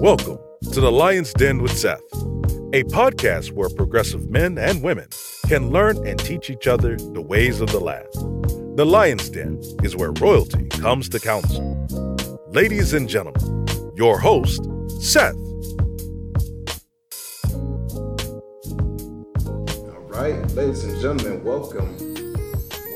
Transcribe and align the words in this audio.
Welcome 0.00 0.38
to 0.72 0.80
the 0.82 0.92
Lion's 0.92 1.32
Den 1.32 1.62
with 1.62 1.76
Seth, 1.76 2.02
a 2.74 2.84
podcast 2.84 3.52
where 3.52 3.70
progressive 3.70 4.28
men 4.28 4.58
and 4.58 4.82
women 4.82 5.08
can 5.48 5.70
learn 5.70 6.06
and 6.06 6.18
teach 6.18 6.50
each 6.50 6.66
other 6.66 6.96
the 6.96 7.22
ways 7.22 7.62
of 7.62 7.70
the 7.72 7.80
land. 7.80 8.06
The 8.76 8.84
Lion's 8.84 9.30
Den 9.30 9.58
is 9.82 9.96
where 9.96 10.12
royalty 10.12 10.68
comes 10.68 11.08
to 11.08 11.18
council. 11.18 11.86
Ladies 12.48 12.92
and 12.92 13.08
gentlemen, 13.08 13.66
your 13.96 14.18
host, 14.18 14.62
Seth. 15.00 15.34
All 19.46 20.04
right, 20.08 20.46
ladies 20.52 20.84
and 20.84 21.00
gentlemen, 21.00 21.42
welcome. 21.42 21.96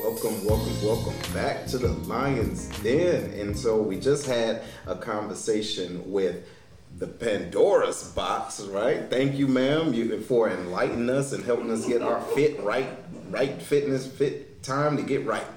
Welcome, 0.03 0.45
welcome, 0.45 0.85
welcome 0.85 1.33
back 1.33 1.65
to 1.67 1.79
the 1.79 1.93
Lion's 2.05 2.69
Den. 2.83 3.31
And 3.31 3.57
so 3.57 3.81
we 3.81 3.99
just 3.99 4.27
had 4.27 4.61
a 4.85 4.95
conversation 4.95 6.03
with 6.11 6.45
the 7.01 7.07
Pandora's 7.07 8.03
box, 8.09 8.61
right? 8.61 9.09
Thank 9.09 9.35
you, 9.35 9.47
ma'am, 9.47 9.91
you 9.91 10.21
for 10.21 10.51
enlightening 10.51 11.09
us 11.09 11.33
and 11.33 11.43
helping 11.43 11.71
us 11.71 11.87
get 11.87 12.03
our 12.03 12.21
fit 12.21 12.61
right, 12.61 12.89
right 13.31 13.59
fitness, 13.59 14.05
fit 14.05 14.61
time 14.61 14.97
to 14.97 15.03
get 15.03 15.25
right. 15.25 15.47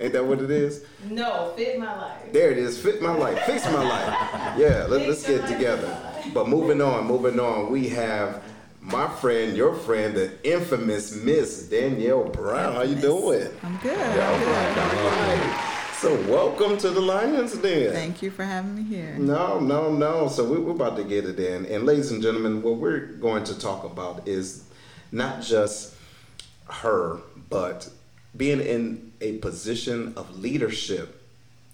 Ain't 0.00 0.14
that 0.14 0.24
what 0.24 0.40
it 0.40 0.50
is? 0.50 0.86
No, 1.04 1.52
fit 1.54 1.78
my 1.78 1.94
life. 1.94 2.32
There 2.32 2.50
it 2.50 2.56
is. 2.56 2.80
Fit 2.80 3.02
my 3.02 3.12
life. 3.12 3.38
Fix 3.42 3.66
my 3.66 3.86
life. 3.86 4.58
Yeah, 4.58 4.86
let, 4.88 5.06
us 5.06 5.26
get 5.26 5.46
together. 5.46 5.94
But 6.32 6.48
moving 6.48 6.80
on, 6.80 7.06
moving 7.06 7.38
on, 7.38 7.70
we 7.70 7.90
have 7.90 8.42
my 8.80 9.08
friend, 9.08 9.54
your 9.54 9.74
friend, 9.74 10.16
the 10.16 10.32
infamous 10.42 11.14
Miss 11.14 11.68
Danielle 11.68 12.24
Brown. 12.24 12.72
How 12.72 12.82
you 12.82 12.96
doing? 12.96 13.46
I'm 13.62 13.76
good. 13.76 13.94
Yeah, 13.94 14.30
I'm 14.30 14.40
good. 14.40 14.78
all 14.98 15.66
right. 15.66 15.74
So 16.00 16.14
welcome 16.30 16.78
to 16.78 16.90
the 16.90 17.00
Lions 17.00 17.56
Den. 17.56 17.92
Thank 17.92 18.22
you 18.22 18.30
for 18.30 18.44
having 18.44 18.76
me 18.76 18.84
here. 18.84 19.16
No, 19.18 19.58
no, 19.58 19.92
no. 19.92 20.28
So 20.28 20.44
we, 20.44 20.56
we're 20.56 20.70
about 20.70 20.96
to 20.98 21.02
get 21.02 21.24
it 21.24 21.40
in. 21.40 21.66
And 21.66 21.86
ladies 21.86 22.12
and 22.12 22.22
gentlemen, 22.22 22.62
what 22.62 22.76
we're 22.76 23.00
going 23.00 23.42
to 23.42 23.58
talk 23.58 23.82
about 23.82 24.28
is 24.28 24.62
not 25.10 25.42
just 25.42 25.96
her, 26.70 27.18
but 27.50 27.90
being 28.36 28.60
in 28.60 29.10
a 29.20 29.38
position 29.38 30.12
of 30.16 30.38
leadership 30.38 31.20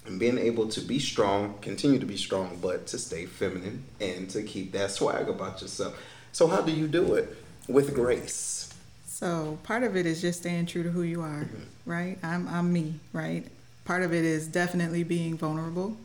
and 0.06 0.18
being 0.18 0.38
able 0.38 0.68
to 0.68 0.80
be 0.80 0.98
strong, 0.98 1.58
continue 1.60 1.98
to 1.98 2.06
be 2.06 2.16
strong, 2.16 2.58
but 2.62 2.86
to 2.86 2.98
stay 2.98 3.26
feminine 3.26 3.84
and 4.00 4.30
to 4.30 4.42
keep 4.42 4.72
that 4.72 4.90
swag 4.90 5.28
about 5.28 5.60
yourself. 5.60 6.02
So, 6.32 6.46
how 6.46 6.62
do 6.62 6.72
you 6.72 6.88
do 6.88 7.12
it? 7.12 7.36
With 7.68 7.94
grace. 7.94 8.72
So 9.06 9.58
part 9.62 9.84
of 9.84 9.96
it 9.96 10.06
is 10.06 10.20
just 10.20 10.40
staying 10.40 10.66
true 10.66 10.82
to 10.82 10.90
who 10.90 11.02
you 11.02 11.20
are, 11.20 11.44
mm-hmm. 11.44 11.90
right? 11.90 12.18
I'm 12.22 12.48
I'm 12.48 12.72
me, 12.72 12.94
right? 13.12 13.46
Part 13.84 14.02
of 14.02 14.14
it 14.14 14.24
is 14.24 14.46
definitely 14.46 15.04
being 15.04 15.36
vulnerable, 15.36 15.96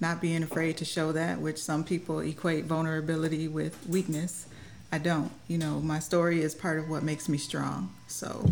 not 0.00 0.20
being 0.20 0.42
afraid 0.42 0.76
to 0.78 0.84
show 0.84 1.12
that, 1.12 1.40
which 1.40 1.58
some 1.58 1.84
people 1.84 2.20
equate 2.20 2.64
vulnerability 2.64 3.48
with 3.48 3.86
weakness. 3.88 4.46
I 4.90 4.98
don't. 4.98 5.32
You 5.48 5.56
know, 5.58 5.80
my 5.80 5.98
story 5.98 6.42
is 6.42 6.54
part 6.54 6.78
of 6.78 6.90
what 6.90 7.02
makes 7.02 7.28
me 7.28 7.38
strong. 7.38 7.94
So 8.08 8.44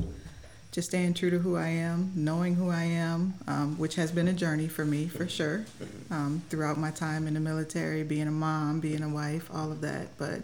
just 0.73 0.89
staying 0.89 1.15
true 1.15 1.31
to 1.31 1.39
who 1.39 1.57
I 1.57 1.69
am, 1.69 2.13
knowing 2.15 2.55
who 2.55 2.71
I 2.71 2.85
am, 2.85 3.35
um, 3.47 3.77
which 3.77 3.97
has 3.97 4.11
been 4.13 4.29
a 4.29 4.33
journey 4.33 4.69
for 4.69 4.85
me 4.85 5.09
for 5.09 5.29
sure, 5.29 5.67
um, 6.11 6.43
throughout 6.49 6.79
my 6.79 6.91
time 6.91 7.27
in 7.27 7.35
the 7.35 7.41
military, 7.41 8.03
being 8.03 8.29
a 8.29 8.33
mom, 8.33 8.81
being 8.81 9.03
a 9.03 9.09
wife, 9.09 9.51
all 9.53 9.71
of 9.71 9.83
that. 9.83 10.17
But 10.17 10.43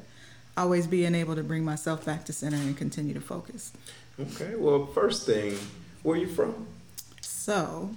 always 0.57 0.87
being 0.87 1.15
able 1.15 1.37
to 1.37 1.43
bring 1.43 1.65
myself 1.65 2.05
back 2.05 2.25
to 2.25 2.33
center 2.33 2.57
and 2.57 2.77
continue 2.77 3.15
to 3.15 3.21
focus. 3.21 3.73
Okay, 4.19 4.55
well, 4.57 4.87
first 4.87 5.27
thing, 5.27 5.57
where 6.03 6.17
are 6.17 6.21
you 6.21 6.27
from? 6.27 6.67
So, 7.21 7.91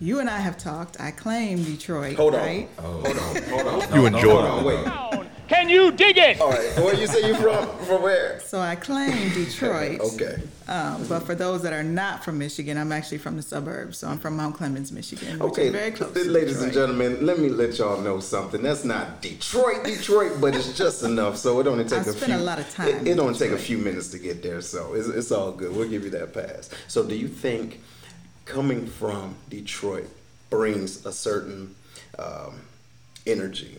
you 0.00 0.20
and 0.20 0.28
I 0.30 0.38
have 0.38 0.56
talked. 0.58 1.00
I 1.00 1.10
claim 1.10 1.62
Detroit, 1.64 2.16
Hold 2.16 2.34
on. 2.34 2.40
right? 2.40 2.68
Hold 2.78 3.06
on, 3.06 3.42
hold 3.44 3.66
on. 3.66 3.94
You 3.94 4.06
enjoy 4.06 4.40
Hold 4.42 4.44
it. 4.44 4.86
on, 4.88 5.18
wait. 5.18 5.24
Can 5.48 5.70
you 5.70 5.90
dig 5.92 6.18
it? 6.18 6.38
All 6.42 6.50
right, 6.50 6.76
where 6.76 6.94
you 6.94 7.06
say 7.06 7.26
you 7.26 7.34
from? 7.34 7.66
From 7.86 8.02
where? 8.02 8.38
So 8.40 8.60
I 8.60 8.76
claim 8.76 9.30
Detroit. 9.34 9.98
Okay. 10.00 10.42
Um, 10.68 11.06
but 11.08 11.20
for 11.20 11.34
those 11.34 11.62
that 11.62 11.72
are 11.72 11.82
not 11.82 12.22
from 12.22 12.36
Michigan, 12.38 12.76
I'm 12.76 12.92
actually 12.92 13.16
from 13.16 13.36
the 13.36 13.42
suburbs. 13.42 13.96
So 13.96 14.08
I'm 14.08 14.18
from 14.18 14.36
Mount 14.36 14.56
Clemens, 14.56 14.92
Michigan, 14.92 15.38
which 15.38 15.52
Okay, 15.52 15.66
is 15.68 15.72
very 15.72 15.90
close. 15.92 16.12
to 16.12 16.24
ladies 16.30 16.60
and 16.60 16.70
gentlemen, 16.70 17.24
let 17.24 17.38
me 17.38 17.48
let 17.48 17.78
y'all 17.78 17.98
know 18.02 18.20
something. 18.20 18.62
That's 18.62 18.84
not 18.84 19.22
Detroit, 19.22 19.84
Detroit, 19.84 20.32
but 20.38 20.54
it's 20.54 20.76
just 20.76 21.02
enough. 21.02 21.38
So 21.38 21.58
it 21.60 21.66
only 21.66 21.84
take 21.84 22.00
I 22.00 22.02
a 22.02 22.04
spent 22.12 22.24
few. 22.32 22.36
a 22.36 22.44
lot 22.44 22.58
of 22.58 22.68
time 22.70 22.88
It, 22.88 22.94
it 22.96 23.08
in 23.12 23.18
only 23.20 23.38
take 23.38 23.52
a 23.52 23.58
few 23.58 23.78
minutes 23.78 24.08
to 24.08 24.18
get 24.18 24.42
there, 24.42 24.60
so 24.60 24.92
it's, 24.92 25.08
it's 25.08 25.32
all 25.32 25.50
good. 25.52 25.74
We'll 25.74 25.88
give 25.88 26.04
you 26.04 26.10
that 26.10 26.34
pass. 26.34 26.68
So, 26.88 27.02
do 27.02 27.16
you 27.16 27.26
think 27.28 27.80
coming 28.48 28.86
from 28.86 29.36
Detroit 29.50 30.08
brings 30.50 31.04
a 31.04 31.12
certain 31.12 31.74
um, 32.18 32.62
energy? 33.26 33.78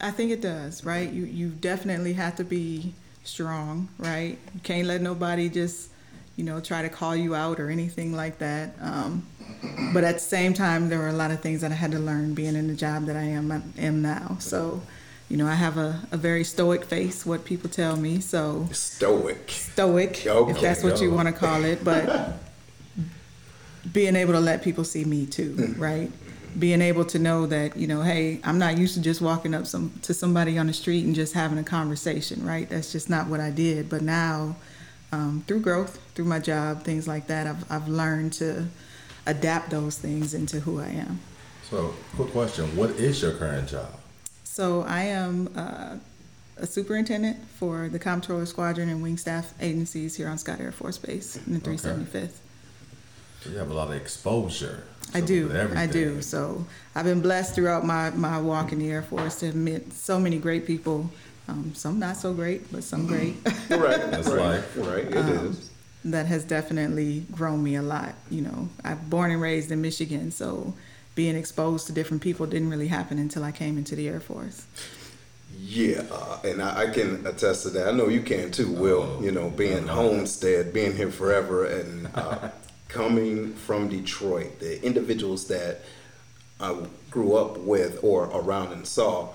I 0.00 0.12
think 0.12 0.30
it 0.30 0.40
does, 0.40 0.84
right? 0.84 1.10
You 1.10 1.24
you 1.24 1.48
definitely 1.48 2.14
have 2.14 2.36
to 2.36 2.44
be 2.44 2.94
strong, 3.24 3.88
right? 3.98 4.38
You 4.54 4.60
can't 4.62 4.86
let 4.86 5.02
nobody 5.02 5.50
just, 5.50 5.90
you 6.36 6.44
know, 6.44 6.60
try 6.60 6.80
to 6.80 6.88
call 6.88 7.14
you 7.14 7.34
out 7.34 7.60
or 7.60 7.68
anything 7.68 8.14
like 8.14 8.38
that. 8.38 8.74
Um, 8.80 9.26
but 9.92 10.04
at 10.04 10.14
the 10.14 10.20
same 10.20 10.54
time, 10.54 10.88
there 10.88 10.98
were 10.98 11.08
a 11.08 11.12
lot 11.12 11.30
of 11.32 11.40
things 11.40 11.60
that 11.60 11.70
I 11.70 11.74
had 11.74 11.90
to 11.92 11.98
learn 11.98 12.32
being 12.32 12.56
in 12.56 12.68
the 12.68 12.74
job 12.74 13.04
that 13.06 13.16
I 13.16 13.24
am 13.24 13.74
am 13.76 14.00
now. 14.00 14.36
So, 14.38 14.80
you 15.28 15.36
know, 15.36 15.46
I 15.46 15.54
have 15.54 15.76
a, 15.76 16.00
a 16.12 16.16
very 16.16 16.44
stoic 16.44 16.84
face, 16.84 17.26
what 17.26 17.44
people 17.44 17.68
tell 17.68 17.96
me. 17.96 18.20
So 18.20 18.68
Stoic. 18.72 19.50
stoic, 19.50 20.26
Okay, 20.26 20.52
if 20.52 20.60
that's 20.60 20.82
what 20.82 21.02
you 21.02 21.10
want 21.10 21.28
to 21.28 21.34
call 21.34 21.64
it. 21.64 21.84
But 21.84 22.38
being 23.92 24.16
able 24.16 24.32
to 24.32 24.40
let 24.40 24.62
people 24.62 24.84
see 24.84 25.04
me 25.04 25.26
too, 25.26 25.54
Mm. 25.54 25.78
right? 25.78 26.12
Being 26.58 26.82
able 26.82 27.04
to 27.06 27.18
know 27.18 27.46
that 27.46 27.76
you 27.76 27.86
know, 27.86 28.02
hey, 28.02 28.40
I'm 28.44 28.58
not 28.58 28.76
used 28.76 28.94
to 28.94 29.00
just 29.00 29.20
walking 29.20 29.54
up 29.54 29.66
some 29.66 29.92
to 30.02 30.12
somebody 30.12 30.58
on 30.58 30.66
the 30.66 30.72
street 30.72 31.04
and 31.04 31.14
just 31.14 31.32
having 31.32 31.58
a 31.58 31.62
conversation, 31.64 32.44
right? 32.44 32.68
That's 32.68 32.90
just 32.92 33.08
not 33.08 33.28
what 33.28 33.40
I 33.40 33.50
did. 33.50 33.88
But 33.88 34.02
now, 34.02 34.56
um, 35.12 35.44
through 35.46 35.60
growth, 35.60 35.98
through 36.14 36.24
my 36.26 36.38
job, 36.40 36.82
things 36.82 37.06
like 37.06 37.28
that, 37.28 37.46
I've 37.46 37.64
I've 37.70 37.88
learned 37.88 38.32
to 38.34 38.66
adapt 39.26 39.70
those 39.70 39.96
things 39.96 40.34
into 40.34 40.58
who 40.60 40.80
I 40.80 40.88
am. 40.88 41.20
So, 41.70 41.94
quick 42.16 42.32
question: 42.32 42.74
What 42.76 42.90
is 42.90 43.22
your 43.22 43.32
current 43.32 43.68
job? 43.68 43.88
So 44.42 44.82
I 44.82 45.02
am 45.04 45.48
uh, 45.54 45.96
a 46.56 46.66
superintendent 46.66 47.38
for 47.58 47.88
the 47.88 47.98
Comptroller 48.00 48.44
Squadron 48.44 48.88
and 48.88 49.00
Wing 49.00 49.16
Staff 49.16 49.54
agencies 49.60 50.16
here 50.16 50.26
on 50.28 50.36
Scott 50.36 50.58
Air 50.60 50.72
Force 50.72 50.98
Base 50.98 51.38
in 51.46 51.54
the 51.54 51.60
375th. 51.60 52.38
So 53.42 53.50
you 53.50 53.56
have 53.56 53.70
a 53.70 53.74
lot 53.74 53.88
of 53.88 53.94
exposure. 53.94 54.84
I 55.12 55.20
do. 55.20 55.50
I 55.74 55.86
do. 55.86 56.22
So 56.22 56.64
I've 56.94 57.04
been 57.04 57.20
blessed 57.20 57.54
throughout 57.54 57.84
my, 57.84 58.10
my 58.10 58.40
walk 58.40 58.72
in 58.72 58.78
the 58.78 58.90
Air 58.90 59.02
Force 59.02 59.40
to 59.40 59.46
have 59.46 59.56
met 59.56 59.92
so 59.92 60.20
many 60.20 60.38
great 60.38 60.66
people. 60.66 61.10
Um, 61.48 61.74
some 61.74 61.98
not 61.98 62.16
so 62.16 62.32
great, 62.32 62.70
but 62.70 62.84
some 62.84 63.06
great. 63.06 63.34
Right. 63.44 63.58
That's 64.10 64.28
right. 64.28 64.38
life. 64.38 64.76
Right. 64.76 65.04
It 65.04 65.16
is. 65.16 65.70
that 66.04 66.26
has 66.26 66.44
definitely 66.44 67.26
grown 67.32 67.62
me 67.62 67.74
a 67.74 67.82
lot. 67.82 68.14
You 68.30 68.42
know, 68.42 68.68
I'm 68.84 68.98
born 69.08 69.32
and 69.32 69.40
raised 69.40 69.72
in 69.72 69.82
Michigan, 69.82 70.30
so 70.30 70.74
being 71.16 71.34
exposed 71.34 71.88
to 71.88 71.92
different 71.92 72.22
people 72.22 72.46
didn't 72.46 72.70
really 72.70 72.88
happen 72.88 73.18
until 73.18 73.42
I 73.42 73.50
came 73.52 73.78
into 73.78 73.96
the 73.96 74.08
Air 74.08 74.20
Force. 74.20 74.64
Yeah, 75.58 76.02
uh, 76.12 76.38
and 76.44 76.62
I, 76.62 76.82
I 76.82 76.90
can 76.90 77.26
attest 77.26 77.64
to 77.64 77.70
that. 77.70 77.88
I 77.88 77.90
know 77.90 78.08
you 78.08 78.22
can 78.22 78.52
too, 78.52 78.70
Will. 78.70 79.20
You 79.22 79.32
know, 79.32 79.50
being 79.50 79.88
homestead, 79.88 80.72
being 80.72 80.94
here 80.94 81.10
forever, 81.10 81.66
and 81.66 82.08
uh, 82.14 82.50
coming 82.92 83.54
from 83.54 83.88
Detroit, 83.88 84.60
the 84.60 84.82
individuals 84.84 85.48
that 85.48 85.82
I 86.60 86.76
grew 87.10 87.36
up 87.36 87.58
with 87.58 88.02
or 88.02 88.24
around 88.24 88.72
and 88.72 88.86
saw, 88.86 89.30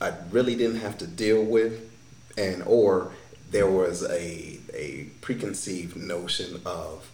I 0.00 0.12
really 0.30 0.54
didn't 0.56 0.80
have 0.80 0.98
to 0.98 1.06
deal 1.06 1.42
with, 1.42 1.90
and 2.36 2.62
or 2.66 3.12
there 3.50 3.68
was 3.68 4.02
a 4.02 4.58
a 4.74 5.06
preconceived 5.20 5.96
notion 5.96 6.60
of 6.66 7.10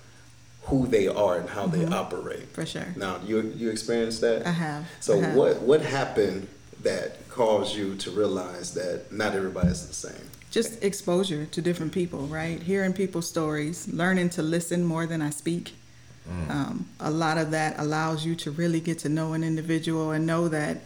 who 0.62 0.86
they 0.86 1.06
are 1.08 1.38
and 1.38 1.48
how 1.50 1.66
they 1.66 1.80
mm-hmm. 1.80 1.94
operate. 1.94 2.48
For 2.52 2.66
sure. 2.66 2.86
Now, 2.96 3.20
you 3.24 3.52
you 3.56 3.70
experienced 3.70 4.20
that? 4.22 4.46
I 4.46 4.50
have. 4.50 4.86
So 5.00 5.18
I 5.18 5.26
have. 5.26 5.36
what 5.36 5.62
what 5.62 5.82
happened 5.82 6.48
that 6.82 7.28
caused 7.28 7.76
you 7.76 7.94
to 7.96 8.10
realize 8.10 8.74
that 8.74 9.12
not 9.12 9.34
everybody's 9.34 9.86
the 9.86 9.94
same? 9.94 10.30
Just 10.58 10.82
exposure 10.82 11.46
to 11.46 11.62
different 11.62 11.92
people, 11.92 12.26
right? 12.26 12.60
Hearing 12.60 12.92
people's 12.92 13.28
stories, 13.28 13.86
learning 13.92 14.30
to 14.30 14.42
listen 14.42 14.82
more 14.84 15.06
than 15.06 15.22
I 15.22 15.30
speak. 15.30 15.74
Um, 16.50 16.88
a 16.98 17.10
lot 17.10 17.38
of 17.38 17.52
that 17.52 17.78
allows 17.78 18.26
you 18.26 18.34
to 18.36 18.50
really 18.50 18.80
get 18.80 18.98
to 19.00 19.08
know 19.08 19.34
an 19.34 19.44
individual 19.44 20.10
and 20.10 20.26
know 20.26 20.48
that 20.48 20.78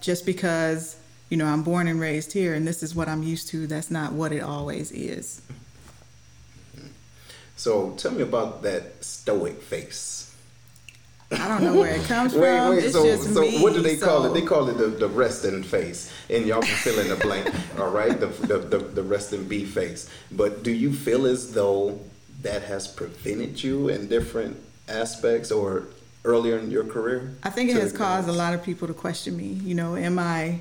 just 0.00 0.26
because 0.26 0.96
you 1.30 1.36
know 1.36 1.46
I'm 1.46 1.62
born 1.62 1.86
and 1.86 2.00
raised 2.00 2.32
here 2.32 2.52
and 2.52 2.66
this 2.66 2.82
is 2.82 2.96
what 2.96 3.08
I'm 3.08 3.22
used 3.22 3.46
to, 3.48 3.66
that's 3.68 3.92
not 3.92 4.12
what 4.12 4.32
it 4.32 4.42
always 4.42 4.90
is. 4.90 5.40
So 7.56 7.92
tell 7.96 8.10
me 8.10 8.22
about 8.22 8.62
that 8.62 9.04
stoic 9.04 9.62
face. 9.62 10.21
I 11.32 11.48
don't 11.48 11.62
know 11.64 11.74
where 11.74 11.94
it 11.94 12.02
comes 12.04 12.34
Wait, 12.34 12.40
from. 12.56 12.70
wait. 12.70 12.84
It's 12.84 12.92
So, 12.92 13.04
just 13.04 13.32
so 13.34 13.40
me. 13.40 13.62
what 13.62 13.74
do 13.74 13.80
they 13.80 13.96
call 13.96 14.24
it? 14.26 14.34
They 14.34 14.42
call 14.42 14.68
it 14.68 14.78
the, 14.78 14.86
the 14.88 15.08
resting 15.08 15.62
face, 15.62 16.12
and 16.30 16.46
y'all 16.46 16.62
can 16.62 16.76
fill 16.76 16.98
in 16.98 17.08
the 17.08 17.16
blank. 17.16 17.48
all 17.78 17.90
right, 17.90 18.18
the, 18.18 18.26
the 18.26 18.58
the 18.58 18.78
the 18.78 19.02
resting 19.02 19.44
B 19.44 19.64
face. 19.64 20.08
But 20.30 20.62
do 20.62 20.70
you 20.70 20.92
feel 20.92 21.26
as 21.26 21.52
though 21.52 21.98
that 22.42 22.62
has 22.64 22.88
prevented 22.88 23.62
you 23.62 23.88
in 23.88 24.08
different 24.08 24.56
aspects, 24.88 25.50
or 25.50 25.84
earlier 26.24 26.58
in 26.58 26.70
your 26.70 26.84
career? 26.84 27.34
I 27.42 27.50
think 27.50 27.70
it 27.70 27.76
has 27.76 27.92
caused 27.92 28.28
a 28.28 28.32
lot 28.32 28.54
of 28.54 28.62
people 28.62 28.88
to 28.88 28.94
question 28.94 29.36
me. 29.36 29.46
You 29.64 29.74
know, 29.74 29.96
am 29.96 30.18
I 30.18 30.60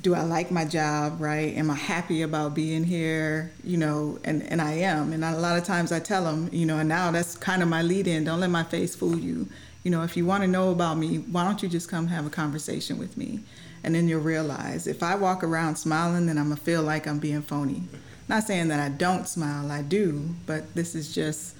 do 0.00 0.14
I 0.14 0.22
like 0.22 0.50
my 0.50 0.64
job, 0.64 1.20
right? 1.20 1.56
Am 1.56 1.70
I 1.70 1.74
happy 1.74 2.22
about 2.22 2.54
being 2.54 2.84
here? 2.84 3.52
You 3.64 3.76
know, 3.76 4.18
and, 4.24 4.42
and 4.42 4.60
I 4.60 4.72
am. 4.72 5.12
And 5.12 5.24
a 5.24 5.36
lot 5.36 5.56
of 5.56 5.64
times 5.64 5.92
I 5.92 6.00
tell 6.00 6.24
them, 6.24 6.48
you 6.52 6.66
know, 6.66 6.78
and 6.78 6.88
now 6.88 7.10
that's 7.10 7.36
kind 7.36 7.62
of 7.62 7.68
my 7.68 7.82
lead 7.82 8.06
in 8.06 8.24
don't 8.24 8.40
let 8.40 8.50
my 8.50 8.64
face 8.64 8.94
fool 8.94 9.18
you. 9.18 9.48
You 9.84 9.90
know, 9.90 10.02
if 10.02 10.16
you 10.16 10.26
want 10.26 10.42
to 10.42 10.48
know 10.48 10.70
about 10.70 10.98
me, 10.98 11.18
why 11.18 11.44
don't 11.44 11.62
you 11.62 11.68
just 11.68 11.88
come 11.88 12.08
have 12.08 12.26
a 12.26 12.30
conversation 12.30 12.98
with 12.98 13.16
me? 13.16 13.40
And 13.84 13.94
then 13.94 14.08
you'll 14.08 14.20
realize 14.20 14.86
if 14.86 15.02
I 15.02 15.14
walk 15.14 15.44
around 15.44 15.76
smiling, 15.76 16.26
then 16.26 16.38
I'm 16.38 16.46
going 16.46 16.56
to 16.56 16.62
feel 16.62 16.82
like 16.82 17.06
I'm 17.06 17.20
being 17.20 17.42
phony. 17.42 17.84
Not 18.28 18.42
saying 18.42 18.68
that 18.68 18.80
I 18.80 18.88
don't 18.88 19.28
smile, 19.28 19.70
I 19.70 19.82
do, 19.82 20.30
but 20.46 20.74
this 20.74 20.96
is 20.96 21.14
just 21.14 21.54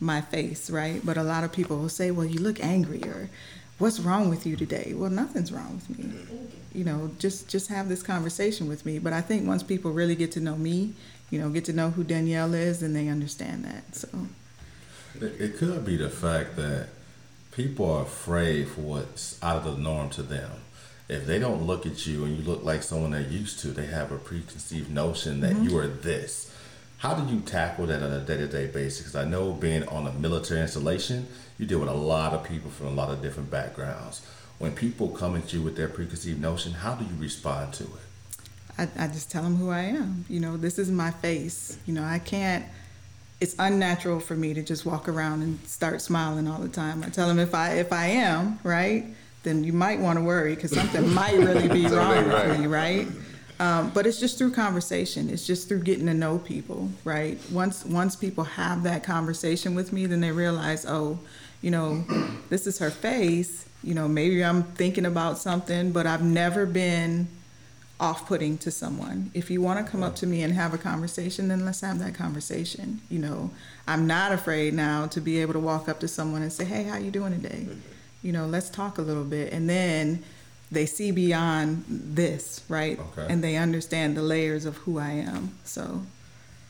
my 0.00 0.20
face, 0.20 0.70
right? 0.70 1.00
But 1.04 1.16
a 1.16 1.22
lot 1.22 1.44
of 1.44 1.52
people 1.52 1.78
will 1.78 1.88
say, 1.88 2.10
well, 2.10 2.26
you 2.26 2.40
look 2.40 2.62
angry 2.62 3.02
or 3.04 3.30
what's 3.78 4.00
wrong 4.00 4.28
with 4.28 4.46
you 4.46 4.56
today? 4.56 4.92
Well, 4.94 5.10
nothing's 5.10 5.52
wrong 5.52 5.74
with 5.74 5.98
me. 5.98 6.10
You 6.72 6.84
know, 6.84 7.10
just 7.18 7.48
just 7.48 7.68
have 7.68 7.88
this 7.88 8.02
conversation 8.02 8.68
with 8.68 8.84
me. 8.84 8.98
But 8.98 9.12
I 9.12 9.20
think 9.20 9.46
once 9.46 9.62
people 9.62 9.92
really 9.92 10.14
get 10.14 10.32
to 10.32 10.40
know 10.40 10.56
me, 10.56 10.94
you 11.30 11.40
know, 11.40 11.48
get 11.50 11.64
to 11.66 11.72
know 11.72 11.90
who 11.90 12.04
Danielle 12.04 12.54
is, 12.54 12.80
then 12.80 12.92
they 12.92 13.08
understand 13.08 13.64
that. 13.64 13.94
So 13.94 14.08
it, 15.20 15.40
it 15.40 15.56
could 15.56 15.84
be 15.84 15.96
the 15.96 16.10
fact 16.10 16.56
that 16.56 16.88
people 17.52 17.90
are 17.90 18.02
afraid 18.02 18.68
for 18.68 18.82
what's 18.82 19.42
out 19.42 19.56
of 19.56 19.64
the 19.64 19.82
norm 19.82 20.10
to 20.10 20.22
them. 20.22 20.50
If 21.08 21.26
they 21.26 21.38
don't 21.38 21.62
look 21.62 21.86
at 21.86 22.06
you 22.06 22.24
and 22.24 22.36
you 22.36 22.44
look 22.44 22.62
like 22.62 22.82
someone 22.82 23.12
they're 23.12 23.22
used 23.22 23.60
to, 23.60 23.68
they 23.68 23.86
have 23.86 24.12
a 24.12 24.18
preconceived 24.18 24.90
notion 24.90 25.40
that 25.40 25.54
mm-hmm. 25.54 25.68
you 25.68 25.78
are 25.78 25.86
this. 25.86 26.54
How 26.98 27.14
do 27.14 27.32
you 27.32 27.40
tackle 27.40 27.86
that 27.86 28.02
on 28.02 28.12
a 28.12 28.20
day 28.20 28.36
to 28.36 28.46
day 28.46 28.66
basis? 28.66 28.98
Because 28.98 29.16
I 29.16 29.24
know 29.24 29.52
being 29.52 29.88
on 29.88 30.06
a 30.06 30.12
military 30.12 30.60
installation, 30.60 31.26
you 31.58 31.66
deal 31.66 31.80
with 31.80 31.88
a 31.88 31.94
lot 31.94 32.32
of 32.32 32.44
people 32.44 32.70
from 32.70 32.86
a 32.86 32.90
lot 32.90 33.10
of 33.10 33.20
different 33.20 33.50
backgrounds. 33.50 34.24
When 34.58 34.72
people 34.72 35.08
come 35.08 35.36
at 35.36 35.52
you 35.52 35.62
with 35.62 35.76
their 35.76 35.88
preconceived 35.88 36.40
notion, 36.40 36.72
how 36.72 36.94
do 36.94 37.04
you 37.04 37.20
respond 37.20 37.74
to 37.74 37.84
it? 37.84 37.90
I, 38.78 38.88
I 38.96 39.08
just 39.08 39.30
tell 39.30 39.42
them 39.42 39.56
who 39.56 39.70
I 39.70 39.80
am. 39.80 40.24
You 40.28 40.40
know, 40.40 40.56
this 40.56 40.78
is 40.78 40.90
my 40.90 41.10
face. 41.10 41.78
You 41.86 41.94
know, 41.94 42.04
I 42.04 42.20
can't. 42.20 42.64
It's 43.40 43.54
unnatural 43.58 44.18
for 44.20 44.34
me 44.34 44.54
to 44.54 44.62
just 44.62 44.84
walk 44.84 45.08
around 45.08 45.42
and 45.42 45.60
start 45.66 46.00
smiling 46.00 46.48
all 46.48 46.58
the 46.58 46.68
time. 46.68 47.04
I 47.04 47.08
tell 47.08 47.28
them 47.28 47.38
if 47.38 47.54
I 47.54 47.74
if 47.74 47.92
I 47.92 48.06
am 48.06 48.58
right, 48.62 49.04
then 49.42 49.64
you 49.64 49.72
might 49.72 50.00
want 50.00 50.18
to 50.18 50.24
worry 50.24 50.54
because 50.54 50.72
something 50.72 51.12
might 51.14 51.36
really 51.36 51.68
be 51.68 51.86
wrong 51.86 52.26
right. 52.28 52.48
with 52.48 52.60
me, 52.60 52.66
right? 52.66 53.06
Um, 53.60 53.90
but 53.90 54.06
it's 54.06 54.20
just 54.20 54.38
through 54.38 54.52
conversation. 54.52 55.28
It's 55.28 55.44
just 55.44 55.68
through 55.68 55.80
getting 55.82 56.06
to 56.06 56.14
know 56.14 56.38
people, 56.38 56.88
right? 57.04 57.38
Once 57.50 57.84
once 57.84 58.14
people 58.14 58.44
have 58.44 58.84
that 58.84 59.02
conversation 59.02 59.74
with 59.74 59.92
me, 59.92 60.06
then 60.06 60.20
they 60.20 60.30
realize, 60.30 60.86
oh, 60.86 61.18
you 61.62 61.70
know, 61.70 62.04
this 62.48 62.66
is 62.66 62.78
her 62.78 62.90
face. 62.90 63.66
You 63.82 63.94
know, 63.94 64.08
maybe 64.08 64.44
I'm 64.44 64.64
thinking 64.64 65.06
about 65.06 65.38
something, 65.38 65.92
but 65.92 66.06
I've 66.06 66.22
never 66.22 66.66
been 66.66 67.28
off-putting 68.00 68.58
to 68.58 68.70
someone. 68.70 69.30
If 69.34 69.50
you 69.50 69.60
want 69.60 69.84
to 69.84 69.90
come 69.90 70.02
up 70.02 70.14
to 70.16 70.26
me 70.26 70.42
and 70.42 70.52
have 70.54 70.72
a 70.72 70.78
conversation, 70.78 71.48
then 71.48 71.64
let's 71.64 71.80
have 71.80 71.98
that 71.98 72.14
conversation. 72.14 73.00
You 73.08 73.18
know, 73.18 73.50
I'm 73.86 74.06
not 74.06 74.32
afraid 74.32 74.74
now 74.74 75.06
to 75.08 75.20
be 75.20 75.40
able 75.40 75.54
to 75.54 75.58
walk 75.60 75.88
up 75.88 75.98
to 76.00 76.08
someone 76.08 76.42
and 76.42 76.52
say, 76.52 76.64
"Hey, 76.64 76.84
how 76.84 76.96
you 76.96 77.10
doing 77.10 77.32
today?" 77.40 77.66
You 78.22 78.32
know, 78.32 78.46
let's 78.46 78.70
talk 78.70 78.98
a 78.98 79.02
little 79.02 79.24
bit, 79.24 79.52
and 79.52 79.68
then 79.68 80.22
they 80.70 80.86
see 80.86 81.10
beyond 81.10 81.84
this, 81.88 82.60
right? 82.68 82.98
Okay. 82.98 83.26
And 83.32 83.42
they 83.42 83.56
understand 83.56 84.16
the 84.16 84.22
layers 84.22 84.64
of 84.64 84.76
who 84.78 84.98
I 84.98 85.10
am. 85.10 85.52
So 85.64 86.02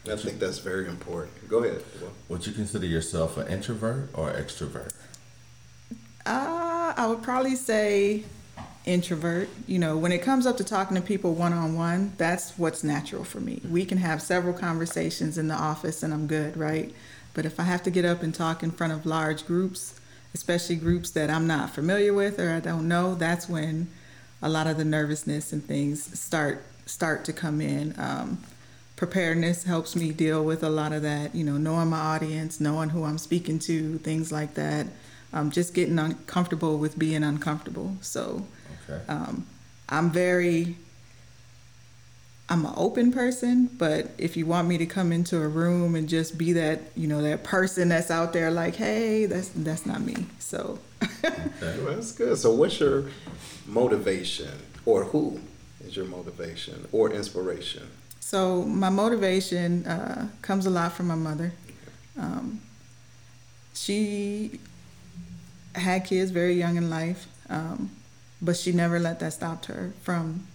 I 0.07 0.17
think 0.17 0.39
that's 0.39 0.59
very 0.59 0.87
important. 0.87 1.49
Go 1.49 1.65
ahead. 1.65 1.83
Would 2.29 2.47
you 2.47 2.53
consider 2.53 2.87
yourself 2.87 3.37
an 3.37 3.49
introvert 3.49 4.11
or 4.15 4.33
extrovert? 4.33 4.95
Uh, 6.25 6.95
I 6.97 7.07
would 7.07 7.23
probably 7.23 7.57
say 7.57 8.25
introvert. 8.87 9.49
You 9.67 9.79
know, 9.79 9.97
when 9.97 10.13
it 10.13 10.23
comes 10.23 10.47
up 10.47 10.57
to 10.59 10.65
talking 10.65 10.97
to 10.97 11.03
people 11.03 11.35
one 11.35 11.53
on 11.53 11.75
one, 11.75 12.13
that's 12.17 12.57
what's 12.59 12.83
natural 12.83 13.25
for 13.25 13.41
me. 13.41 13.61
We 13.69 13.85
can 13.85 13.99
have 13.99 14.23
several 14.23 14.55
conversations 14.55 15.37
in 15.37 15.49
the 15.49 15.55
office 15.55 16.03
and 16.03 16.13
I'm 16.13 16.27
good, 16.27 16.57
right? 16.57 16.95
But 17.35 17.45
if 17.45 17.61
I 17.61 17.65
have 17.65 17.83
to 17.85 17.91
get 17.91 18.05
up 18.05 18.23
and 18.23 18.35
talk 18.35 18.63
in 18.63 18.71
front 18.71 18.93
of 18.93 19.07
large 19.07 19.47
groups, 19.47 20.01
especially 20.35 20.77
groups 20.77 21.11
that 21.11 21.31
I'm 21.31 21.47
not 21.47 21.71
familiar 21.71 22.13
with 22.13 22.41
or 22.41 22.51
I 22.51 22.61
don't 22.61 22.89
know, 22.89 23.15
that's 23.15 23.49
when 23.49 23.89
a 24.41 24.49
lot 24.49 24.67
of 24.67 24.77
the 24.77 24.85
nervousness 24.85 25.53
and 25.53 25.65
things 25.65 26.19
start 26.19 26.65
start 26.87 27.25
to 27.27 27.33
come 27.33 27.61
in. 27.61 27.95
Um, 27.99 28.39
preparedness 28.99 29.63
helps 29.63 29.95
me 29.95 30.11
deal 30.11 30.45
with 30.45 30.65
a 30.65 30.69
lot 30.69 30.93
of 30.93 31.03
that, 31.03 31.33
you 31.33 31.45
know, 31.45 31.57
knowing 31.57 31.89
my 31.89 32.01
audience, 32.01 32.61
knowing 32.61 32.89
who 32.89 33.05
I'm 33.05 33.17
speaking 33.17 33.61
to, 33.61 33.97
things 33.99 34.33
like 34.33 34.55
that. 34.55 34.89
Um, 35.33 35.53
just 35.53 35.73
getting 35.73 35.99
uncomfortable 36.01 36.79
with 36.79 36.99
being 36.99 37.23
uncomfortable. 37.23 37.97
So 38.01 38.45
okay. 38.91 39.01
um, 39.09 39.47
I'm 39.89 40.11
very, 40.11 40.75
I'm 42.49 42.67
an 42.67 42.73
open 42.77 43.13
person, 43.13 43.71
but 43.79 44.11
if 44.19 44.37
you 44.37 44.47
want 44.47 44.67
me 44.67 44.79
to 44.79 44.87
come 44.87 45.13
into 45.13 45.41
a 45.41 45.47
room 45.47 45.95
and 45.95 46.09
just 46.09 46.37
be 46.37 46.53
that, 46.55 46.81
you 46.97 47.07
know, 47.07 47.23
that 47.23 47.45
person 47.45 47.91
that's 47.91 48.11
out 48.11 48.33
there 48.33 48.51
like, 48.51 48.75
hey, 48.75 49.27
that's 49.27 49.51
that's 49.51 49.87
not 49.87 50.01
me. 50.01 50.27
So 50.41 50.81
okay. 51.05 51.53
well, 51.61 51.95
that's 51.95 52.11
good. 52.13 52.37
So 52.37 52.51
what's 52.53 52.81
your 52.81 53.05
motivation 53.65 54.59
or 54.85 55.05
who 55.05 55.41
is 55.85 55.95
your 55.95 56.07
motivation 56.07 56.89
or 56.91 57.13
inspiration? 57.13 57.87
So 58.29 58.63
my 58.63 58.91
motivation 58.91 59.87
uh, 59.87 60.29
comes 60.43 60.67
a 60.67 60.71
lot 60.71 60.93
from 60.93 61.07
my 61.07 61.15
mother. 61.15 61.51
Um, 62.19 62.61
she 63.73 64.61
had 65.75 66.05
kids 66.05 66.31
very 66.31 66.53
young 66.53 66.77
in 66.77 66.91
life, 66.91 67.27
um, 67.49 67.91
but 68.43 68.59
she 68.59 68.71
never 68.71 68.99
let 68.99 69.19
that 69.21 69.33
stop 69.33 69.65
her 69.65 69.95
from 70.03 70.47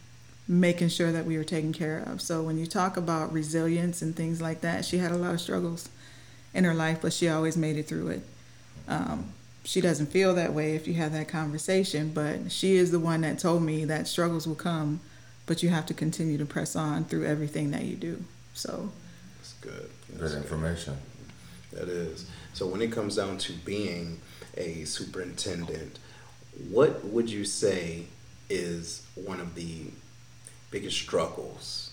making 0.47 0.89
sure 0.89 1.11
that 1.11 1.25
we 1.25 1.35
were 1.35 1.43
taken 1.43 1.73
care 1.73 2.03
of. 2.05 2.21
So 2.21 2.43
when 2.43 2.59
you 2.59 2.67
talk 2.67 2.95
about 2.95 3.33
resilience 3.33 4.03
and 4.03 4.15
things 4.15 4.39
like 4.39 4.61
that, 4.61 4.85
she 4.85 4.99
had 4.99 5.11
a 5.11 5.17
lot 5.17 5.33
of 5.33 5.41
struggles 5.41 5.89
in 6.53 6.65
her 6.65 6.75
life, 6.75 6.99
but 7.01 7.11
she 7.11 7.27
always 7.27 7.57
made 7.57 7.77
it 7.77 7.87
through 7.87 8.09
it. 8.09 8.21
Um, 8.87 9.33
she 9.63 9.81
doesn't 9.81 10.11
feel 10.11 10.35
that 10.35 10.53
way 10.53 10.75
if 10.75 10.87
you 10.87 10.93
have 10.93 11.13
that 11.13 11.27
conversation, 11.27 12.11
but 12.13 12.51
she 12.51 12.75
is 12.75 12.91
the 12.91 12.99
one 12.99 13.21
that 13.21 13.39
told 13.39 13.63
me 13.63 13.83
that 13.85 14.07
struggles 14.07 14.45
will 14.45 14.53
come 14.53 14.99
but 15.45 15.63
you 15.63 15.69
have 15.69 15.85
to 15.87 15.93
continue 15.93 16.37
to 16.37 16.45
press 16.45 16.75
on 16.75 17.05
through 17.05 17.25
everything 17.25 17.71
that 17.71 17.83
you 17.83 17.95
do. 17.95 18.23
So 18.53 18.91
that's 19.37 19.53
good. 19.53 19.89
That's 20.13 20.33
good 20.33 20.43
information. 20.43 20.97
That 21.73 21.89
is. 21.89 22.29
So 22.53 22.67
when 22.67 22.81
it 22.81 22.91
comes 22.91 23.15
down 23.15 23.37
to 23.39 23.53
being 23.53 24.21
a 24.57 24.83
superintendent, 24.85 25.99
what 26.69 27.03
would 27.05 27.29
you 27.29 27.45
say 27.45 28.05
is 28.49 29.05
one 29.15 29.39
of 29.39 29.55
the 29.55 29.87
biggest 30.69 30.97
struggles 30.97 31.91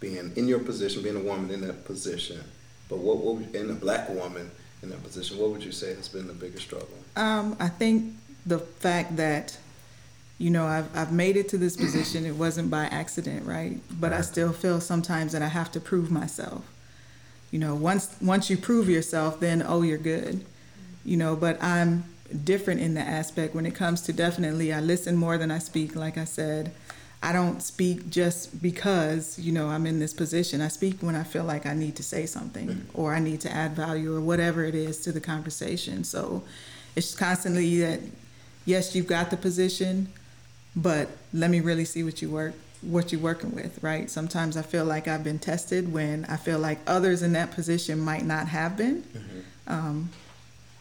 being 0.00 0.32
in 0.36 0.48
your 0.48 0.58
position, 0.58 1.02
being 1.02 1.16
a 1.16 1.20
woman 1.20 1.50
in 1.50 1.62
that 1.62 1.84
position? 1.84 2.40
But 2.88 2.98
what, 2.98 3.18
what 3.18 3.54
in 3.54 3.70
a 3.70 3.74
black 3.74 4.08
woman 4.10 4.50
in 4.82 4.90
that 4.90 5.02
position, 5.02 5.38
what 5.38 5.50
would 5.50 5.64
you 5.64 5.72
say 5.72 5.94
has 5.94 6.08
been 6.08 6.26
the 6.26 6.34
biggest 6.34 6.64
struggle? 6.64 6.88
Um, 7.16 7.56
I 7.58 7.68
think 7.68 8.14
the 8.44 8.58
fact 8.58 9.16
that 9.16 9.56
you 10.42 10.50
know, 10.50 10.66
I've, 10.66 10.96
I've 10.96 11.12
made 11.12 11.36
it 11.36 11.48
to 11.50 11.56
this 11.56 11.76
position. 11.76 12.26
It 12.26 12.34
wasn't 12.34 12.68
by 12.68 12.86
accident, 12.86 13.46
right? 13.46 13.78
But 14.00 14.12
I 14.12 14.22
still 14.22 14.52
feel 14.52 14.80
sometimes 14.80 15.30
that 15.32 15.40
I 15.40 15.46
have 15.46 15.70
to 15.70 15.80
prove 15.80 16.10
myself. 16.10 16.64
You 17.52 17.60
know, 17.60 17.76
once 17.76 18.16
once 18.20 18.50
you 18.50 18.56
prove 18.56 18.88
yourself, 18.88 19.38
then 19.38 19.62
oh, 19.64 19.82
you're 19.82 19.98
good. 19.98 20.44
You 21.04 21.16
know, 21.16 21.36
but 21.36 21.62
I'm 21.62 22.04
different 22.42 22.80
in 22.80 22.94
the 22.94 23.02
aspect 23.02 23.54
when 23.54 23.66
it 23.66 23.76
comes 23.76 24.00
to 24.02 24.12
definitely 24.12 24.72
I 24.72 24.80
listen 24.80 25.14
more 25.14 25.38
than 25.38 25.52
I 25.52 25.58
speak. 25.58 25.94
Like 25.94 26.18
I 26.18 26.24
said, 26.24 26.72
I 27.22 27.32
don't 27.32 27.62
speak 27.62 28.10
just 28.10 28.60
because 28.60 29.38
you 29.38 29.52
know 29.52 29.68
I'm 29.68 29.86
in 29.86 30.00
this 30.00 30.12
position. 30.12 30.60
I 30.60 30.68
speak 30.68 31.02
when 31.02 31.14
I 31.14 31.22
feel 31.22 31.44
like 31.44 31.66
I 31.66 31.74
need 31.74 31.94
to 31.96 32.02
say 32.02 32.26
something 32.26 32.68
mm-hmm. 32.68 33.00
or 33.00 33.14
I 33.14 33.20
need 33.20 33.40
to 33.42 33.52
add 33.52 33.76
value 33.76 34.16
or 34.16 34.20
whatever 34.20 34.64
it 34.64 34.74
is 34.74 34.98
to 35.02 35.12
the 35.12 35.20
conversation. 35.20 36.02
So 36.02 36.42
it's 36.96 37.14
constantly 37.14 37.78
that 37.78 38.00
yes, 38.64 38.96
you've 38.96 39.06
got 39.06 39.30
the 39.30 39.36
position, 39.36 40.08
but 40.74 41.08
let 41.32 41.50
me 41.50 41.60
really 41.60 41.84
see 41.84 42.02
what 42.02 42.22
you 42.22 42.30
work 42.30 42.54
what 42.82 43.12
you're 43.12 43.20
working 43.20 43.54
with, 43.54 43.82
right? 43.82 44.10
Sometimes 44.10 44.56
I 44.56 44.62
feel 44.62 44.84
like 44.84 45.06
I've 45.06 45.22
been 45.22 45.38
tested 45.38 45.92
when 45.92 46.24
I 46.24 46.36
feel 46.36 46.58
like 46.58 46.78
others 46.86 47.22
in 47.22 47.32
that 47.34 47.52
position 47.52 48.00
might 48.00 48.24
not 48.24 48.48
have 48.48 48.76
been. 48.76 49.02
Mm-hmm. 49.02 49.40
Um, 49.68 50.10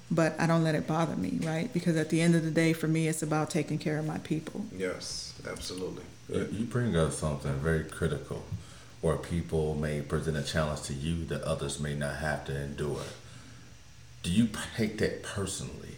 but 0.10 0.38
I 0.39 0.45
don't 0.45 0.63
let 0.63 0.75
it 0.75 0.88
bother 0.88 1.15
me, 1.15 1.39
right? 1.43 1.71
Because 1.71 1.95
at 1.95 2.10
the 2.10 2.19
end 2.19 2.36
of 2.36 2.43
the 2.43 2.51
day, 2.51 2.74
for 2.74 2.88
me, 2.88 3.07
it's 3.07 3.21
about 3.21 3.50
taking 3.50 3.77
care 3.77 3.98
of 3.98 4.05
my 4.05 4.17
people. 4.17 4.65
Yes, 4.75 5.33
absolutely. 5.48 6.03
You 6.27 6.65
bring 6.65 6.98
up 6.98 7.12
something 7.13 7.53
very 7.53 7.86
critical 7.86 8.43
where 9.00 9.15
people 9.15 9.75
may 9.75 10.01
present 10.01 10.36
a 10.36 10.43
challenge 10.43 10.81
to 10.83 10.93
you 10.93 11.24
that 11.25 11.41
others 11.43 11.79
may 11.79 11.95
not 11.95 12.17
have 12.17 12.45
to 12.45 12.55
endure. 12.55 13.03
Do 14.24 14.31
you 14.31 14.50
take 14.75 14.98
that 14.98 15.24
personally? 15.24 15.90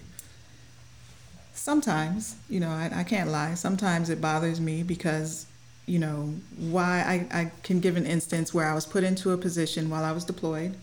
Sometimes, 1.54 2.36
you 2.50 2.60
know, 2.60 2.70
I, 2.70 2.92
I 2.94 3.04
can't 3.04 3.30
lie. 3.30 3.54
Sometimes 3.54 4.10
it 4.10 4.20
bothers 4.20 4.60
me 4.60 4.84
because, 4.84 5.46
you 5.86 6.00
know, 6.00 6.34
why 6.58 7.28
I, 7.32 7.40
I 7.40 7.52
can 7.64 7.80
give 7.80 7.96
an 7.96 8.06
instance 8.06 8.54
where 8.54 8.68
I 8.68 8.74
was 8.74 8.86
put 8.86 9.04
into 9.04 9.32
a 9.32 9.38
position 9.38 9.90
while 9.90 10.04
I 10.04 10.12
was 10.12 10.26
deployed 10.26 10.76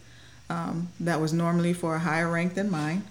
um, 0.50 0.88
that 0.98 1.20
was 1.20 1.32
normally 1.32 1.72
for 1.72 1.94
a 1.94 1.98
higher 2.00 2.30
rank 2.30 2.54
than 2.54 2.70
mine, 2.70 3.04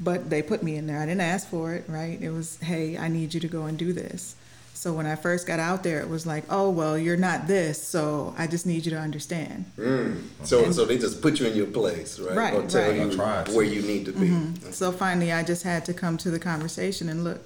but 0.00 0.28
they 0.28 0.42
put 0.42 0.62
me 0.62 0.76
in 0.76 0.86
there. 0.86 1.00
I 1.00 1.06
didn't 1.06 1.20
ask 1.20 1.48
for 1.48 1.72
it, 1.72 1.84
right? 1.88 2.20
It 2.20 2.30
was, 2.30 2.58
hey, 2.58 2.98
I 2.98 3.08
need 3.08 3.32
you 3.32 3.40
to 3.40 3.48
go 3.48 3.64
and 3.64 3.78
do 3.78 3.92
this. 3.92 4.34
So 4.78 4.92
when 4.92 5.06
I 5.06 5.16
first 5.16 5.44
got 5.44 5.58
out 5.58 5.82
there, 5.82 5.98
it 6.00 6.08
was 6.08 6.24
like, 6.24 6.44
oh 6.48 6.70
well, 6.70 6.96
you're 6.96 7.16
not 7.16 7.48
this, 7.48 7.82
so 7.82 8.32
I 8.38 8.46
just 8.46 8.64
need 8.64 8.84
you 8.84 8.92
to 8.92 8.96
understand. 8.96 9.64
Mm. 9.76 10.22
So 10.44 10.70
so 10.70 10.84
they 10.84 10.96
just 10.96 11.20
put 11.20 11.40
you 11.40 11.48
in 11.48 11.56
your 11.56 11.66
place, 11.66 12.20
right? 12.20 12.36
Right, 12.36 12.54
Or 12.54 12.64
tell 12.64 12.88
right. 12.88 12.94
you 13.00 13.10
I 13.10 13.12
tried 13.12 13.46
to. 13.46 13.56
where 13.56 13.64
you 13.64 13.82
need 13.82 14.04
to 14.04 14.12
be. 14.12 14.30
So 14.70 14.92
finally, 14.92 15.32
I 15.32 15.42
just 15.42 15.64
had 15.64 15.84
to 15.86 15.92
come 15.92 16.16
to 16.18 16.30
the 16.30 16.38
conversation 16.38 17.08
and 17.08 17.24
look. 17.24 17.40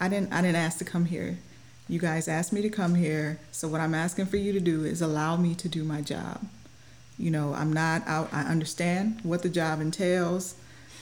I 0.00 0.08
didn't. 0.08 0.32
I 0.32 0.42
didn't 0.42 0.56
ask 0.56 0.78
to 0.78 0.84
come 0.84 1.04
here. 1.04 1.38
You 1.88 2.00
guys 2.00 2.26
asked 2.26 2.52
me 2.52 2.60
to 2.62 2.68
come 2.68 2.96
here. 2.96 3.38
So 3.52 3.68
what 3.68 3.80
I'm 3.80 3.94
asking 3.94 4.26
for 4.26 4.36
you 4.36 4.52
to 4.52 4.60
do 4.60 4.82
is 4.82 5.00
allow 5.00 5.36
me 5.36 5.54
to 5.54 5.68
do 5.68 5.84
my 5.84 6.00
job. 6.00 6.44
You 7.16 7.30
know, 7.30 7.54
I'm 7.54 7.72
not 7.72 8.02
out. 8.08 8.30
I 8.32 8.42
understand 8.42 9.20
what 9.22 9.44
the 9.44 9.48
job 9.48 9.80
entails. 9.80 10.56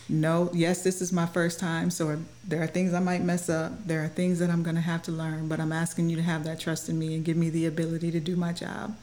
No, 0.08 0.50
yes, 0.52 0.82
this 0.82 1.02
is 1.02 1.12
my 1.12 1.26
first 1.26 1.58
time, 1.58 1.90
so 1.90 2.16
there 2.46 2.62
are 2.62 2.68
things 2.68 2.94
I 2.94 3.00
might 3.00 3.22
mess 3.22 3.48
up. 3.48 3.72
There 3.86 4.04
are 4.04 4.08
things 4.08 4.38
that 4.38 4.50
I'm 4.50 4.62
going 4.62 4.76
to 4.76 4.82
have 4.82 5.02
to 5.04 5.12
learn, 5.12 5.48
but 5.48 5.58
I'm 5.58 5.72
asking 5.72 6.10
you 6.10 6.16
to 6.16 6.22
have 6.22 6.44
that 6.44 6.60
trust 6.60 6.88
in 6.88 6.96
me 6.96 7.14
and 7.16 7.24
give 7.24 7.36
me 7.36 7.50
the 7.50 7.66
ability 7.66 8.12
to 8.12 8.20
do 8.20 8.36
my 8.36 8.52
job. 8.52 8.96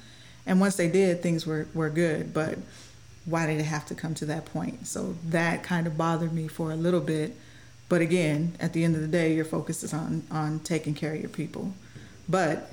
And 0.45 0.61
once 0.61 0.77
they 0.77 0.89
did, 0.89 1.21
things 1.21 1.45
were, 1.45 1.67
were 1.73 1.89
good, 1.89 2.33
but 2.33 2.57
why 3.25 3.45
did 3.45 3.59
it 3.59 3.65
have 3.65 3.85
to 3.87 3.95
come 3.95 4.13
to 4.15 4.25
that 4.27 4.45
point? 4.45 4.87
So 4.87 5.15
that 5.25 5.63
kind 5.63 5.87
of 5.87 5.97
bothered 5.97 6.33
me 6.33 6.47
for 6.47 6.71
a 6.71 6.75
little 6.75 7.01
bit. 7.01 7.35
But 7.89 8.01
again, 8.01 8.55
at 8.59 8.73
the 8.73 8.83
end 8.83 8.95
of 8.95 9.01
the 9.01 9.07
day, 9.07 9.33
your 9.33 9.45
focus 9.45 9.83
is 9.83 9.93
on, 9.93 10.23
on 10.31 10.59
taking 10.59 10.93
care 10.93 11.13
of 11.13 11.19
your 11.19 11.29
people. 11.29 11.73
But 12.27 12.71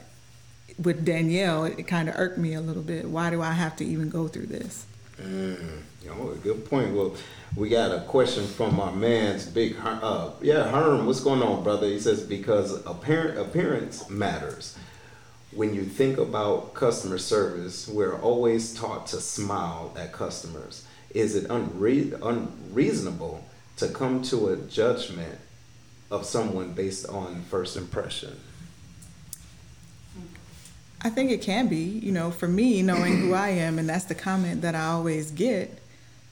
with 0.83 1.05
Danielle, 1.05 1.65
it, 1.65 1.87
kind 1.87 2.09
of 2.09 2.15
irked 2.17 2.39
me 2.39 2.55
a 2.55 2.61
little 2.61 2.83
bit. 2.83 3.07
Why 3.07 3.31
do 3.31 3.43
I 3.43 3.53
have 3.53 3.77
to 3.77 3.85
even 3.85 4.09
go 4.09 4.29
through 4.29 4.47
this? 4.47 4.87
Mm. 5.21 5.83
Oh, 6.11 6.35
good 6.43 6.69
point. 6.69 6.95
Well, 6.95 7.15
we 7.57 7.69
got 7.69 7.93
a 7.93 8.01
question 8.03 8.47
from 8.47 8.81
our 8.81 8.93
man's 8.93 9.47
big. 9.47 9.77
Uh, 9.83 10.31
yeah, 10.43 10.69
Herm, 10.71 11.07
what's 11.07 11.21
going 11.21 11.43
on, 11.43 11.63
brother? 11.63 11.87
He 11.87 12.01
says 12.01 12.23
because 12.23 12.85
apparent 12.87 13.39
appearance 13.39 14.09
matters. 14.11 14.77
When 15.53 15.75
you 15.75 15.83
think 15.85 16.19
about 16.19 16.75
customer 16.75 17.19
service, 17.19 17.89
we're 17.89 18.21
always 18.21 18.75
taught 18.75 19.07
to 19.09 19.21
smile 19.21 19.95
at 19.99 20.13
customers. 20.13 20.87
Is 21.11 21.35
it 21.35 21.49
unre- 21.49 22.19
unreasonable 22.23 23.45
to 23.77 23.89
come 23.89 24.23
to 24.23 24.49
a 24.49 24.57
judgment 24.57 25.39
of 26.11 26.25
someone 26.25 26.73
based 26.73 27.09
on 27.09 27.43
first 27.43 27.77
impression? 27.77 28.39
I 31.03 31.11
think 31.11 31.31
it 31.31 31.41
can 31.41 31.69
be, 31.69 31.77
you 31.77 32.13
know, 32.13 32.31
for 32.31 32.47
me, 32.47 32.83
knowing 32.83 33.19
who 33.19 33.33
I 33.33 33.51
am, 33.51 33.79
and 33.79 33.89
that's 33.89 34.05
the 34.05 34.15
comment 34.15 34.61
that 34.63 34.75
I 34.75 34.87
always 34.87 35.31
get, 35.31 35.79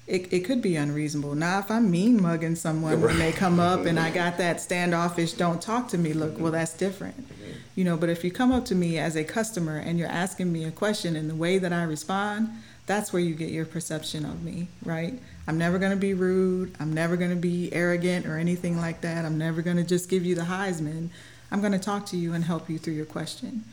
it, 0.07 0.33
it 0.33 0.41
could 0.41 0.61
be 0.61 0.77
unreasonable. 0.77 1.35
Now, 1.35 1.59
if 1.59 1.71
I'm 1.71 1.91
mean 1.91 2.21
mugging 2.21 2.57
someone 2.57 3.01
when 3.01 3.19
they 3.19 3.33
come 3.33 3.61
up 3.61 3.85
and 3.87 3.99
I 4.01 4.11
got 4.11 4.39
that 4.39 4.61
standoffish, 4.61 5.35
don't 5.35 5.61
talk 5.61 5.89
to 5.89 5.99
me 5.99 6.13
look, 6.13 6.39
well, 6.39 6.53
that's 6.53 6.75
different. 6.75 7.29
You 7.75 7.85
know, 7.85 7.97
but 7.97 8.09
if 8.09 8.25
you 8.25 8.31
come 8.31 8.51
up 8.51 8.65
to 8.67 8.75
me 8.75 8.99
as 8.99 9.17
a 9.17 9.25
customer 9.25 9.77
and 9.77 9.99
you're 9.99 10.09
asking 10.09 10.53
me 10.53 10.65
a 10.65 10.71
question 10.71 11.15
and 11.15 11.31
the 11.31 11.35
way 11.35 11.59
that 11.59 11.73
I 11.73 11.83
respond, 11.85 12.49
that's 12.87 13.13
where 13.13 13.21
you 13.21 13.35
get 13.35 13.51
your 13.51 13.67
perception 13.67 14.25
of 14.25 14.43
me, 14.43 14.69
right? 14.83 15.19
I'm 15.47 15.59
never 15.59 15.79
going 15.79 15.93
to 15.93 15.97
be 15.97 16.15
rude. 16.15 16.75
I'm 16.81 16.93
never 16.93 17.17
going 17.17 17.31
to 17.31 17.37
be 17.37 17.73
arrogant 17.73 18.27
or 18.27 18.39
anything 18.39 18.79
like 18.79 19.03
that. 19.03 19.25
I'm 19.25 19.39
never 19.39 19.63
going 19.63 19.77
to 19.77 19.85
just 19.85 20.09
give 20.09 20.25
you 20.25 20.35
the 20.35 20.43
Heisman. 20.43 21.11
I'm 21.51 21.61
going 21.61 21.73
to 21.73 21.79
talk 21.79 22.07
to 22.07 22.17
you 22.17 22.33
and 22.33 22.45
help 22.45 22.69
you 22.69 22.79
through 22.79 22.95
your 22.95 23.07
question. 23.07 23.65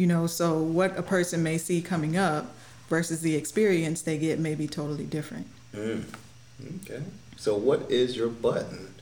You 0.00 0.06
know, 0.06 0.26
so 0.26 0.58
what 0.58 0.98
a 0.98 1.02
person 1.02 1.42
may 1.42 1.58
see 1.58 1.82
coming 1.82 2.16
up 2.16 2.54
versus 2.88 3.20
the 3.20 3.36
experience 3.36 4.00
they 4.00 4.16
get 4.16 4.38
may 4.38 4.54
be 4.54 4.66
totally 4.66 5.04
different. 5.04 5.46
Mm. 5.74 6.04
Okay. 6.82 7.02
So, 7.36 7.54
what 7.54 7.90
is 7.90 8.16
your 8.16 8.28
button? 8.28 8.94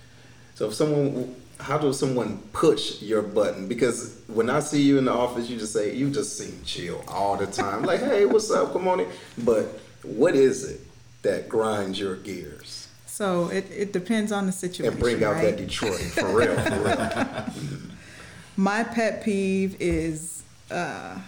So, 0.56 0.66
if 0.66 0.74
someone, 0.74 1.36
how 1.60 1.78
does 1.78 2.00
someone 2.00 2.38
push 2.52 3.00
your 3.00 3.22
button? 3.22 3.68
Because 3.68 4.20
when 4.26 4.50
I 4.50 4.58
see 4.58 4.82
you 4.82 4.98
in 4.98 5.04
the 5.04 5.12
office, 5.12 5.48
you 5.48 5.56
just 5.56 5.72
say, 5.72 5.94
you 5.94 6.10
just 6.10 6.36
seem 6.36 6.60
chill 6.64 7.04
all 7.06 7.36
the 7.36 7.46
time. 7.46 7.84
like, 7.84 8.00
hey, 8.00 8.24
what's 8.26 8.50
up? 8.50 8.72
Come 8.72 8.88
on 8.88 8.98
in. 8.98 9.06
But 9.44 9.66
what 10.02 10.34
is 10.34 10.64
it 10.68 10.80
that 11.22 11.48
grinds 11.48 12.00
your 12.00 12.16
gears 12.16 12.88
So 13.06 13.48
it, 13.50 13.70
it 13.70 13.92
depends 13.92 14.32
on 14.32 14.46
the 14.46 14.52
situation. 14.52 14.92
and 14.94 15.00
bring 15.00 15.22
out 15.22 15.34
right? 15.34 15.56
that 15.56 15.58
Detroit 15.58 16.00
for 16.00 16.36
real? 16.36 16.56
For 16.58 16.80
real. 16.80 17.44
My 18.56 18.82
pet 18.82 19.22
peeve 19.22 19.76
is, 19.80 20.37
uh, 20.70 21.18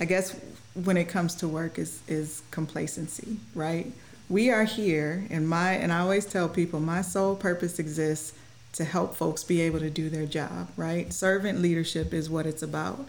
I 0.00 0.04
guess, 0.04 0.36
when 0.74 0.96
it 0.96 1.08
comes 1.08 1.34
to 1.36 1.48
work, 1.48 1.78
is 1.78 2.00
is 2.08 2.42
complacency. 2.50 3.38
Right? 3.54 3.92
We 4.28 4.50
are 4.50 4.64
here, 4.64 5.26
and 5.30 5.48
my 5.48 5.72
and 5.72 5.92
I 5.92 6.00
always 6.00 6.26
tell 6.26 6.48
people 6.48 6.80
my 6.80 7.02
sole 7.02 7.36
purpose 7.36 7.78
exists 7.78 8.32
to 8.74 8.84
help 8.84 9.14
folks 9.14 9.44
be 9.44 9.60
able 9.60 9.80
to 9.80 9.90
do 9.90 10.08
their 10.08 10.26
job. 10.26 10.68
Right? 10.76 11.12
Servant 11.12 11.60
leadership 11.60 12.12
is 12.14 12.30
what 12.30 12.46
it's 12.46 12.62
about. 12.62 13.06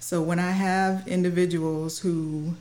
So 0.00 0.20
when 0.20 0.38
I 0.38 0.50
have 0.50 1.06
individuals 1.06 2.00
who 2.00 2.54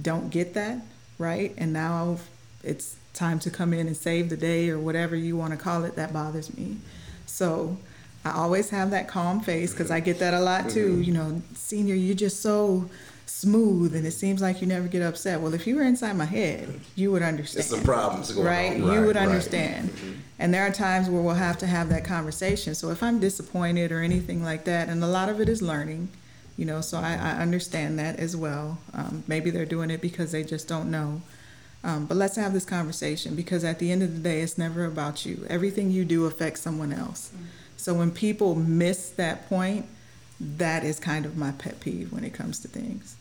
don't 0.00 0.30
get 0.30 0.54
that, 0.54 0.78
right, 1.18 1.54
and 1.56 1.72
now 1.72 2.18
it's 2.64 2.96
time 3.14 3.38
to 3.40 3.50
come 3.50 3.72
in 3.72 3.86
and 3.86 3.96
save 3.96 4.30
the 4.30 4.36
day 4.36 4.68
or 4.68 4.78
whatever 4.78 5.14
you 5.14 5.36
want 5.36 5.52
to 5.52 5.56
call 5.56 5.84
it, 5.84 5.94
that 5.96 6.12
bothers 6.12 6.56
me. 6.56 6.78
So 7.26 7.76
I 8.24 8.32
always 8.32 8.70
have 8.70 8.90
that 8.90 9.08
calm 9.08 9.40
face 9.40 9.72
because 9.72 9.90
I 9.90 10.00
get 10.00 10.18
that 10.18 10.34
a 10.34 10.40
lot 10.40 10.68
too. 10.70 11.00
You 11.00 11.12
know, 11.12 11.42
senior, 11.54 11.94
you're 11.94 12.14
just 12.14 12.40
so 12.40 12.88
smooth 13.26 13.94
and 13.94 14.06
it 14.06 14.10
seems 14.10 14.42
like 14.42 14.60
you 14.60 14.66
never 14.66 14.88
get 14.88 15.00
upset. 15.02 15.40
Well, 15.40 15.54
if 15.54 15.66
you 15.66 15.76
were 15.76 15.82
inside 15.82 16.16
my 16.16 16.24
head, 16.26 16.80
you 16.96 17.10
would 17.12 17.22
understand. 17.22 17.64
There's 17.64 17.70
some 17.70 17.84
problems 17.84 18.32
going 18.32 18.46
right? 18.46 18.72
on. 18.72 18.82
You 18.82 18.86
Right, 18.98 19.06
would 19.06 19.16
right. 19.16 19.26
understand. 19.26 19.90
And 20.38 20.52
there 20.52 20.66
are 20.66 20.70
times 20.72 21.08
where 21.08 21.22
we'll 21.22 21.34
have 21.34 21.56
to 21.58 21.66
have 21.66 21.88
that 21.90 22.04
conversation. 22.04 22.74
So 22.74 22.90
if 22.90 23.02
I'm 23.02 23.20
disappointed 23.20 23.92
or 23.92 24.00
anything 24.00 24.42
like 24.42 24.64
that, 24.64 24.88
and 24.88 25.02
a 25.02 25.06
lot 25.06 25.28
of 25.28 25.40
it 25.40 25.48
is 25.48 25.62
learning, 25.62 26.08
you 26.58 26.66
know, 26.66 26.80
so 26.82 26.98
I, 26.98 27.12
I 27.14 27.30
understand 27.40 27.98
that 27.98 28.18
as 28.18 28.36
well. 28.36 28.78
Um, 28.92 29.22
maybe 29.26 29.50
they're 29.50 29.64
doing 29.64 29.90
it 29.90 30.00
because 30.02 30.32
they 30.32 30.44
just 30.44 30.68
don't 30.68 30.90
know. 30.90 31.22
Um, 31.82 32.04
but 32.04 32.18
let's 32.18 32.36
have 32.36 32.52
this 32.52 32.66
conversation 32.66 33.34
because 33.34 33.64
at 33.64 33.78
the 33.78 33.90
end 33.90 34.02
of 34.02 34.12
the 34.12 34.20
day, 34.20 34.42
it's 34.42 34.58
never 34.58 34.84
about 34.84 35.24
you. 35.24 35.46
Everything 35.48 35.90
you 35.90 36.04
do 36.04 36.26
affects 36.26 36.60
someone 36.60 36.92
else. 36.92 37.30
So 37.80 37.94
when 37.94 38.10
people 38.10 38.54
miss 38.54 39.08
that 39.12 39.48
point, 39.48 39.86
that 40.38 40.84
is 40.84 41.00
kind 41.00 41.24
of 41.24 41.38
my 41.38 41.52
pet 41.52 41.80
peeve 41.80 42.12
when 42.12 42.24
it 42.24 42.34
comes 42.34 42.58
to 42.60 42.68
things. 42.68 43.16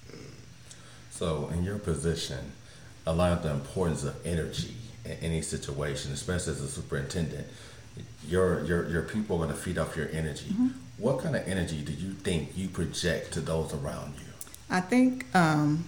So, 1.12 1.50
in 1.54 1.64
your 1.64 1.80
position, 1.80 2.52
along 3.06 3.32
with 3.32 3.44
the 3.44 3.52
importance 3.52 4.04
of 4.04 4.16
energy 4.26 4.76
in 5.06 5.12
any 5.22 5.42
situation, 5.42 6.12
especially 6.12 6.54
as 6.54 6.62
a 6.62 6.68
superintendent, 6.68 7.48
your 8.28 8.64
your 8.66 8.90
your 8.90 9.02
people 9.04 9.38
are 9.38 9.46
going 9.46 9.50
to 9.50 9.56
feed 9.56 9.78
off 9.78 9.96
your 9.96 10.10
energy. 10.12 10.54
What 10.98 11.20
kind 11.20 11.38
of 11.38 11.48
energy 11.48 11.82
do 11.82 11.94
you 11.94 12.12
think 12.12 12.58
you 12.58 12.68
project 12.68 13.32
to 13.34 13.42
those 13.42 13.74
around 13.74 14.16
you? 14.16 14.34
I 14.70 14.82
think 14.82 15.26
um, 15.34 15.86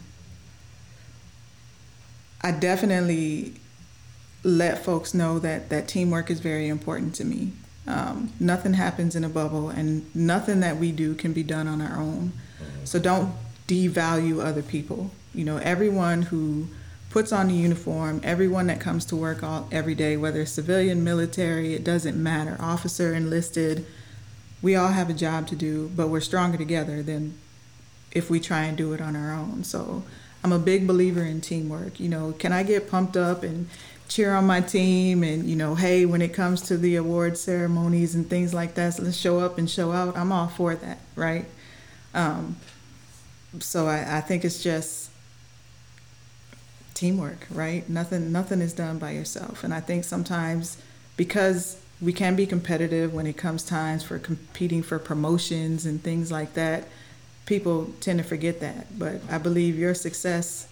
I 2.42 2.52
definitely 2.52 3.56
let 4.44 4.84
folks 4.84 5.14
know 5.14 5.40
that 5.40 5.70
that 5.70 5.90
teamwork 5.90 6.32
is 6.32 6.40
very 6.40 6.70
important 6.70 7.16
to 7.16 7.26
me. 7.26 7.52
Um, 7.88 8.32
nothing 8.40 8.74
happens 8.74 9.16
in 9.16 9.24
a 9.24 9.30
bubble, 9.30 9.70
and 9.70 10.14
nothing 10.16 10.60
that 10.60 10.78
we 10.78 10.92
do 10.92 11.16
can 11.16 11.34
be 11.34 11.44
done 11.44 11.68
on 11.68 11.82
our 11.82 11.98
own. 11.98 12.32
So 12.84 13.00
don't 13.00 13.34
devalue 13.68 14.44
other 14.44 14.62
people. 14.62 15.12
You 15.34 15.46
know, 15.46 15.58
everyone 15.58 16.24
who 16.24 16.68
puts 17.10 17.32
on 17.32 17.48
the 17.48 17.54
uniform, 17.54 18.22
everyone 18.24 18.68
that 18.68 18.80
comes 18.80 19.06
to 19.06 19.16
work 19.16 19.44
all 19.44 19.68
every 19.72 19.96
day, 19.96 20.16
whether 20.16 20.42
it's 20.42 20.52
civilian, 20.52 21.04
military, 21.04 21.74
it 21.74 21.84
doesn't 21.84 22.22
matter, 22.22 22.56
officer, 22.60 23.14
enlisted, 23.14 23.86
we 24.62 24.76
all 24.76 24.90
have 24.90 25.10
a 25.10 25.14
job 25.14 25.48
to 25.48 25.56
do, 25.56 25.92
but 25.96 26.08
we're 26.08 26.22
stronger 26.22 26.58
together 26.58 27.02
than 27.02 27.38
if 28.12 28.30
we 28.30 28.40
try 28.40 28.64
and 28.64 28.78
do 28.78 28.94
it 28.94 29.02
on 29.02 29.16
our 29.16 29.34
own. 29.34 29.64
So 29.64 30.04
I'm 30.44 30.52
a 30.52 30.60
big 30.60 30.88
believer 30.88 31.24
in 31.24 31.42
teamwork. 31.42 32.00
You 32.00 32.10
know, 32.10 32.34
can 32.34 32.54
I 32.54 32.64
get 32.64 32.90
pumped 32.90 33.18
up 33.18 33.44
and 33.44 33.70
cheer 34.12 34.34
on 34.36 34.46
my 34.46 34.60
team 34.60 35.24
and, 35.24 35.50
you 35.50 35.56
know, 35.56 35.74
hey, 35.74 36.06
when 36.06 36.22
it 36.22 36.34
comes 36.34 36.62
to 36.62 36.78
the 36.78 36.98
award 36.98 37.38
ceremonies 37.38 38.14
and 38.14 38.30
things 38.30 38.54
like 38.54 38.74
that, 38.74 38.94
so 38.94 39.04
let's 39.04 39.16
show 39.16 39.40
up 39.40 39.58
and 39.58 39.70
show 39.70 39.94
out. 39.94 40.18
I'm 40.18 40.34
all 40.34 40.50
for 40.50 40.76
that, 40.76 41.00
right? 41.16 41.46
Um, 42.14 42.58
so 43.60 43.88
I, 43.88 44.18
I 44.18 44.22
think 44.22 44.44
it's 44.44 44.62
just 44.62 45.12
teamwork, 46.94 47.48
right? 47.52 47.88
Nothing 47.90 48.34
nothing 48.34 48.60
is 48.60 48.74
done 48.74 49.00
by 49.00 49.12
yourself. 49.12 49.64
And 49.64 49.74
I 49.74 49.80
think 49.80 50.04
sometimes 50.04 50.78
because 51.16 51.82
we 52.02 52.12
can 52.12 52.36
be 52.36 52.46
competitive 52.46 53.14
when 53.14 53.26
it 53.26 53.38
comes 53.38 53.64
times 53.64 54.04
for 54.04 54.20
competing 54.20 54.84
for 54.84 55.00
promotions 55.00 55.86
and 55.86 56.04
things 56.04 56.34
like 56.34 56.54
that, 56.56 56.84
people 57.46 57.94
tend 58.02 58.20
to 58.20 58.26
forget 58.26 58.60
that. 58.60 59.00
But 59.00 59.22
I 59.30 59.38
believe 59.38 59.80
your 59.80 59.94
success 59.94 60.68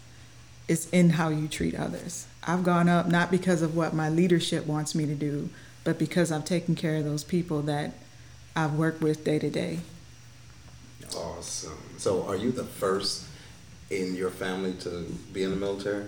is 0.68 0.90
in 0.92 1.12
how 1.12 1.30
you 1.30 1.48
treat 1.48 1.74
others. 1.74 2.28
I've 2.44 2.64
gone 2.64 2.88
up 2.90 3.08
not 3.08 3.32
because 3.32 3.62
of 3.62 3.76
what 3.76 3.94
my 3.94 4.10
leadership 4.10 4.66
wants 4.66 4.96
me 4.96 5.06
to 5.06 5.16
do, 5.16 5.50
but 5.84 6.00
because 6.00 6.32
I've 6.32 6.46
taken 6.46 6.76
care 6.76 6.96
of 6.98 7.06
those 7.06 7.24
people 7.24 7.62
that 7.64 7.94
I've 8.56 8.74
worked 8.74 9.02
with 9.02 9.24
day 9.24 9.40
to 9.40 9.50
day. 9.50 9.80
Awesome. 11.16 11.78
So, 11.98 12.24
are 12.28 12.36
you 12.36 12.52
the 12.52 12.64
first 12.64 13.26
in 13.90 14.16
your 14.16 14.30
family 14.30 14.74
to 14.82 15.06
be 15.34 15.44
in 15.44 15.50
the 15.50 15.56
military? 15.56 16.06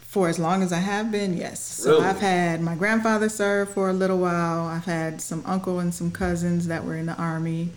For 0.00 0.28
as 0.28 0.38
long 0.38 0.62
as 0.62 0.72
I 0.72 0.78
have 0.78 1.10
been, 1.10 1.36
yes. 1.36 1.60
So 1.60 1.92
Really? 1.92 2.04
I've 2.04 2.20
had 2.20 2.60
my 2.60 2.74
grandfather 2.74 3.28
serve 3.30 3.70
for 3.72 3.88
a 3.88 3.94
little 3.94 4.18
while. 4.18 4.66
I've 4.66 4.84
had 4.84 5.22
some 5.22 5.42
uncle 5.46 5.78
and 5.78 5.92
some 5.92 6.10
cousins 6.10 6.66
that 6.66 6.84
were 6.84 6.96
in 6.96 7.06
the 7.06 7.14
army 7.16 7.70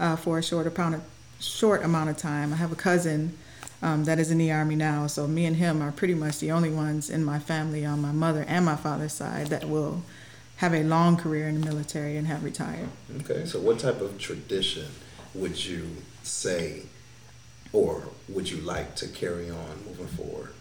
uh, 0.00 0.16
for 0.16 0.38
a 0.38 0.42
short 0.42 0.66
amount 0.66 0.94
of 0.96 1.02
short 1.38 1.84
amount 1.84 2.08
of 2.08 2.16
time. 2.16 2.52
I 2.52 2.56
have 2.56 2.72
a 2.72 2.76
cousin 2.76 3.36
um, 3.82 4.04
that 4.04 4.18
is 4.18 4.30
in 4.30 4.38
the 4.38 4.52
army 4.52 4.76
now, 4.76 5.06
so 5.08 5.26
me 5.26 5.44
and 5.44 5.56
him 5.56 5.82
are 5.82 5.92
pretty 5.92 6.14
much 6.14 6.38
the 6.38 6.52
only 6.52 6.70
ones 6.70 7.10
in 7.10 7.24
my 7.24 7.38
family 7.38 7.84
on 7.84 8.00
my 8.00 8.12
mother 8.12 8.44
and 8.46 8.64
my 8.64 8.76
father's 8.76 9.12
side 9.12 9.48
that 9.48 9.68
will 9.68 10.02
have 10.56 10.72
a 10.72 10.84
long 10.84 11.16
career 11.16 11.48
in 11.48 11.60
the 11.60 11.66
military 11.66 12.16
and 12.16 12.28
have 12.28 12.44
retired. 12.44 12.88
Okay, 13.20 13.44
so 13.44 13.58
what 13.58 13.80
type 13.80 14.00
of 14.00 14.18
tradition 14.18 14.86
would 15.34 15.64
you 15.64 15.96
say 16.22 16.82
or 17.72 18.04
would 18.28 18.50
you 18.50 18.58
like 18.58 18.94
to 18.96 19.08
carry 19.08 19.50
on 19.50 19.84
moving 19.86 20.06
forward 20.06 20.52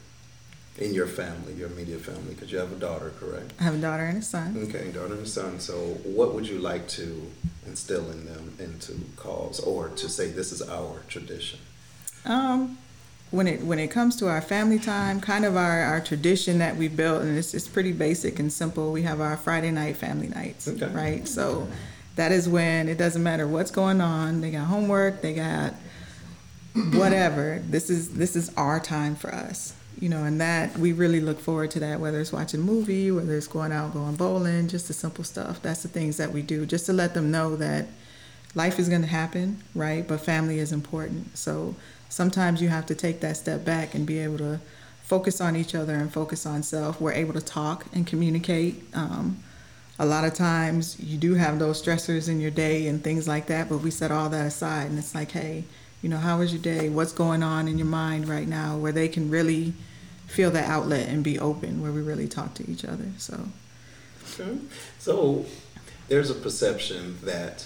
in 0.77 0.93
your 0.93 1.05
family, 1.05 1.53
your 1.53 1.69
immediate 1.69 2.01
family? 2.01 2.33
Because 2.33 2.51
you 2.51 2.57
have 2.57 2.71
a 2.71 2.75
daughter, 2.75 3.13
correct? 3.19 3.53
I 3.59 3.63
have 3.63 3.75
a 3.75 3.81
daughter 3.81 4.05
and 4.05 4.17
a 4.17 4.21
son. 4.21 4.67
Okay, 4.69 4.91
daughter 4.91 5.13
and 5.13 5.27
son. 5.27 5.59
So, 5.59 5.75
what 6.03 6.33
would 6.33 6.47
you 6.47 6.57
like 6.59 6.87
to 6.89 7.29
instill 7.67 8.09
in 8.09 8.25
them 8.25 8.55
into 8.59 8.93
cause 9.17 9.59
or 9.59 9.89
to 9.89 10.09
say 10.09 10.31
this 10.31 10.51
is 10.51 10.61
our 10.61 11.03
tradition? 11.07 11.59
Um, 12.25 12.77
when 13.31 13.47
it 13.47 13.61
when 13.63 13.79
it 13.79 13.87
comes 13.89 14.15
to 14.17 14.27
our 14.27 14.41
family 14.41 14.77
time, 14.77 15.19
kind 15.21 15.45
of 15.45 15.55
our, 15.55 15.81
our 15.83 16.01
tradition 16.01 16.59
that 16.59 16.75
we 16.75 16.87
built, 16.87 17.21
and 17.23 17.37
it's 17.37 17.53
it's 17.53 17.67
pretty 17.67 17.93
basic 17.93 18.39
and 18.39 18.51
simple. 18.51 18.91
We 18.91 19.03
have 19.03 19.21
our 19.21 19.37
Friday 19.37 19.71
night 19.71 19.97
family 19.97 20.27
nights, 20.27 20.67
Okay. 20.67 20.87
right? 20.87 21.27
So 21.27 21.67
that 22.17 22.31
is 22.33 22.49
when 22.49 22.89
it 22.89 22.97
doesn't 22.97 23.23
matter 23.23 23.47
what's 23.47 23.71
going 23.71 24.01
on. 24.01 24.41
They 24.41 24.51
got 24.51 24.65
homework, 24.65 25.21
they 25.21 25.33
got 25.33 25.73
whatever. 26.93 27.61
This 27.67 27.89
is 27.89 28.09
this 28.13 28.35
is 28.35 28.51
our 28.57 28.79
time 28.79 29.15
for 29.15 29.33
us, 29.33 29.73
you 29.99 30.09
know, 30.09 30.23
and 30.23 30.39
that 30.41 30.77
we 30.77 30.93
really 30.93 31.19
look 31.21 31.39
forward 31.39 31.71
to 31.71 31.79
that. 31.81 31.99
Whether 31.99 32.19
it's 32.21 32.31
watching 32.31 32.61
a 32.61 32.63
movie, 32.63 33.11
whether 33.11 33.35
it's 33.35 33.47
going 33.47 33.71
out 33.71 33.93
going 33.93 34.15
bowling, 34.15 34.67
just 34.67 34.87
the 34.87 34.93
simple 34.93 35.23
stuff. 35.23 35.61
That's 35.61 35.83
the 35.83 35.89
things 35.89 36.17
that 36.17 36.31
we 36.31 36.41
do, 36.41 36.65
just 36.65 36.85
to 36.87 36.93
let 36.93 37.13
them 37.13 37.31
know 37.31 37.55
that 37.57 37.87
life 38.55 38.79
is 38.79 38.89
going 38.89 39.01
to 39.01 39.07
happen, 39.07 39.61
right? 39.75 40.05
But 40.07 40.19
family 40.21 40.59
is 40.59 40.71
important. 40.71 41.37
So 41.37 41.75
sometimes 42.11 42.61
you 42.61 42.67
have 42.67 42.85
to 42.85 42.93
take 42.93 43.21
that 43.21 43.37
step 43.37 43.63
back 43.63 43.95
and 43.95 44.05
be 44.05 44.19
able 44.19 44.37
to 44.37 44.59
focus 45.01 45.39
on 45.39 45.55
each 45.55 45.73
other 45.73 45.95
and 45.95 46.11
focus 46.11 46.45
on 46.45 46.61
self. 46.61 46.99
We're 46.99 47.13
able 47.13 47.33
to 47.33 47.41
talk 47.41 47.85
and 47.93 48.05
communicate. 48.05 48.83
Um, 48.93 49.41
a 49.97 50.05
lot 50.05 50.25
of 50.25 50.33
times 50.33 50.99
you 50.99 51.17
do 51.17 51.35
have 51.35 51.57
those 51.57 51.81
stressors 51.81 52.27
in 52.27 52.41
your 52.41 52.51
day 52.51 52.87
and 52.87 53.01
things 53.03 53.27
like 53.27 53.47
that, 53.47 53.69
but 53.69 53.77
we 53.77 53.91
set 53.91 54.11
all 54.11 54.29
that 54.29 54.45
aside 54.45 54.89
and 54.89 54.99
it's 54.99 55.15
like, 55.15 55.31
hey, 55.31 55.63
you 56.01 56.09
know, 56.09 56.17
how 56.17 56.39
was 56.39 56.51
your 56.51 56.61
day? 56.61 56.89
What's 56.89 57.13
going 57.13 57.43
on 57.43 57.67
in 57.67 57.77
your 57.77 57.87
mind 57.87 58.27
right 58.27 58.47
now? 58.47 58.77
Where 58.77 58.91
they 58.91 59.07
can 59.07 59.29
really 59.29 59.73
feel 60.27 60.51
that 60.51 60.67
outlet 60.69 61.07
and 61.07 61.23
be 61.23 61.39
open, 61.39 61.81
where 61.81 61.91
we 61.91 62.01
really 62.01 62.27
talk 62.27 62.53
to 62.55 62.69
each 62.69 62.83
other. 62.83 63.05
So, 63.17 63.47
Okay. 64.33 64.57
So, 64.97 65.45
there's 66.07 66.29
a 66.29 66.35
perception 66.35 67.17
that 67.23 67.65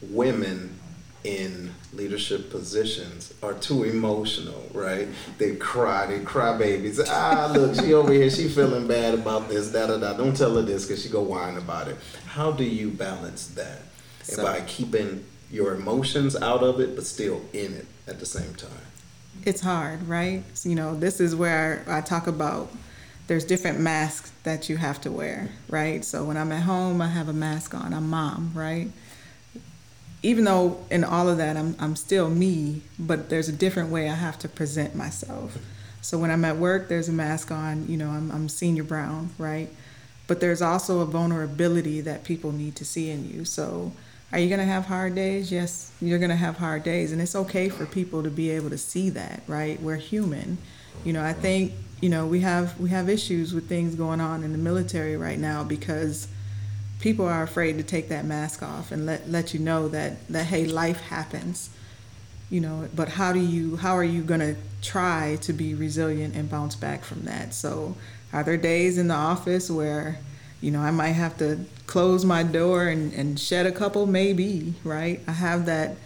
women 0.00 0.78
in 1.24 1.72
leadership 1.92 2.50
positions 2.50 3.32
are 3.42 3.54
too 3.54 3.84
emotional, 3.84 4.68
right? 4.72 5.08
They 5.38 5.56
cry, 5.56 6.06
they 6.06 6.20
cry 6.20 6.56
babies. 6.58 7.00
Ah, 7.08 7.50
look, 7.54 7.74
she 7.76 7.94
over 7.94 8.12
here, 8.12 8.30
she 8.30 8.48
feeling 8.48 8.86
bad 8.88 9.14
about 9.14 9.48
this, 9.48 9.70
da 9.72 9.86
da 9.86 9.98
da. 9.98 10.14
Don't 10.14 10.36
tell 10.36 10.54
her 10.56 10.62
this 10.62 10.86
because 10.86 11.02
she 11.02 11.08
go 11.08 11.22
whine 11.22 11.56
about 11.56 11.88
it. 11.88 11.96
How 12.26 12.50
do 12.52 12.64
you 12.64 12.90
balance 12.90 13.46
that 13.48 13.82
So- 14.22 14.42
by 14.42 14.60
keeping 14.62 15.24
your 15.50 15.74
emotions 15.74 16.34
out 16.34 16.62
of 16.62 16.80
it, 16.80 16.96
but 16.96 17.06
still 17.06 17.42
in 17.52 17.74
it 17.74 17.86
at 18.08 18.18
the 18.20 18.26
same 18.26 18.54
time? 18.54 18.70
it's 19.44 19.60
hard, 19.62 20.06
right? 20.06 20.44
So, 20.54 20.68
you 20.68 20.74
know, 20.76 20.94
this 20.94 21.18
is 21.18 21.34
where 21.34 21.84
I 21.88 22.00
talk 22.00 22.26
about 22.26 22.70
there's 23.26 23.44
different 23.44 23.80
masks 23.80 24.30
that 24.42 24.68
you 24.68 24.76
have 24.76 25.00
to 25.00 25.10
wear, 25.10 25.48
right? 25.68 26.04
So 26.04 26.22
when 26.24 26.36
I'm 26.36 26.52
at 26.52 26.62
home, 26.62 27.00
I 27.00 27.08
have 27.08 27.28
a 27.28 27.32
mask 27.32 27.74
on. 27.74 27.94
I'm 27.94 28.08
mom, 28.10 28.52
right? 28.54 28.90
Even 30.22 30.44
though 30.44 30.84
in 30.90 31.02
all 31.04 31.28
of 31.28 31.38
that, 31.38 31.56
I'm, 31.56 31.74
I'm 31.80 31.96
still 31.96 32.30
me, 32.30 32.82
but 32.98 33.28
there's 33.28 33.48
a 33.48 33.52
different 33.52 33.90
way 33.90 34.08
I 34.08 34.14
have 34.14 34.38
to 34.40 34.48
present 34.48 34.94
myself. 34.94 35.58
So 36.00 36.18
when 36.18 36.30
I'm 36.30 36.44
at 36.44 36.56
work, 36.56 36.88
there's 36.88 37.08
a 37.08 37.12
mask 37.12 37.50
on, 37.50 37.88
you 37.88 37.96
know, 37.96 38.10
I'm, 38.10 38.30
I'm 38.30 38.48
senior 38.48 38.84
brown, 38.84 39.30
right? 39.38 39.68
But 40.26 40.40
there's 40.40 40.62
also 40.62 41.00
a 41.00 41.06
vulnerability 41.06 42.00
that 42.02 42.24
people 42.24 42.52
need 42.52 42.76
to 42.76 42.84
see 42.84 43.10
in 43.10 43.28
you. 43.28 43.44
So 43.44 43.92
are 44.32 44.38
you 44.38 44.48
going 44.48 44.60
to 44.60 44.66
have 44.66 44.86
hard 44.86 45.14
days? 45.14 45.52
Yes, 45.52 45.92
you're 46.00 46.18
going 46.18 46.30
to 46.30 46.36
have 46.36 46.56
hard 46.56 46.82
days. 46.82 47.12
And 47.12 47.20
it's 47.20 47.36
okay 47.36 47.68
for 47.68 47.84
people 47.84 48.22
to 48.22 48.30
be 48.30 48.50
able 48.50 48.70
to 48.70 48.78
see 48.78 49.10
that, 49.10 49.42
right? 49.46 49.80
We're 49.80 49.96
human. 49.96 50.58
You 51.04 51.12
know, 51.12 51.22
I 51.22 51.34
think, 51.34 51.72
you 52.00 52.08
know, 52.08 52.26
we 52.26 52.40
have 52.40 52.78
we 52.80 52.88
have 52.90 53.08
issues 53.08 53.52
with 53.52 53.68
things 53.68 53.94
going 53.94 54.20
on 54.20 54.42
in 54.42 54.52
the 54.52 54.58
military 54.58 55.16
right 55.16 55.38
now 55.38 55.64
because 55.64 56.28
people 57.02 57.26
are 57.26 57.42
afraid 57.42 57.76
to 57.76 57.82
take 57.82 58.08
that 58.08 58.24
mask 58.24 58.62
off 58.62 58.92
and 58.92 59.04
let 59.04 59.28
let 59.28 59.52
you 59.52 59.60
know 59.60 59.88
that 59.88 60.26
that 60.28 60.46
hey, 60.46 60.64
life 60.64 61.00
happens. 61.02 61.68
You 62.48 62.60
know, 62.60 62.88
but 62.94 63.08
how 63.08 63.32
do 63.32 63.40
you 63.40 63.76
how 63.76 63.96
are 63.96 64.04
you 64.04 64.22
going 64.22 64.40
to 64.40 64.56
try 64.80 65.36
to 65.42 65.52
be 65.52 65.74
resilient 65.74 66.34
and 66.34 66.50
bounce 66.50 66.76
back 66.76 67.02
from 67.02 67.24
that? 67.24 67.54
So, 67.54 67.96
are 68.32 68.42
there 68.42 68.56
days 68.56 68.98
in 68.98 69.08
the 69.08 69.14
office 69.14 69.70
where 69.70 70.18
you 70.62 70.70
know, 70.70 70.80
I 70.80 70.92
might 70.92 71.08
have 71.08 71.36
to 71.38 71.58
close 71.88 72.24
my 72.24 72.44
door 72.44 72.86
and, 72.86 73.12
and 73.12 73.38
shed 73.38 73.66
a 73.66 73.72
couple, 73.72 74.06
maybe, 74.06 74.74
right? 74.84 75.20
I 75.26 75.32
have 75.32 75.66
that 75.66 75.96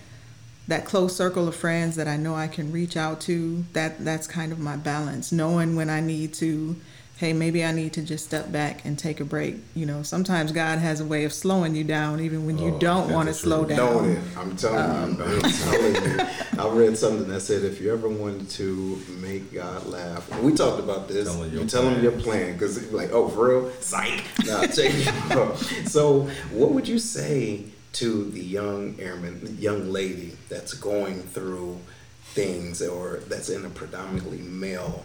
that 0.68 0.84
close 0.84 1.14
circle 1.14 1.46
of 1.46 1.54
friends 1.54 1.94
that 1.94 2.08
I 2.08 2.16
know 2.16 2.34
I 2.34 2.48
can 2.48 2.72
reach 2.72 2.96
out 2.96 3.20
to. 3.22 3.64
That 3.74 4.02
that's 4.04 4.26
kind 4.26 4.50
of 4.50 4.58
my 4.58 4.76
balance. 4.76 5.30
Knowing 5.30 5.76
when 5.76 5.90
I 5.90 6.00
need 6.00 6.32
to, 6.34 6.74
hey, 7.18 7.32
maybe 7.32 7.64
I 7.64 7.72
need 7.72 7.94
to 7.94 8.02
just 8.02 8.26
step 8.26 8.52
back 8.52 8.84
and 8.84 8.98
take 8.98 9.20
a 9.20 9.24
break. 9.24 9.56
You 9.74 9.86
know, 9.86 10.02
sometimes 10.02 10.52
God 10.52 10.78
has 10.78 11.00
a 11.00 11.04
way 11.04 11.24
of 11.24 11.32
slowing 11.32 11.74
you 11.74 11.82
down 11.82 12.20
even 12.20 12.46
when 12.46 12.58
you 12.58 12.74
Oh, 12.74 12.78
don't 12.78 13.10
want 13.10 13.28
to 13.28 13.34
slow 13.34 13.64
down. 13.64 13.78
Don't 13.78 14.10
it? 14.10 14.22
I'm 14.36 14.54
telling 14.56 15.16
you. 15.16 15.24
I'm 15.24 15.42
telling 15.42 15.94
you. 15.94 16.20
Um, 16.20 16.28
I 16.58 16.68
read 16.68 16.96
something 16.96 17.28
that 17.28 17.40
said 17.40 17.64
if 17.64 17.80
you 17.80 17.92
ever 17.92 18.08
wanted 18.08 18.48
to 18.50 19.00
make 19.20 19.52
God 19.52 19.86
laugh, 19.86 20.28
we 20.40 20.54
talked 20.54 20.78
about 20.78 21.08
this. 21.08 21.26
Tell 21.30 21.46
you 21.46 21.58
your 21.58 21.66
tell 21.66 21.88
him 21.88 22.02
your 22.02 22.12
plan 22.12 22.52
because 22.54 22.92
like, 22.92 23.12
oh, 23.12 23.28
for 23.28 23.48
real, 23.62 23.72
psych. 23.80 24.24
Nah, 24.46 24.62
check 24.66 24.92
it 24.94 25.08
out. 25.32 25.56
So, 25.86 26.22
what 26.52 26.72
would 26.72 26.86
you 26.88 26.98
say 26.98 27.64
to 27.94 28.24
the 28.30 28.42
young 28.42 28.94
airman, 29.00 29.56
young 29.58 29.90
lady 29.90 30.36
that's 30.50 30.74
going 30.74 31.22
through 31.22 31.78
things, 32.24 32.82
or 32.82 33.20
that's 33.28 33.48
in 33.48 33.64
a 33.64 33.70
predominantly 33.70 34.38
male, 34.38 35.04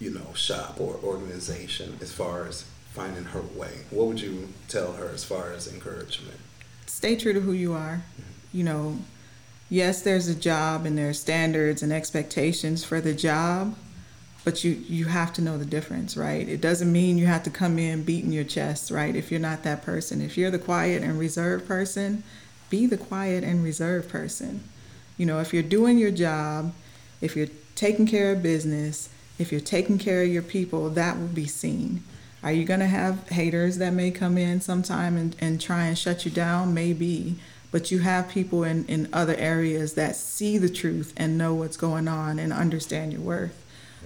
you 0.00 0.10
know, 0.10 0.34
shop 0.34 0.80
or 0.80 0.98
organization, 1.04 1.98
as 2.00 2.10
far 2.10 2.46
as 2.46 2.64
finding 2.92 3.24
her 3.24 3.42
way? 3.42 3.82
What 3.90 4.06
would 4.08 4.20
you 4.20 4.48
tell 4.66 4.94
her 4.94 5.08
as 5.08 5.22
far 5.22 5.52
as 5.52 5.72
encouragement? 5.72 6.40
stay 6.90 7.16
true 7.16 7.32
to 7.32 7.40
who 7.40 7.52
you 7.52 7.72
are. 7.72 8.02
Mm-hmm. 8.02 8.58
You 8.58 8.64
know, 8.64 8.98
yes, 9.70 10.02
there's 10.02 10.28
a 10.28 10.34
job 10.34 10.84
and 10.84 10.98
there's 10.98 11.18
standards 11.18 11.82
and 11.82 11.92
expectations 11.92 12.84
for 12.84 13.00
the 13.00 13.14
job, 13.14 13.74
but 14.44 14.64
you 14.64 14.72
you 14.88 15.06
have 15.06 15.32
to 15.34 15.42
know 15.42 15.56
the 15.56 15.64
difference, 15.64 16.16
right? 16.16 16.46
It 16.46 16.60
doesn't 16.60 16.92
mean 16.92 17.16
you 17.16 17.26
have 17.26 17.44
to 17.44 17.50
come 17.50 17.78
in 17.78 18.02
beating 18.02 18.32
your 18.32 18.44
chest, 18.44 18.90
right? 18.90 19.16
If 19.16 19.30
you're 19.30 19.40
not 19.40 19.62
that 19.62 19.82
person, 19.82 20.20
if 20.20 20.36
you're 20.36 20.50
the 20.50 20.58
quiet 20.58 21.02
and 21.02 21.18
reserved 21.18 21.66
person, 21.66 22.22
be 22.68 22.86
the 22.86 22.98
quiet 22.98 23.44
and 23.44 23.64
reserved 23.64 24.10
person. 24.10 24.64
You 25.16 25.26
know, 25.26 25.40
if 25.40 25.54
you're 25.54 25.62
doing 25.62 25.96
your 25.96 26.10
job, 26.10 26.74
if 27.20 27.36
you're 27.36 27.48
taking 27.74 28.06
care 28.06 28.32
of 28.32 28.42
business, 28.42 29.08
if 29.40 29.50
you're 29.50 29.60
taking 29.60 29.98
care 29.98 30.22
of 30.22 30.28
your 30.28 30.42
people, 30.42 30.90
that 30.90 31.18
will 31.18 31.26
be 31.26 31.46
seen. 31.46 32.04
Are 32.42 32.52
you 32.52 32.64
going 32.64 32.80
to 32.80 32.86
have 32.86 33.28
haters 33.30 33.78
that 33.78 33.92
may 33.92 34.10
come 34.10 34.36
in 34.36 34.60
sometime 34.60 35.16
and, 35.16 35.34
and 35.40 35.60
try 35.60 35.86
and 35.86 35.96
shut 35.96 36.24
you 36.24 36.30
down? 36.30 36.74
Maybe. 36.74 37.36
But 37.70 37.90
you 37.90 38.00
have 38.00 38.28
people 38.28 38.64
in, 38.64 38.84
in 38.86 39.08
other 39.12 39.34
areas 39.36 39.94
that 39.94 40.16
see 40.16 40.58
the 40.58 40.68
truth 40.68 41.12
and 41.16 41.38
know 41.38 41.54
what's 41.54 41.76
going 41.76 42.06
on 42.06 42.38
and 42.38 42.52
understand 42.52 43.12
your 43.12 43.22
worth. 43.22 43.56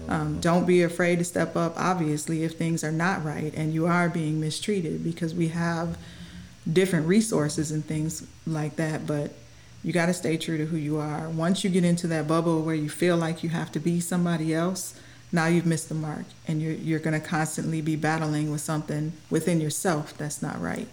Um, 0.08 0.40
don't 0.40 0.66
be 0.66 0.82
afraid 0.82 1.18
to 1.18 1.24
step 1.24 1.56
up, 1.56 1.74
obviously, 1.76 2.42
if 2.44 2.58
things 2.58 2.82
are 2.82 2.92
not 2.92 3.24
right 3.24 3.54
and 3.54 3.72
you 3.72 3.86
are 3.86 4.08
being 4.08 4.40
mistreated 4.40 5.04
because 5.04 5.34
we 5.34 5.48
have 5.48 5.96
different 6.70 7.06
resources 7.06 7.70
and 7.70 7.84
things 7.84 8.26
like 8.46 8.76
that. 8.76 9.06
But 9.06 9.32
you 9.84 9.92
got 9.92 10.06
to 10.06 10.14
stay 10.14 10.36
true 10.36 10.58
to 10.58 10.66
who 10.66 10.76
you 10.76 10.98
are. 10.98 11.28
Once 11.28 11.62
you 11.62 11.70
get 11.70 11.84
into 11.84 12.06
that 12.08 12.26
bubble 12.26 12.62
where 12.62 12.74
you 12.74 12.88
feel 12.88 13.16
like 13.16 13.42
you 13.42 13.50
have 13.50 13.70
to 13.72 13.78
be 13.78 14.00
somebody 14.00 14.52
else, 14.52 14.98
now 15.34 15.46
you've 15.46 15.66
missed 15.66 15.88
the 15.88 15.94
mark 15.94 16.24
and 16.46 16.62
you're, 16.62 16.72
you're 16.72 17.00
going 17.00 17.20
to 17.20 17.26
constantly 17.26 17.82
be 17.82 17.96
battling 17.96 18.52
with 18.52 18.60
something 18.60 19.12
within 19.30 19.60
yourself 19.60 20.16
that's 20.16 20.40
not 20.40 20.60
right. 20.60 20.86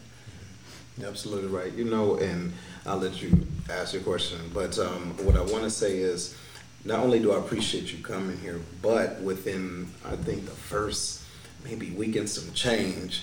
Absolutely 1.05 1.47
right. 1.47 1.71
You 1.73 1.85
know, 1.85 2.15
and 2.17 2.51
I'll 2.85 2.97
let 2.97 3.21
you 3.21 3.47
ask 3.69 3.93
your 3.93 4.01
question. 4.01 4.39
But 4.53 4.77
um, 4.79 5.15
what 5.23 5.35
I 5.35 5.41
want 5.41 5.63
to 5.63 5.69
say 5.69 5.99
is, 5.99 6.35
not 6.83 6.99
only 6.99 7.19
do 7.19 7.31
I 7.31 7.37
appreciate 7.37 7.93
you 7.93 8.03
coming 8.03 8.39
here, 8.39 8.59
but 8.81 9.21
within 9.21 9.87
I 10.03 10.15
think 10.15 10.45
the 10.45 10.51
first 10.51 11.23
maybe 11.63 11.91
week 11.91 12.15
and 12.15 12.27
some 12.27 12.51
change, 12.53 13.21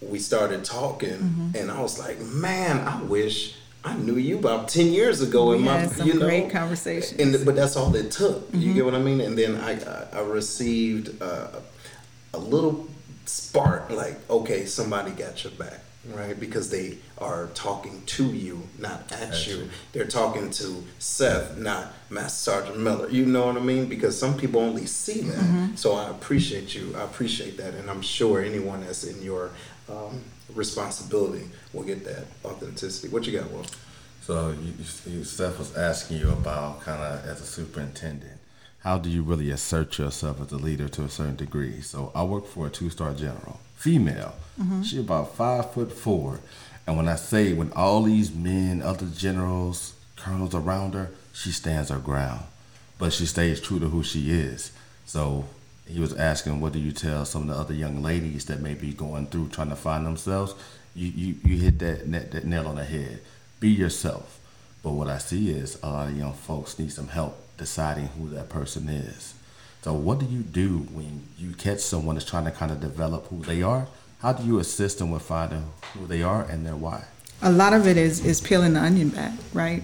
we 0.00 0.20
started 0.20 0.64
talking, 0.64 1.52
and 1.56 1.70
I 1.70 1.80
was 1.80 1.98
like, 1.98 2.20
man, 2.20 2.86
I 2.86 3.02
wish 3.02 3.56
I 3.84 3.94
knew 3.96 4.16
you 4.16 4.38
about 4.38 4.68
ten 4.68 4.86
years 4.86 5.20
ago. 5.20 5.50
We 5.50 5.56
in 5.56 5.62
my, 5.62 5.78
had 5.78 5.90
some 5.90 6.06
you 6.06 6.14
know, 6.14 6.26
great 6.26 6.50
conversations. 6.50 7.20
and 7.20 7.44
but 7.44 7.54
that's 7.54 7.76
all 7.76 7.94
it 7.94 8.10
took. 8.10 8.48
You 8.52 8.72
get 8.72 8.84
what 8.84 8.94
I 8.94 8.98
mean? 8.98 9.20
And 9.20 9.36
then 9.36 9.56
I 9.56 9.72
I, 9.72 10.06
I 10.14 10.20
received 10.20 11.22
uh, 11.22 11.48
a 12.32 12.38
little 12.38 12.88
spark, 13.26 13.90
like 13.90 14.18
okay, 14.30 14.64
somebody 14.64 15.10
got 15.10 15.44
your 15.44 15.52
back, 15.52 15.80
right? 16.08 16.38
Because 16.38 16.70
they 16.70 16.98
are 17.18 17.48
talking 17.54 18.02
to 18.06 18.24
you, 18.24 18.62
not 18.78 19.12
at 19.12 19.46
you. 19.46 19.68
They're 19.92 20.06
talking 20.06 20.50
to 20.50 20.84
Seth, 20.98 21.58
not 21.58 21.92
Master 22.08 22.50
Sergeant 22.52 22.78
Miller. 22.78 23.08
You 23.10 23.26
know 23.26 23.46
what 23.46 23.56
I 23.56 23.60
mean? 23.60 23.86
Because 23.86 24.18
some 24.18 24.36
people 24.36 24.60
only 24.60 24.86
see 24.86 25.20
that. 25.22 25.78
So 25.78 25.94
I 25.94 26.08
appreciate 26.08 26.74
you. 26.74 26.94
I 26.96 27.02
appreciate 27.02 27.58
that, 27.58 27.74
and 27.74 27.90
I'm 27.90 28.02
sure 28.02 28.42
anyone 28.42 28.80
that's 28.80 29.04
in 29.04 29.22
your 29.22 29.50
um, 29.90 30.22
responsibility 30.52 31.48
will 31.72 31.84
get 31.84 32.04
that 32.04 32.24
authenticity. 32.44 33.08
What 33.08 33.26
you 33.26 33.38
got, 33.38 33.50
Will? 33.50 33.64
So 34.22 34.50
you, 34.50 34.72
you, 35.06 35.24
Seth 35.24 35.58
was 35.58 35.76
asking 35.76 36.18
you 36.18 36.30
about 36.30 36.80
kind 36.80 37.02
of 37.02 37.26
as 37.26 37.40
a 37.40 37.44
superintendent, 37.44 38.40
how 38.80 38.98
do 38.98 39.08
you 39.08 39.22
really 39.22 39.50
assert 39.50 39.98
yourself 39.98 40.40
as 40.40 40.52
a 40.52 40.56
leader 40.56 40.88
to 40.88 41.04
a 41.04 41.08
certain 41.08 41.36
degree? 41.36 41.80
So 41.80 42.12
I 42.14 42.22
work 42.24 42.46
for 42.46 42.66
a 42.66 42.70
two-star 42.70 43.14
general, 43.14 43.60
female. 43.76 44.34
Mm-hmm. 44.60 44.82
She 44.82 44.98
about 44.98 45.34
five 45.34 45.72
foot 45.72 45.92
four, 45.92 46.40
and 46.86 46.96
when 46.96 47.08
I 47.08 47.16
say 47.16 47.52
when 47.52 47.72
all 47.72 48.02
these 48.02 48.34
men, 48.34 48.82
other 48.82 49.06
generals, 49.06 49.94
colonels 50.16 50.54
around 50.54 50.94
her, 50.94 51.10
she 51.32 51.50
stands 51.50 51.90
her 51.90 51.98
ground, 51.98 52.44
but 52.98 53.12
she 53.12 53.26
stays 53.26 53.60
true 53.60 53.78
to 53.78 53.88
who 53.88 54.02
she 54.02 54.30
is. 54.30 54.70
So 55.06 55.46
he 55.86 56.00
was 56.00 56.14
asking, 56.14 56.60
what 56.60 56.72
do 56.72 56.78
you 56.78 56.92
tell 56.92 57.24
some 57.24 57.42
of 57.42 57.48
the 57.48 57.54
other 57.54 57.74
young 57.74 58.02
ladies 58.02 58.46
that 58.46 58.60
may 58.60 58.74
be 58.74 58.92
going 58.92 59.26
through 59.26 59.48
trying 59.48 59.68
to 59.68 59.76
find 59.76 60.06
themselves? 60.06 60.54
You 60.94 61.08
you, 61.08 61.34
you 61.44 61.56
hit 61.58 61.78
that, 61.80 62.10
that 62.12 62.30
that 62.32 62.44
nail 62.44 62.66
on 62.66 62.76
the 62.76 62.84
head. 62.84 63.20
Be 63.60 63.68
yourself. 63.68 64.40
But 64.82 64.92
what 64.92 65.08
I 65.08 65.18
see 65.18 65.50
is 65.50 65.78
a 65.82 65.90
lot 65.90 66.08
of 66.08 66.16
young 66.16 66.34
folks 66.34 66.78
need 66.78 66.92
some 66.92 67.08
help 67.08 67.36
deciding 67.56 68.08
who 68.08 68.28
that 68.30 68.48
person 68.48 68.88
is. 68.88 69.34
So 69.82 69.92
what 69.92 70.18
do 70.18 70.26
you 70.26 70.40
do 70.40 70.78
when 70.92 71.24
you 71.38 71.52
catch 71.52 71.80
someone 71.80 72.14
that's 72.14 72.28
trying 72.28 72.44
to 72.46 72.50
kind 72.50 72.72
of 72.72 72.80
develop 72.80 73.26
who 73.28 73.42
they 73.42 73.62
are? 73.62 73.86
How 74.20 74.32
do 74.32 74.42
you 74.44 74.58
assist 74.58 74.98
them 74.98 75.10
with 75.10 75.22
finding 75.22 75.70
who 75.92 76.06
they 76.06 76.22
are 76.22 76.44
and 76.44 76.64
their 76.64 76.76
why? 76.76 77.04
A 77.42 77.52
lot 77.52 77.74
of 77.74 77.86
it 77.86 77.96
is 77.98 78.24
is 78.24 78.40
peeling 78.40 78.72
the 78.74 78.80
onion 78.80 79.10
back, 79.10 79.32
right? 79.52 79.82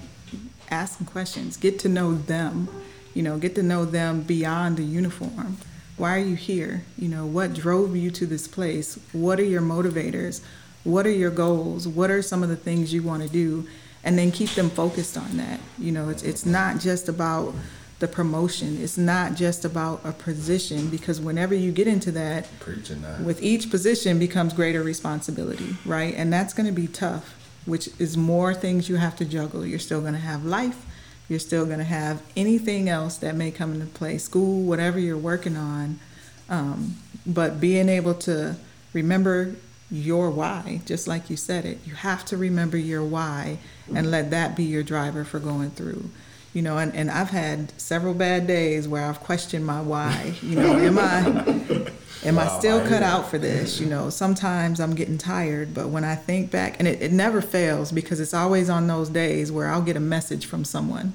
Asking 0.71 1.07
questions, 1.07 1.57
get 1.57 1.79
to 1.81 1.89
know 1.89 2.15
them. 2.15 2.69
You 3.13 3.23
know, 3.23 3.39
get 3.39 3.55
to 3.57 3.63
know 3.63 3.85
them 3.85 4.23
beyond 4.23 4.77
the 4.77 4.85
uniform. 4.85 5.59
Why 6.01 6.17
are 6.17 6.25
you 6.25 6.35
here? 6.35 6.83
You 6.97 7.09
know, 7.09 7.27
what 7.27 7.53
drove 7.53 7.95
you 7.95 8.11
to 8.13 8.25
this 8.27 8.49
place? 8.49 8.99
What 9.13 9.39
are 9.39 9.45
your 9.45 9.61
motivators? 9.61 10.41
What 10.83 11.07
are 11.07 11.11
your 11.11 11.31
goals? 11.31 11.87
What 11.87 12.11
are 12.11 12.23
some 12.23 12.43
of 12.43 12.49
the 12.49 12.57
things 12.57 12.91
you 12.91 13.03
want 13.03 13.23
to 13.23 13.29
do? 13.29 13.69
And 14.03 14.19
then 14.19 14.33
keep 14.33 14.49
them 14.53 14.71
focused 14.71 15.19
on 15.19 15.37
that. 15.37 15.61
You 15.79 15.93
know, 15.93 16.09
it's 16.09 16.23
it's 16.23 16.47
not 16.47 16.81
just 16.81 17.07
about 17.11 17.53
the 17.99 18.09
promotion. 18.09 18.79
It's 18.83 18.97
not 18.97 19.35
just 19.35 19.67
about 19.67 20.01
a 20.03 20.13
position 20.13 20.89
because 20.89 21.21
whenever 21.21 21.55
you 21.55 21.71
get 21.71 21.87
into 21.87 22.11
that, 22.13 22.49
Preaching 22.61 23.03
that. 23.03 23.21
with 23.21 23.43
each 23.43 23.71
position 23.71 24.19
becomes 24.19 24.55
greater 24.55 24.83
responsibility, 24.83 25.77
right? 25.85 26.15
And 26.17 26.33
that's 26.33 26.55
going 26.55 26.65
to 26.65 26.73
be 26.73 26.87
tough, 26.87 27.37
which 27.67 27.91
is 27.99 28.17
more 28.17 28.55
things 28.55 28.89
you 28.89 28.97
have 28.97 29.17
to 29.17 29.27
juggle. 29.27 29.67
You're 29.67 29.79
still 29.79 30.01
going 30.01 30.15
to 30.15 30.19
have 30.19 30.47
life, 30.47 30.87
you're 31.31 31.38
still 31.38 31.64
going 31.64 31.79
to 31.79 31.85
have 31.85 32.21
anything 32.37 32.88
else 32.88 33.16
that 33.19 33.37
may 33.37 33.53
come 33.53 33.73
into 33.73 33.87
play, 33.87 34.19
school, 34.19 34.62
whatever 34.64 34.99
you're 34.99 35.16
working 35.16 35.57
on. 35.57 36.01
Um, 36.49 36.97
but 37.25 37.61
being 37.61 37.88
able 37.88 38.14
to 38.14 38.57
remember 38.93 39.55
your 39.93 40.29
why, 40.29 40.81
just 40.87 41.07
like 41.07 41.31
you 41.31 41.37
said 41.37 41.64
it, 41.64 41.79
you 41.87 41.95
have 41.95 42.25
to 42.27 42.37
remember 42.37 42.77
your 42.77 43.05
why 43.05 43.59
and 43.95 44.11
let 44.11 44.31
that 44.33 44.57
be 44.57 44.64
your 44.64 44.83
driver 44.83 45.25
for 45.25 45.38
going 45.38 45.71
through. 45.71 46.11
You 46.53 46.62
know, 46.62 46.79
and, 46.79 46.93
and 46.97 47.09
I've 47.09 47.31
had 47.31 47.81
several 47.81 48.12
bad 48.12 48.49
days 48.49 48.88
where 48.88 49.07
I've 49.07 49.21
questioned 49.21 49.64
my 49.64 49.81
why. 49.81 50.35
You 50.43 50.57
know, 50.57 50.77
am 50.79 50.99
I 50.99 51.93
am 52.25 52.39
I 52.39 52.47
still 52.59 52.81
I 52.81 52.89
cut 52.89 53.03
out 53.03 53.29
for 53.29 53.39
this? 53.39 53.81
You 53.81 53.87
know, 53.87 54.11
sometimes 54.11 54.81
I'm 54.81 54.95
getting 54.95 55.19
tired, 55.19 55.75
but 55.75 55.89
when 55.89 56.05
I 56.05 56.15
think 56.15 56.51
back, 56.51 56.77
and 56.79 56.87
it, 56.87 57.03
it 57.03 57.13
never 57.13 57.41
fails 57.41 57.93
because 57.93 58.21
it's 58.21 58.35
always 58.35 58.69
on 58.69 58.87
those 58.87 59.09
days 59.09 59.51
where 59.51 59.69
I'll 59.69 59.83
get 59.83 59.97
a 59.97 60.01
message 60.01 60.47
from 60.47 60.65
someone 60.65 61.13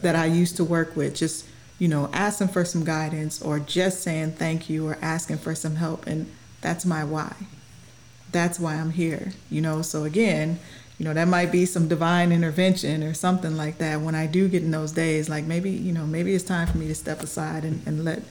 that 0.00 0.14
I 0.14 0.26
used 0.26 0.56
to 0.56 0.64
work 0.64 0.96
with, 0.96 1.14
just, 1.14 1.46
you 1.78 1.88
know, 1.88 2.10
asking 2.12 2.48
for 2.48 2.64
some 2.64 2.84
guidance 2.84 3.40
or 3.40 3.58
just 3.58 4.02
saying 4.02 4.32
thank 4.32 4.68
you 4.68 4.86
or 4.86 4.98
asking 5.00 5.38
for 5.38 5.54
some 5.54 5.76
help. 5.76 6.06
And 6.06 6.30
that's 6.60 6.84
my 6.84 7.04
why. 7.04 7.34
That's 8.32 8.60
why 8.60 8.74
I'm 8.74 8.90
here, 8.90 9.32
you 9.50 9.60
know. 9.60 9.82
So 9.82 10.04
again, 10.04 10.58
you 10.98 11.04
know, 11.04 11.14
that 11.14 11.28
might 11.28 11.52
be 11.52 11.66
some 11.66 11.88
divine 11.88 12.32
intervention 12.32 13.02
or 13.02 13.14
something 13.14 13.56
like 13.56 13.78
that. 13.78 14.00
When 14.00 14.14
I 14.14 14.26
do 14.26 14.48
get 14.48 14.62
in 14.62 14.70
those 14.70 14.92
days, 14.92 15.28
like 15.28 15.44
maybe, 15.44 15.70
you 15.70 15.92
know, 15.92 16.06
maybe 16.06 16.34
it's 16.34 16.44
time 16.44 16.66
for 16.66 16.78
me 16.78 16.88
to 16.88 16.94
step 16.94 17.22
aside 17.22 17.64
and, 17.64 17.82
and 17.86 18.04
let 18.04 18.22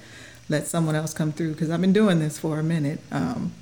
let 0.50 0.68
someone 0.68 0.96
else 0.96 1.14
come 1.14 1.32
through 1.32 1.54
because 1.54 1.70
I've 1.70 1.82
been 1.82 1.94
doing 1.94 2.20
this 2.20 2.38
for 2.40 2.60
a 2.60 2.64
minute. 2.64 3.00
Um, 3.12 3.54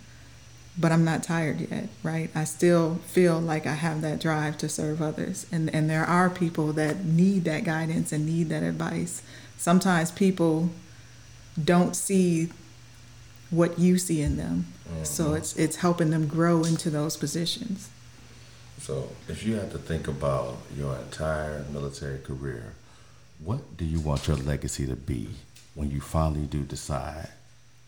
but 0.77 0.91
I'm 0.91 1.05
not 1.05 1.21
tired 1.21 1.61
yet, 1.61 1.89
right? 2.01 2.31
I 2.33 2.45
still 2.45 2.95
feel 3.05 3.39
like 3.39 3.67
I 3.67 3.73
have 3.73 4.01
that 4.01 4.19
drive 4.19 4.57
to 4.57 4.69
serve 4.69 5.01
others. 5.01 5.45
And, 5.51 5.73
and 5.73 5.87
there 5.87 6.03
are 6.03 6.31
people 6.31 6.73
that 6.73 7.05
need 7.05 7.43
that 7.43 7.63
guidance 7.63 8.11
and 8.11 8.25
need 8.25 8.49
that 8.49 8.63
advice. 8.63 9.21
Sometimes 9.57 10.09
people 10.09 10.71
don't 11.63 11.95
see 11.95 12.49
what 13.51 13.77
you 13.77 13.99
see 13.99 14.21
in 14.21 14.37
them. 14.37 14.65
So 15.03 15.33
it's 15.33 15.55
it's 15.55 15.77
helping 15.77 16.11
them 16.11 16.27
grow 16.27 16.63
into 16.63 16.89
those 16.89 17.17
positions. 17.17 17.89
So, 18.79 19.09
if 19.27 19.45
you 19.45 19.55
had 19.55 19.71
to 19.71 19.77
think 19.77 20.07
about 20.07 20.57
your 20.75 20.95
entire 20.97 21.65
military 21.71 22.19
career, 22.19 22.73
what 23.43 23.77
do 23.77 23.85
you 23.85 23.99
want 23.99 24.27
your 24.27 24.37
legacy 24.37 24.85
to 24.87 24.95
be 24.95 25.29
when 25.75 25.89
you 25.91 25.99
finally 26.01 26.45
do 26.45 26.61
decide 26.61 27.29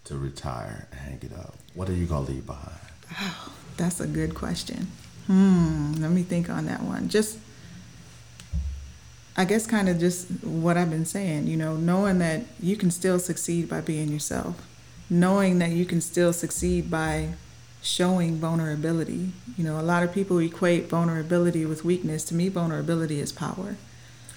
to 0.06 0.17
retire 0.17 0.88
and 0.91 1.00
hang 1.00 1.19
it 1.21 1.34
up? 1.38 1.56
What 1.74 1.89
are 1.89 1.93
you 1.95 2.06
gonna 2.06 2.28
leave 2.28 2.45
behind? 2.45 2.80
Oh, 3.19 3.52
That's 3.78 4.00
a 4.00 4.08
good 4.08 4.34
question. 4.36 4.88
Hmm, 5.28 5.93
let 6.00 6.12
me 6.12 6.24
think 6.24 6.50
on 6.50 6.65
that 6.67 6.82
one. 6.84 7.10
Just, 7.10 7.38
I 9.38 9.43
guess, 9.45 9.67
kind 9.67 9.89
of 9.89 10.00
just 10.00 10.28
what 10.43 10.78
I've 10.78 10.89
been 10.89 11.06
saying, 11.06 11.48
you 11.48 11.58
know, 11.58 11.76
knowing 11.76 12.19
that 12.19 12.43
you 12.62 12.78
can 12.78 12.89
still 12.91 13.19
succeed 13.19 13.67
by 13.67 13.82
being 13.82 14.10
yourself, 14.10 14.56
knowing 15.10 15.60
that 15.60 15.71
you 15.71 15.86
can 15.86 16.00
still 16.00 16.32
succeed 16.32 16.89
by 16.89 17.30
showing 17.82 18.38
vulnerability. 18.38 19.32
You 19.58 19.63
know, 19.63 19.80
a 19.80 19.84
lot 19.84 20.04
of 20.04 20.13
people 20.13 20.38
equate 20.39 20.88
vulnerability 20.89 21.65
with 21.65 21.84
weakness. 21.84 22.24
To 22.26 22.36
me, 22.36 22.48
vulnerability 22.50 23.19
is 23.19 23.32
power 23.32 23.76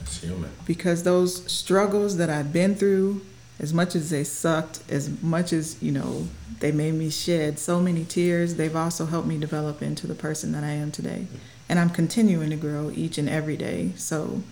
It's 0.01 0.21
human. 0.21 0.51
because 0.67 1.05
those 1.05 1.51
struggles 1.51 2.17
that 2.17 2.29
I've 2.29 2.53
been 2.53 2.75
through, 2.75 3.21
as 3.59 3.75
much 3.75 3.94
as 3.94 4.11
they 4.11 4.25
sucked, 4.25 4.81
as 4.88 5.23
much 5.23 5.53
as, 5.53 5.81
you 5.83 5.92
know, 5.92 6.29
they 6.61 6.73
made 6.73 6.94
me 6.94 7.11
shed 7.11 7.59
so 7.59 7.81
many 7.81 8.05
tears, 8.05 8.55
they've 8.55 8.75
also 8.75 9.07
helped 9.07 9.27
me 9.27 9.38
develop 9.38 9.83
into 9.83 10.07
the 10.07 10.14
person 10.14 10.53
that 10.53 10.64
I 10.64 10.71
am 10.71 10.90
today. 10.90 11.27
And 11.68 11.79
I'm 11.79 11.90
continuing 11.90 12.51
to 12.51 12.57
grow 12.57 12.90
each 12.90 13.18
and 13.18 13.29
every 13.29 13.57
day. 13.57 13.92
So 13.97 14.42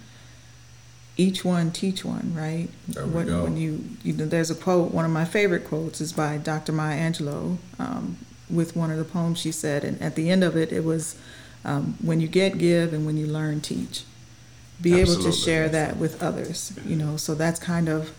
each 1.17 1.45
one 1.45 1.71
teach 1.71 2.05
one, 2.05 2.33
right? 2.35 2.69
There 2.89 3.07
we 3.07 3.13
when, 3.13 3.27
go. 3.27 3.45
when 3.45 3.57
you, 3.57 3.85
you 4.03 4.13
know, 4.13 4.27
there's 4.27 4.51
a 4.51 4.55
quote, 4.55 4.93
one 4.93 5.05
of 5.05 5.11
my 5.11 5.25
favorite 5.25 5.65
quotes 5.65 6.01
is 6.01 6.13
by 6.13 6.37
Dr. 6.37 6.73
Maya 6.73 6.99
Angelou 6.99 7.59
um, 7.79 8.19
with 8.51 8.77
one 8.77 8.91
of 8.91 8.99
the 8.99 9.05
poems 9.05 9.39
she 9.39 9.53
said. 9.53 9.85
And 9.85 10.01
at 10.03 10.15
the 10.15 10.31
end 10.31 10.45
of 10.45 10.57
it, 10.57 10.73
it 10.73 10.85
was 10.85 11.17
um, 11.65 11.97
when 12.03 12.21
you 12.21 12.29
get, 12.29 12.59
give, 12.59 12.93
and 12.93 13.07
when 13.07 13.17
you 13.17 13.27
learn, 13.27 13.61
teach 13.61 14.05
be 14.81 15.01
able 15.01 15.17
to 15.17 15.33
share 15.33 15.69
that 15.69 15.97
with 15.97 16.23
others 16.23 16.79
you 16.85 16.97
know 16.97 17.17
so 17.17 17.35
that's 17.35 17.59
kind 17.59 17.89
of 17.89 18.13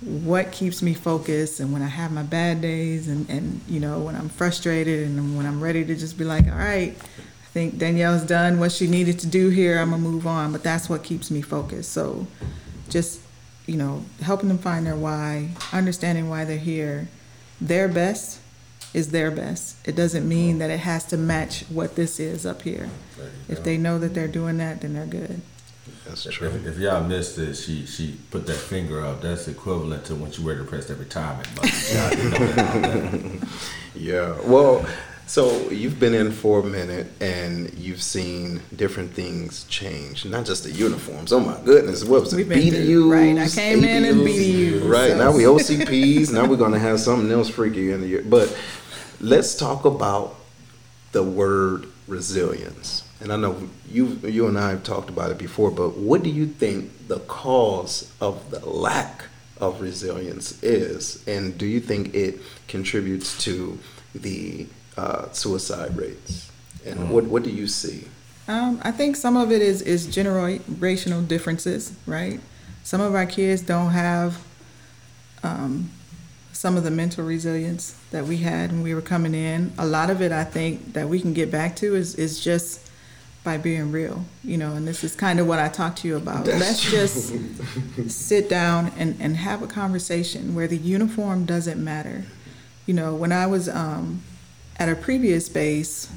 what 0.00 0.52
keeps 0.52 0.80
me 0.80 0.94
focused 0.94 1.58
and 1.58 1.72
when 1.72 1.82
i 1.82 1.86
have 1.88 2.12
my 2.12 2.22
bad 2.22 2.60
days 2.60 3.08
and 3.08 3.28
and 3.28 3.60
you 3.68 3.80
know 3.80 3.98
when 3.98 4.14
i'm 4.14 4.28
frustrated 4.28 5.06
and 5.08 5.36
when 5.36 5.44
i'm 5.44 5.60
ready 5.60 5.84
to 5.84 5.96
just 5.96 6.16
be 6.16 6.24
like 6.24 6.46
all 6.46 6.56
right 6.56 6.96
i 7.00 7.46
think 7.50 7.78
danielle's 7.78 8.22
done 8.22 8.60
what 8.60 8.70
she 8.70 8.86
needed 8.86 9.18
to 9.18 9.26
do 9.26 9.48
here. 9.48 9.78
I'm 9.80 9.90
gonna 9.90 10.02
move 10.02 10.26
on. 10.26 10.52
But 10.52 10.62
that's 10.62 10.88
what 10.88 11.02
keeps 11.02 11.30
me 11.30 11.42
focused. 11.42 11.92
So 11.92 12.26
just 12.88 13.20
you 13.66 13.76
know 13.76 14.04
helping 14.22 14.48
them 14.48 14.58
find 14.58 14.86
their 14.86 14.96
why 14.96 15.50
understanding 15.72 16.28
why 16.28 16.44
they're 16.44 16.58
here. 16.58 17.08
Their 17.60 17.88
best 17.88 18.40
is 18.94 19.10
their 19.10 19.30
best. 19.30 19.76
It 19.86 19.96
doesn't 19.96 20.26
mean 20.28 20.58
that 20.58 20.70
it 20.70 20.80
has 20.80 21.04
to 21.06 21.16
match 21.16 21.64
what 21.68 21.96
this 21.96 22.18
is 22.20 22.46
up 22.46 22.62
here. 22.62 22.88
If 23.48 23.64
they 23.64 23.76
know 23.76 23.98
that 23.98 24.14
they're 24.14 24.28
doing 24.28 24.58
that, 24.58 24.80
then 24.80 24.94
they're 24.94 25.06
good. 25.06 25.42
That's 26.08 26.26
If, 26.26 26.34
true. 26.34 26.48
if 26.64 26.78
y'all 26.78 27.04
missed 27.04 27.38
it, 27.38 27.54
she 27.54 27.86
she 27.86 28.16
put 28.30 28.46
that 28.46 28.56
finger 28.56 29.04
up. 29.04 29.20
That's 29.20 29.46
equivalent 29.48 30.04
to 30.06 30.14
when 30.14 30.30
she 30.32 30.42
ready 30.42 30.60
to 30.60 30.64
press 30.64 30.86
that 30.86 30.98
retirement 30.98 31.48
button. 31.54 31.70
Y'all 31.96 32.10
didn't 32.10 32.30
know 32.30 32.46
that 32.46 32.58
out 32.58 32.82
there. 33.40 33.48
Yeah. 33.94 34.36
Well, 34.44 34.86
so 35.26 35.68
you've 35.70 36.00
been 36.00 36.14
in 36.14 36.32
for 36.32 36.60
a 36.60 36.64
minute 36.64 37.06
and 37.20 37.72
you've 37.74 38.02
seen 38.02 38.62
different 38.74 39.12
things 39.12 39.64
change, 39.64 40.24
not 40.24 40.46
just 40.46 40.64
the 40.64 40.70
uniforms. 40.70 41.32
Oh 41.34 41.40
my 41.40 41.58
goodness, 41.64 42.02
what 42.04 42.22
was 42.22 42.32
it? 42.32 42.36
We've 42.36 42.48
been 42.48 42.60
through- 42.70 43.10
BDUs. 43.10 43.10
right, 43.12 43.38
I 43.44 43.48
came 43.48 43.84
in 43.84 44.04
in 44.06 44.16
ABUs. 44.20 44.24
BDUs, 44.80 44.88
Right 44.88 45.10
so- 45.10 45.18
now 45.18 45.32
we 45.32 45.42
OCPs. 45.44 46.30
now 46.32 46.46
we're 46.46 46.56
gonna 46.56 46.78
have 46.78 46.98
something 47.00 47.30
else 47.30 47.50
freaky 47.50 47.90
in 47.92 48.00
the 48.00 48.06
year. 48.08 48.24
But 48.26 48.56
let's 49.20 49.54
talk 49.54 49.84
about 49.84 50.36
the 51.12 51.22
word 51.22 51.86
resilience. 52.06 53.02
And 53.20 53.32
I 53.32 53.36
know 53.36 53.68
you 53.90 54.18
you 54.22 54.46
and 54.46 54.58
I 54.58 54.70
have 54.70 54.84
talked 54.84 55.10
about 55.10 55.30
it 55.30 55.38
before, 55.38 55.70
but 55.70 55.96
what 55.96 56.22
do 56.22 56.30
you 56.30 56.46
think 56.46 57.08
the 57.08 57.18
cause 57.20 58.12
of 58.20 58.50
the 58.50 58.64
lack 58.64 59.24
of 59.60 59.80
resilience 59.80 60.62
is, 60.62 61.26
and 61.26 61.58
do 61.58 61.66
you 61.66 61.80
think 61.80 62.14
it 62.14 62.40
contributes 62.68 63.42
to 63.44 63.78
the 64.14 64.66
uh, 64.96 65.30
suicide 65.32 65.96
rates? 65.96 66.50
And 66.86 67.10
what 67.10 67.24
what 67.24 67.42
do 67.42 67.50
you 67.50 67.66
see? 67.66 68.06
Um, 68.46 68.80
I 68.82 68.92
think 68.92 69.16
some 69.16 69.36
of 69.36 69.50
it 69.50 69.62
is 69.62 69.82
is 69.82 70.06
generational 70.06 71.26
differences, 71.26 71.92
right? 72.06 72.40
Some 72.84 73.00
of 73.00 73.14
our 73.14 73.26
kids 73.26 73.62
don't 73.62 73.90
have 73.90 74.42
um, 75.42 75.90
some 76.52 76.76
of 76.76 76.84
the 76.84 76.90
mental 76.90 77.24
resilience 77.24 77.94
that 78.10 78.24
we 78.24 78.38
had 78.38 78.72
when 78.72 78.82
we 78.82 78.94
were 78.94 79.02
coming 79.02 79.34
in. 79.34 79.72
A 79.76 79.86
lot 79.86 80.08
of 80.08 80.22
it, 80.22 80.32
I 80.32 80.44
think, 80.44 80.94
that 80.94 81.08
we 81.08 81.20
can 81.20 81.32
get 81.32 81.50
back 81.50 81.76
to 81.76 81.94
is 81.94 82.14
is 82.14 82.40
just 82.40 82.87
by 83.48 83.56
being 83.56 83.90
real, 83.90 84.26
you 84.44 84.58
know, 84.58 84.74
and 84.74 84.86
this 84.86 85.02
is 85.02 85.14
kind 85.14 85.40
of 85.40 85.46
what 85.46 85.58
I 85.58 85.70
talked 85.70 86.00
to 86.00 86.08
you 86.08 86.18
about. 86.18 86.44
That's 86.44 86.60
Let's 86.60 86.82
true. 86.82 86.98
just 86.98 88.10
sit 88.10 88.50
down 88.50 88.92
and, 88.98 89.16
and 89.20 89.38
have 89.38 89.62
a 89.62 89.66
conversation 89.66 90.54
where 90.54 90.68
the 90.68 90.76
uniform 90.76 91.46
doesn't 91.46 91.82
matter. 91.82 92.24
You 92.84 92.92
know, 92.92 93.14
when 93.14 93.32
I 93.32 93.46
was 93.46 93.66
um, 93.66 94.20
at 94.76 94.90
a 94.90 94.94
previous 94.94 95.48
base, 95.48 96.12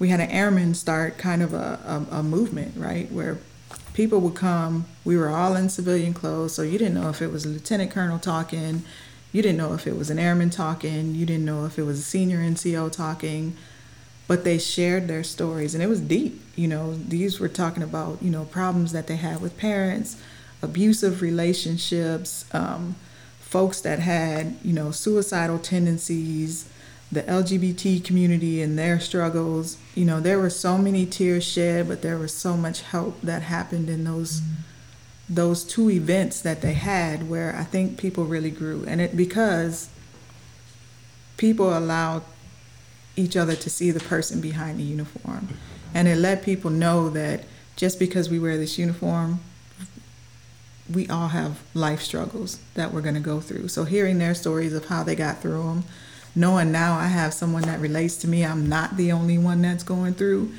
we 0.00 0.08
had 0.08 0.18
an 0.18 0.30
airman 0.30 0.74
start 0.74 1.16
kind 1.16 1.44
of 1.44 1.54
a, 1.54 1.78
a, 2.10 2.16
a 2.16 2.22
movement, 2.24 2.74
right, 2.76 3.08
where 3.12 3.38
people 3.92 4.20
would 4.22 4.34
come. 4.34 4.86
We 5.04 5.16
were 5.16 5.28
all 5.28 5.54
in 5.54 5.68
civilian 5.68 6.12
clothes, 6.12 6.54
so 6.54 6.62
you 6.62 6.76
didn't 6.76 6.94
know 6.94 7.08
if 7.08 7.22
it 7.22 7.30
was 7.30 7.44
a 7.44 7.50
lieutenant 7.50 7.92
colonel 7.92 8.18
talking, 8.18 8.82
you 9.32 9.42
didn't 9.42 9.58
know 9.58 9.74
if 9.74 9.86
it 9.86 9.96
was 9.96 10.10
an 10.10 10.18
airman 10.18 10.50
talking, 10.50 11.14
you 11.14 11.24
didn't 11.24 11.44
know 11.44 11.66
if 11.66 11.78
it 11.78 11.84
was 11.84 12.00
a 12.00 12.02
senior 12.02 12.38
NCO 12.38 12.90
talking 12.90 13.56
but 14.26 14.44
they 14.44 14.58
shared 14.58 15.08
their 15.08 15.24
stories 15.24 15.74
and 15.74 15.82
it 15.82 15.88
was 15.88 16.00
deep 16.00 16.40
you 16.56 16.68
know. 16.68 16.94
These 16.94 17.40
were 17.40 17.48
talking 17.48 17.82
about 17.82 18.22
you 18.22 18.30
know 18.30 18.44
problems 18.44 18.92
that 18.92 19.06
they 19.06 19.16
had 19.16 19.40
with 19.40 19.56
parents 19.56 20.20
abusive 20.62 21.20
relationships 21.20 22.46
um, 22.54 22.96
folks 23.40 23.80
that 23.80 23.98
had 23.98 24.56
you 24.62 24.72
know 24.72 24.90
suicidal 24.90 25.58
tendencies 25.58 26.68
the 27.12 27.22
lgbt 27.24 28.02
community 28.04 28.62
and 28.62 28.78
their 28.78 28.98
struggles. 28.98 29.76
You 29.94 30.04
know 30.04 30.20
there 30.20 30.38
were 30.38 30.50
so 30.50 30.78
many 30.78 31.06
tears 31.06 31.44
shed 31.44 31.88
but 31.88 32.02
there 32.02 32.18
was 32.18 32.32
so 32.32 32.56
much 32.56 32.82
help 32.82 33.20
that 33.22 33.42
happened 33.42 33.88
in 33.88 34.04
those 34.04 34.40
those 35.28 35.64
two 35.64 35.90
events 35.90 36.42
that 36.42 36.60
they 36.60 36.74
had 36.74 37.30
where 37.30 37.56
i 37.56 37.64
think 37.64 37.98
people 37.98 38.24
really 38.24 38.50
grew. 38.50 38.84
And 38.86 39.00
it 39.00 39.16
because 39.16 39.88
people 41.36 41.76
allowed 41.76 42.22
each 43.16 43.36
other 43.36 43.54
to 43.54 43.70
see 43.70 43.90
the 43.90 44.00
person 44.00 44.40
behind 44.40 44.78
the 44.78 44.82
uniform. 44.82 45.48
And 45.92 46.08
it 46.08 46.16
let 46.16 46.42
people 46.42 46.70
know 46.70 47.08
that 47.10 47.44
just 47.76 47.98
because 47.98 48.28
we 48.28 48.38
wear 48.38 48.56
this 48.56 48.78
uniform, 48.78 49.40
we 50.92 51.08
all 51.08 51.28
have 51.28 51.62
life 51.72 52.02
struggles 52.02 52.58
that 52.74 52.92
we're 52.92 53.00
going 53.00 53.14
to 53.14 53.20
go 53.20 53.40
through. 53.40 53.68
So 53.68 53.84
hearing 53.84 54.18
their 54.18 54.34
stories 54.34 54.74
of 54.74 54.86
how 54.86 55.02
they 55.02 55.14
got 55.14 55.40
through 55.40 55.62
them, 55.62 55.84
knowing 56.34 56.72
now 56.72 56.98
I 56.98 57.06
have 57.06 57.32
someone 57.32 57.62
that 57.62 57.80
relates 57.80 58.16
to 58.18 58.28
me, 58.28 58.44
I'm 58.44 58.68
not 58.68 58.96
the 58.96 59.12
only 59.12 59.38
one 59.38 59.62
that's 59.62 59.84
going 59.84 60.14
through, 60.14 60.52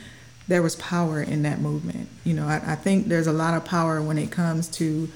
there 0.48 0.62
was 0.62 0.76
power 0.78 1.22
in 1.22 1.44
that 1.44 1.60
movement. 1.60 2.08
You 2.24 2.34
know, 2.34 2.48
I, 2.48 2.62
I 2.66 2.76
think 2.76 3.08
there's 3.08 3.28
a 3.28 3.34
lot 3.34 3.56
of 3.56 3.66
power 3.66 4.02
when 4.02 4.18
it 4.18 4.32
comes 4.32 4.68
to 4.70 5.10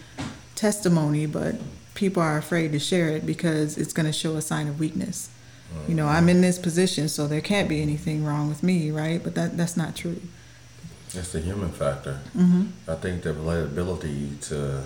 testimony, 0.56 1.26
but 1.26 1.56
people 1.96 2.22
are 2.22 2.38
afraid 2.38 2.72
to 2.74 2.80
share 2.80 3.10
it 3.10 3.26
because 3.26 3.78
it's 3.78 3.94
going 3.94 4.06
to 4.06 4.14
show 4.14 4.36
a 4.36 4.42
sign 4.42 4.68
of 4.68 4.80
weakness 4.80 5.30
you 5.88 5.96
know, 5.96 6.08
I'm 6.08 6.30
in 6.30 6.42
this 6.42 6.58
position, 6.58 7.10
so 7.10 7.28
there 7.28 7.42
can't 7.42 7.70
be 7.70 7.82
anything 7.82 8.26
wrong 8.26 8.50
with 8.50 8.64
me, 8.64 8.92
right? 8.92 9.22
But 9.24 9.36
that 9.36 9.58
that's 9.58 9.78
not 9.78 9.96
true. 9.96 10.22
It's 11.14 11.32
the 11.32 11.40
human 11.40 11.72
factor. 11.72 12.20
Mm-hmm. 12.38 12.68
I 12.88 12.96
think 12.96 13.24
the 13.24 13.34
relatability 13.34 14.40
to 14.50 14.84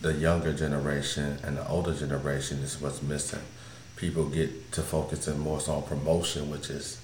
the 0.00 0.14
younger 0.14 0.52
generation 0.52 1.38
and 1.44 1.56
the 1.56 1.68
older 1.68 1.94
generation 1.94 2.58
is 2.58 2.80
what's 2.80 3.02
missing. 3.02 3.42
People 3.96 4.24
get 4.28 4.72
to 4.72 4.82
focusing 4.82 5.38
more 5.38 5.60
so 5.60 5.74
on 5.74 5.82
promotion, 5.84 6.50
which 6.50 6.70
is 6.70 6.98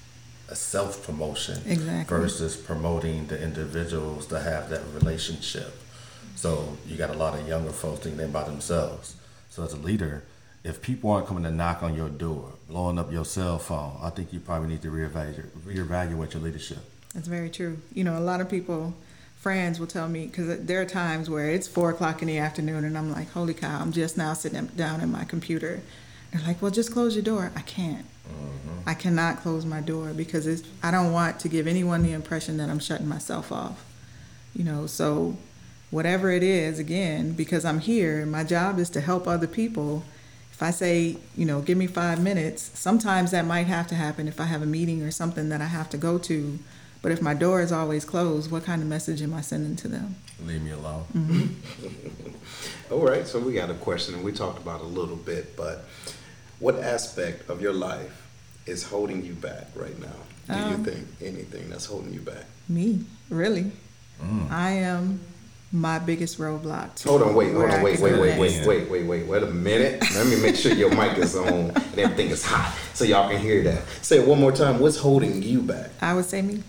a 0.48 0.56
self 0.56 1.04
promotion, 1.04 1.62
exactly. 1.66 2.18
versus 2.18 2.56
promoting 2.56 3.26
the 3.26 3.40
individuals 3.40 4.26
to 4.26 4.40
have 4.40 4.70
that 4.70 4.82
relationship. 4.94 5.74
So 6.34 6.76
you 6.86 6.96
got 6.96 7.10
a 7.10 7.18
lot 7.18 7.38
of 7.38 7.46
younger 7.46 7.70
folks 7.72 8.00
thinking 8.00 8.24
about 8.24 8.46
themselves. 8.46 9.16
So 9.50 9.64
as 9.64 9.72
a 9.72 9.76
leader, 9.76 10.22
if 10.68 10.82
people 10.82 11.10
aren't 11.10 11.26
coming 11.26 11.44
to 11.44 11.50
knock 11.50 11.82
on 11.82 11.94
your 11.94 12.10
door, 12.10 12.52
blowing 12.68 12.98
up 12.98 13.10
your 13.10 13.24
cell 13.24 13.58
phone, 13.58 13.96
I 14.02 14.10
think 14.10 14.32
you 14.32 14.40
probably 14.40 14.68
need 14.68 14.82
to 14.82 14.90
reevaluate, 14.90 15.48
reevaluate 15.64 16.34
your 16.34 16.42
leadership. 16.42 16.78
That's 17.14 17.26
very 17.26 17.48
true. 17.48 17.78
You 17.94 18.04
know, 18.04 18.18
a 18.18 18.20
lot 18.20 18.40
of 18.42 18.50
people, 18.50 18.94
friends 19.38 19.80
will 19.80 19.86
tell 19.86 20.08
me, 20.08 20.26
because 20.26 20.64
there 20.66 20.80
are 20.80 20.84
times 20.84 21.30
where 21.30 21.50
it's 21.50 21.66
four 21.66 21.90
o'clock 21.90 22.20
in 22.20 22.28
the 22.28 22.38
afternoon 22.38 22.84
and 22.84 22.98
I'm 22.98 23.10
like, 23.10 23.30
holy 23.30 23.54
cow, 23.54 23.80
I'm 23.80 23.92
just 23.92 24.18
now 24.18 24.34
sitting 24.34 24.66
down 24.66 25.00
in 25.00 25.10
my 25.10 25.24
computer. 25.24 25.80
They're 26.32 26.46
like, 26.46 26.60
well, 26.60 26.70
just 26.70 26.92
close 26.92 27.14
your 27.14 27.24
door. 27.24 27.50
I 27.56 27.62
can't. 27.62 28.04
Mm-hmm. 28.28 28.88
I 28.88 28.92
cannot 28.92 29.38
close 29.38 29.64
my 29.64 29.80
door 29.80 30.12
because 30.12 30.46
it's, 30.46 30.62
I 30.82 30.90
don't 30.90 31.12
want 31.12 31.40
to 31.40 31.48
give 31.48 31.66
anyone 31.66 32.02
the 32.02 32.12
impression 32.12 32.58
that 32.58 32.68
I'm 32.68 32.78
shutting 32.78 33.08
myself 33.08 33.50
off. 33.50 33.82
You 34.54 34.64
know, 34.64 34.86
so 34.86 35.38
whatever 35.90 36.30
it 36.30 36.42
is, 36.42 36.78
again, 36.78 37.32
because 37.32 37.64
I'm 37.64 37.80
here, 37.80 38.26
my 38.26 38.44
job 38.44 38.78
is 38.78 38.90
to 38.90 39.00
help 39.00 39.26
other 39.26 39.46
people 39.46 40.02
if 40.58 40.62
I 40.64 40.72
say, 40.72 41.16
you 41.36 41.46
know, 41.46 41.60
give 41.60 41.78
me 41.78 41.86
five 41.86 42.20
minutes, 42.20 42.72
sometimes 42.74 43.30
that 43.30 43.44
might 43.44 43.68
have 43.68 43.86
to 43.86 43.94
happen 43.94 44.26
if 44.26 44.40
I 44.40 44.44
have 44.46 44.60
a 44.60 44.66
meeting 44.66 45.04
or 45.04 45.12
something 45.12 45.50
that 45.50 45.60
I 45.60 45.66
have 45.66 45.88
to 45.90 45.96
go 45.96 46.18
to. 46.18 46.58
But 47.00 47.12
if 47.12 47.22
my 47.22 47.32
door 47.32 47.60
is 47.60 47.70
always 47.70 48.04
closed, 48.04 48.50
what 48.50 48.64
kind 48.64 48.82
of 48.82 48.88
message 48.88 49.22
am 49.22 49.34
I 49.34 49.40
sending 49.40 49.76
to 49.76 49.86
them? 49.86 50.16
Leave 50.44 50.60
me 50.60 50.72
alone. 50.72 51.04
Mm-hmm. 51.16 52.92
All 52.92 53.06
right, 53.06 53.24
so 53.24 53.38
we 53.38 53.52
got 53.52 53.70
a 53.70 53.74
question, 53.74 54.16
and 54.16 54.24
we 54.24 54.32
talked 54.32 54.58
about 54.58 54.80
a 54.80 54.84
little 54.84 55.14
bit, 55.14 55.56
but 55.56 55.84
what 56.58 56.74
aspect 56.80 57.48
of 57.48 57.62
your 57.62 57.72
life 57.72 58.26
is 58.66 58.82
holding 58.82 59.24
you 59.24 59.34
back 59.34 59.68
right 59.76 59.96
now? 60.00 60.56
Do 60.56 60.60
um, 60.60 60.70
you 60.72 60.78
think 60.78 61.06
anything 61.20 61.70
that's 61.70 61.86
holding 61.86 62.12
you 62.12 62.20
back? 62.20 62.46
Me, 62.68 63.04
really. 63.30 63.70
Mm. 64.20 64.50
I 64.50 64.70
am 64.70 65.20
my 65.70 65.98
biggest 65.98 66.38
roadblock. 66.38 67.02
Hold 67.04 67.22
on, 67.22 67.34
wait, 67.34 67.52
hold 67.52 67.70
on, 67.70 67.82
wait, 67.82 68.00
wait, 68.00 68.18
wait, 68.18 68.38
wait, 68.38 68.66
wait, 68.66 68.90
wait, 68.90 69.06
wait, 69.06 69.26
wait 69.26 69.42
a 69.42 69.46
minute. 69.46 70.02
Let 70.14 70.26
me 70.26 70.40
make 70.40 70.56
sure 70.56 70.72
your 70.72 70.94
mic 70.94 71.18
is 71.18 71.36
on 71.36 71.48
and 71.48 71.98
everything 71.98 72.30
is 72.30 72.44
hot 72.44 72.74
so 72.94 73.04
y'all 73.04 73.28
can 73.28 73.40
hear 73.40 73.62
that. 73.64 73.82
Say 74.02 74.18
it 74.18 74.26
one 74.26 74.40
more 74.40 74.52
time. 74.52 74.78
What's 74.80 74.96
holding 74.96 75.42
you 75.42 75.60
back? 75.60 75.90
I 76.00 76.14
would 76.14 76.24
say 76.24 76.42
me. 76.42 76.62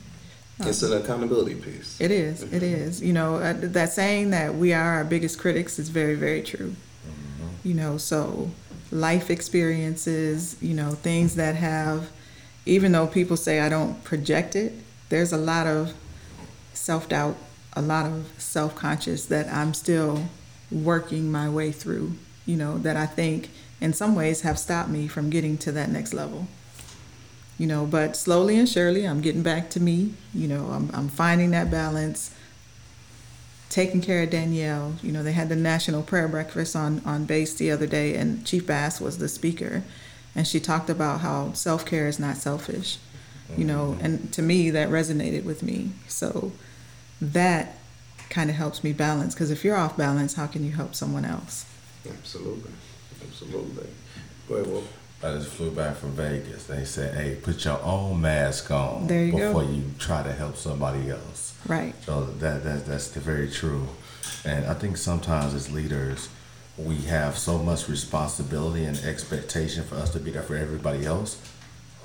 It's 0.61 0.83
an 0.83 1.01
accountability 1.01 1.55
piece. 1.55 1.99
It 2.01 2.11
is, 2.11 2.43
mm-hmm. 2.43 2.55
it 2.55 2.63
is. 2.63 3.01
You 3.01 3.13
know, 3.13 3.35
uh, 3.35 3.53
that 3.57 3.93
saying 3.93 4.31
that 4.31 4.55
we 4.55 4.73
are 4.73 4.95
our 4.95 5.05
biggest 5.05 5.39
critics 5.39 5.79
is 5.79 5.87
very, 5.87 6.15
very 6.15 6.41
true. 6.41 6.75
Mm-hmm. 7.07 7.67
You 7.67 7.75
know, 7.75 7.97
so 7.97 8.51
life 8.91 9.29
experiences, 9.29 10.57
you 10.61 10.73
know, 10.73 10.91
things 10.91 11.35
that 11.35 11.55
have, 11.55 12.09
even 12.65 12.91
though 12.91 13.07
people 13.07 13.37
say 13.37 13.61
I 13.61 13.69
don't 13.69 14.03
project 14.03 14.55
it, 14.57 14.73
there's 15.07 15.31
a 15.31 15.37
lot 15.37 15.65
of 15.65 15.93
self 16.73 17.07
doubt 17.07 17.37
a 17.79 17.81
lot 17.81 18.05
of 18.05 18.29
self 18.37 18.75
conscious 18.75 19.25
that 19.27 19.47
I'm 19.47 19.73
still 19.73 20.25
working 20.69 21.31
my 21.31 21.49
way 21.49 21.71
through, 21.71 22.13
you 22.45 22.57
know, 22.57 22.77
that 22.79 22.97
I 22.97 23.05
think 23.05 23.49
in 23.79 23.93
some 23.93 24.15
ways 24.15 24.41
have 24.41 24.59
stopped 24.59 24.89
me 24.89 25.07
from 25.07 25.29
getting 25.29 25.57
to 25.59 25.71
that 25.71 25.89
next 25.89 26.13
level. 26.13 26.47
You 27.57 27.67
know, 27.67 27.85
but 27.85 28.15
slowly 28.15 28.57
and 28.57 28.69
surely 28.69 29.05
I'm 29.05 29.21
getting 29.21 29.43
back 29.43 29.69
to 29.71 29.79
me. 29.79 30.13
You 30.33 30.47
know, 30.47 30.67
I'm, 30.67 30.91
I'm 30.93 31.09
finding 31.09 31.51
that 31.51 31.71
balance, 31.71 32.33
taking 33.69 34.01
care 34.01 34.23
of 34.23 34.29
Danielle. 34.29 34.95
You 35.01 35.11
know, 35.11 35.23
they 35.23 35.33
had 35.33 35.49
the 35.49 35.55
National 35.55 36.01
Prayer 36.01 36.27
Breakfast 36.27 36.75
on, 36.75 37.01
on 37.05 37.25
base 37.25 37.53
the 37.53 37.71
other 37.71 37.87
day, 37.87 38.15
and 38.15 38.45
Chief 38.45 38.65
Bass 38.65 39.01
was 39.01 39.17
the 39.17 39.27
speaker. 39.27 39.83
And 40.35 40.47
she 40.47 40.59
talked 40.59 40.89
about 40.89 41.21
how 41.21 41.53
self 41.53 41.85
care 41.85 42.07
is 42.07 42.19
not 42.19 42.37
selfish, 42.37 42.97
you 43.57 43.65
know, 43.65 43.93
mm-hmm. 43.93 44.05
and 44.05 44.33
to 44.33 44.41
me 44.41 44.69
that 44.69 44.89
resonated 44.89 45.43
with 45.43 45.63
me. 45.63 45.91
So, 46.07 46.51
that 47.21 47.77
kind 48.29 48.49
of 48.49 48.55
helps 48.55 48.83
me 48.83 48.93
balance 48.93 49.33
because 49.33 49.51
if 49.51 49.63
you're 49.63 49.75
off 49.75 49.97
balance, 49.97 50.35
how 50.35 50.47
can 50.47 50.63
you 50.63 50.71
help 50.71 50.95
someone 50.95 51.25
else? 51.25 51.65
Absolutely, 52.07 52.71
absolutely. 53.21 53.87
Go 54.47 54.55
ahead, 54.55 54.67
Will. 54.67 54.83
I 55.21 55.33
just 55.33 55.49
flew 55.49 55.71
back 55.71 55.97
from 55.97 56.11
Vegas. 56.11 56.65
They 56.65 56.85
said, 56.85 57.13
"Hey, 57.15 57.35
put 57.35 57.65
your 57.65 57.81
own 57.83 58.21
mask 58.21 58.71
on 58.71 59.09
you 59.09 59.31
before 59.33 59.63
go. 59.63 59.69
you 59.69 59.83
try 59.97 60.23
to 60.23 60.31
help 60.31 60.55
somebody 60.55 61.09
else." 61.09 61.55
Right. 61.67 61.93
So 62.05 62.23
that, 62.23 62.63
that 62.63 62.85
that's 62.85 63.09
the 63.09 63.19
very 63.19 63.49
true, 63.49 63.89
and 64.45 64.65
I 64.65 64.73
think 64.75 64.95
sometimes 64.95 65.53
as 65.53 65.69
leaders, 65.71 66.29
we 66.77 66.95
have 67.01 67.37
so 67.37 67.57
much 67.57 67.89
responsibility 67.89 68.85
and 68.85 68.97
expectation 68.99 69.83
for 69.83 69.95
us 69.95 70.11
to 70.11 70.19
be 70.19 70.31
there 70.31 70.41
for 70.41 70.55
everybody 70.55 71.05
else. 71.05 71.41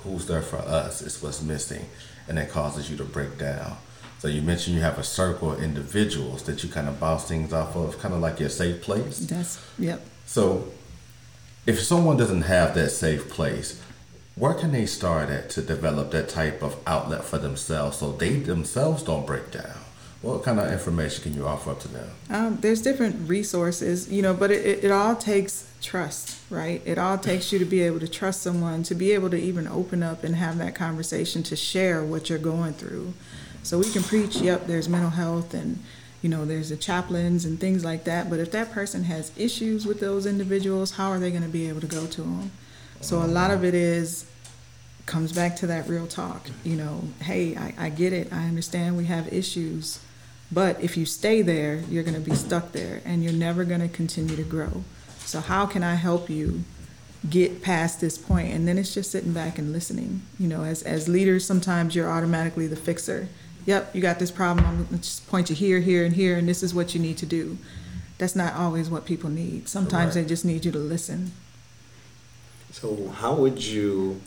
Who's 0.03 0.25
there 0.25 0.41
for 0.41 0.57
us 0.57 1.01
is 1.01 1.23
what's 1.23 1.41
missing, 1.41 1.85
and 2.27 2.37
that 2.37 2.51
causes 2.51 2.91
you 2.91 2.97
to 2.97 3.05
break 3.05 3.37
down. 3.37 3.77
So 4.25 4.31
you 4.31 4.41
mentioned 4.41 4.75
you 4.75 4.81
have 4.81 4.97
a 4.97 5.03
circle 5.03 5.51
of 5.51 5.61
individuals 5.61 6.41
that 6.45 6.63
you 6.63 6.69
kind 6.69 6.87
of 6.87 6.99
bounce 6.99 7.25
things 7.25 7.53
off 7.53 7.75
of, 7.75 7.99
kind 7.99 8.11
of 8.11 8.21
like 8.21 8.39
your 8.39 8.49
safe 8.49 8.81
place. 8.81 9.19
That's 9.19 9.63
yep. 9.77 10.03
So 10.25 10.69
if 11.67 11.79
someone 11.79 12.17
doesn't 12.17 12.41
have 12.41 12.73
that 12.73 12.89
safe 12.89 13.29
place, 13.29 13.79
where 14.33 14.55
can 14.55 14.71
they 14.71 14.87
start 14.87 15.29
at 15.29 15.51
to 15.51 15.61
develop 15.61 16.09
that 16.09 16.27
type 16.27 16.63
of 16.63 16.75
outlet 16.87 17.23
for 17.23 17.37
themselves 17.37 17.97
so 17.97 18.13
they 18.13 18.37
themselves 18.37 19.03
don't 19.03 19.27
break 19.27 19.51
down? 19.51 19.77
What 20.23 20.41
kind 20.41 20.59
of 20.59 20.71
information 20.71 21.21
can 21.21 21.35
you 21.35 21.45
offer 21.45 21.69
up 21.69 21.81
to 21.81 21.87
them? 21.87 22.09
Um, 22.31 22.57
there's 22.61 22.81
different 22.81 23.29
resources, 23.29 24.11
you 24.11 24.23
know, 24.23 24.33
but 24.33 24.49
it, 24.49 24.65
it, 24.65 24.83
it 24.85 24.91
all 24.91 25.15
takes 25.15 25.71
trust, 25.83 26.39
right? 26.49 26.81
It 26.83 26.97
all 26.97 27.19
takes 27.19 27.51
you 27.51 27.59
to 27.59 27.65
be 27.65 27.83
able 27.83 27.99
to 27.99 28.07
trust 28.07 28.41
someone, 28.41 28.81
to 28.83 28.95
be 28.95 29.11
able 29.11 29.29
to 29.29 29.37
even 29.37 29.67
open 29.67 30.01
up 30.01 30.23
and 30.23 30.35
have 30.35 30.57
that 30.57 30.73
conversation, 30.73 31.43
to 31.43 31.55
share 31.55 32.03
what 32.03 32.27
you're 32.27 32.39
going 32.39 32.73
through. 32.73 33.13
So 33.65 33.79
we 33.79 33.89
can 33.91 34.03
preach, 34.03 34.35
yep, 34.35 34.67
there's 34.67 34.87
mental 34.87 35.09
health 35.09 35.55
and, 35.55 35.79
you 36.21 36.29
know, 36.29 36.45
there's 36.45 36.69
the 36.69 36.77
chaplains 36.77 37.45
and 37.45 37.59
things 37.59 37.83
like 37.83 38.03
that. 38.03 38.29
But 38.29 38.39
if 38.39 38.51
that 38.51 38.71
person 38.71 39.05
has 39.05 39.31
issues 39.35 39.87
with 39.87 39.99
those 39.99 40.27
individuals, 40.27 40.91
how 40.91 41.09
are 41.09 41.17
they 41.17 41.31
going 41.31 41.41
to 41.41 41.49
be 41.49 41.67
able 41.67 41.81
to 41.81 41.87
go 41.87 42.05
to 42.05 42.21
them? 42.21 42.51
So 43.01 43.23
a 43.23 43.25
lot 43.25 43.49
of 43.49 43.65
it 43.65 43.73
is 43.73 44.29
comes 45.07 45.33
back 45.33 45.55
to 45.57 45.67
that 45.67 45.87
real 45.87 46.05
talk. 46.05 46.47
You 46.63 46.75
know, 46.75 47.03
hey, 47.21 47.55
I, 47.55 47.73
I 47.77 47.89
get 47.89 48.13
it. 48.13 48.31
I 48.31 48.45
understand 48.45 48.97
we 48.97 49.05
have 49.05 49.33
issues. 49.33 49.99
But 50.51 50.79
if 50.79 50.95
you 50.95 51.07
stay 51.07 51.41
there, 51.41 51.77
you're 51.89 52.03
going 52.03 52.15
to 52.15 52.29
be 52.29 52.35
stuck 52.35 52.71
there 52.71 53.01
and 53.03 53.23
you're 53.23 53.33
never 53.33 53.63
going 53.63 53.81
to 53.81 53.87
continue 53.87 54.35
to 54.35 54.43
grow. 54.43 54.83
So, 55.19 55.39
how 55.39 55.65
can 55.65 55.81
I 55.81 55.95
help 55.95 56.29
you 56.29 56.63
get 57.27 57.63
past 57.63 57.99
this 57.99 58.17
point? 58.17 58.53
And 58.53 58.67
then 58.67 58.77
it's 58.77 58.93
just 58.93 59.09
sitting 59.09 59.33
back 59.33 59.57
and 59.57 59.73
listening. 59.73 60.21
You 60.39 60.47
know, 60.47 60.63
as, 60.63 60.83
as 60.83 61.09
leaders, 61.09 61.45
sometimes 61.45 61.95
you're 61.95 62.09
automatically 62.09 62.67
the 62.67 62.75
fixer. 62.75 63.27
Yep, 63.65 63.95
you 63.95 64.01
got 64.01 64.19
this 64.19 64.31
problem. 64.31 64.65
I'm 64.65 64.75
going 64.77 64.87
to 64.89 64.97
just 64.97 65.27
point 65.27 65.49
you 65.49 65.55
here, 65.55 65.79
here, 65.79 66.05
and 66.05 66.15
here, 66.15 66.37
and 66.37 66.47
this 66.47 66.61
is 66.61 66.73
what 66.73 66.93
you 66.93 67.01
need 67.01 67.17
to 67.17 67.25
do. 67.25 67.57
That's 68.17 68.35
not 68.35 68.53
always 68.53 68.89
what 68.89 69.05
people 69.05 69.29
need. 69.29 69.67
Sometimes 69.67 70.13
Correct. 70.13 70.27
they 70.27 70.29
just 70.29 70.45
need 70.45 70.65
you 70.65 70.71
to 70.71 70.77
listen. 70.77 71.31
So, 72.71 73.09
how 73.09 73.33
would 73.35 73.63
you 73.63 74.21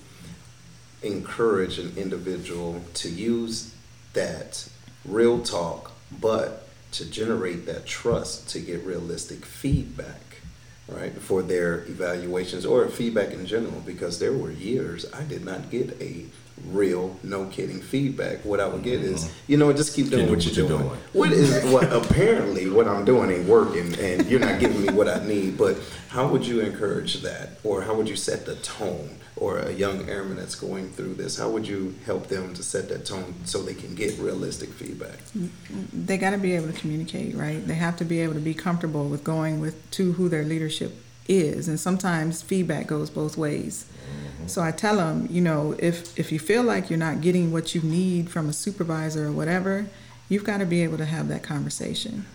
encourage 1.02 1.78
an 1.78 1.94
individual 1.96 2.82
to 2.94 3.08
use 3.08 3.74
that 4.14 4.68
real 5.04 5.42
talk, 5.42 5.92
but 6.20 6.68
to 6.92 7.08
generate 7.08 7.66
that 7.66 7.86
trust 7.86 8.48
to 8.50 8.60
get 8.60 8.82
realistic 8.84 9.44
feedback, 9.44 10.40
right, 10.88 11.12
for 11.12 11.42
their 11.42 11.84
evaluations 11.84 12.66
or 12.66 12.88
feedback 12.88 13.30
in 13.30 13.46
general? 13.46 13.80
Because 13.86 14.18
there 14.18 14.32
were 14.32 14.50
years 14.50 15.06
I 15.12 15.22
did 15.22 15.44
not 15.44 15.70
get 15.70 16.00
a 16.00 16.26
real, 16.66 17.16
no 17.22 17.46
kidding 17.46 17.80
feedback. 17.80 18.44
What 18.44 18.60
I 18.60 18.66
would 18.66 18.82
get 18.82 19.00
is, 19.00 19.24
mm-hmm. 19.24 19.52
you 19.52 19.56
know, 19.58 19.72
just 19.72 19.94
keep 19.94 20.10
doing 20.10 20.26
Keep 20.26 20.30
what, 20.30 20.40
doing 20.40 20.56
you're 20.56 20.64
what 20.64 20.70
you're 20.70 20.78
doing. 20.78 20.88
doing. 20.88 21.00
What 21.12 21.32
is 21.32 21.64
what 21.72 21.92
apparently 21.92 22.68
what 22.70 22.88
I'm 22.88 23.04
doing 23.04 23.30
ain't 23.30 23.48
working, 23.48 23.98
and 23.98 24.26
you're 24.26 24.40
not 24.40 24.60
giving 24.60 24.84
me 24.84 24.92
what 24.92 25.08
I 25.08 25.24
need. 25.26 25.56
But 25.56 25.78
how 26.08 26.28
would 26.28 26.46
you 26.46 26.60
encourage 26.60 27.22
that, 27.22 27.58
or 27.64 27.82
how 27.82 27.94
would 27.94 28.08
you 28.08 28.16
set 28.16 28.46
the 28.46 28.56
tone? 28.56 29.16
Or 29.36 29.60
a 29.60 29.70
young 29.70 30.08
airman 30.08 30.36
that's 30.36 30.56
going 30.56 30.90
through 30.90 31.14
this, 31.14 31.38
how 31.38 31.48
would 31.50 31.68
you 31.68 31.94
help 32.04 32.26
them 32.26 32.54
to 32.54 32.62
set 32.64 32.88
that 32.88 33.06
tone 33.06 33.36
so 33.44 33.62
they 33.62 33.72
can 33.72 33.94
get 33.94 34.18
realistic 34.18 34.68
feedback? 34.70 35.16
Mm, 35.36 35.48
mm, 35.70 35.86
they 35.92 36.18
got 36.18 36.30
to 36.30 36.38
be 36.38 36.56
able 36.56 36.66
to 36.66 36.72
communicate, 36.72 37.36
right? 37.36 37.64
They 37.64 37.76
have 37.76 37.96
to 37.98 38.04
be 38.04 38.20
able 38.20 38.34
to 38.34 38.40
be 38.40 38.52
comfortable 38.52 39.08
with 39.08 39.22
going 39.22 39.60
with 39.60 39.88
to 39.92 40.14
who 40.14 40.28
their 40.28 40.42
leadership 40.42 40.92
is, 41.28 41.68
and 41.68 41.78
sometimes 41.78 42.42
feedback 42.42 42.86
goes 42.86 43.10
both 43.10 43.36
ways. 43.36 43.84
Mm-hmm. 43.84 44.48
So 44.48 44.62
I 44.62 44.70
tell 44.70 44.96
them, 44.96 45.28
you 45.30 45.40
know, 45.40 45.76
if 45.78 46.18
if 46.18 46.32
you 46.32 46.38
feel 46.38 46.62
like 46.62 46.90
you're 46.90 46.98
not 46.98 47.20
getting 47.20 47.52
what 47.52 47.74
you 47.74 47.82
need 47.82 48.30
from 48.30 48.48
a 48.48 48.52
supervisor 48.52 49.26
or 49.26 49.32
whatever, 49.32 49.86
you've 50.28 50.44
got 50.44 50.58
to 50.58 50.66
be 50.66 50.82
able 50.82 50.98
to 50.98 51.04
have 51.04 51.28
that 51.28 51.42
conversation. 51.42 52.26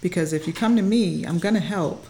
Because 0.00 0.32
if 0.32 0.46
you 0.46 0.52
come 0.52 0.76
to 0.76 0.82
me, 0.82 1.24
I'm 1.24 1.38
going 1.38 1.54
to 1.54 1.60
help. 1.60 2.06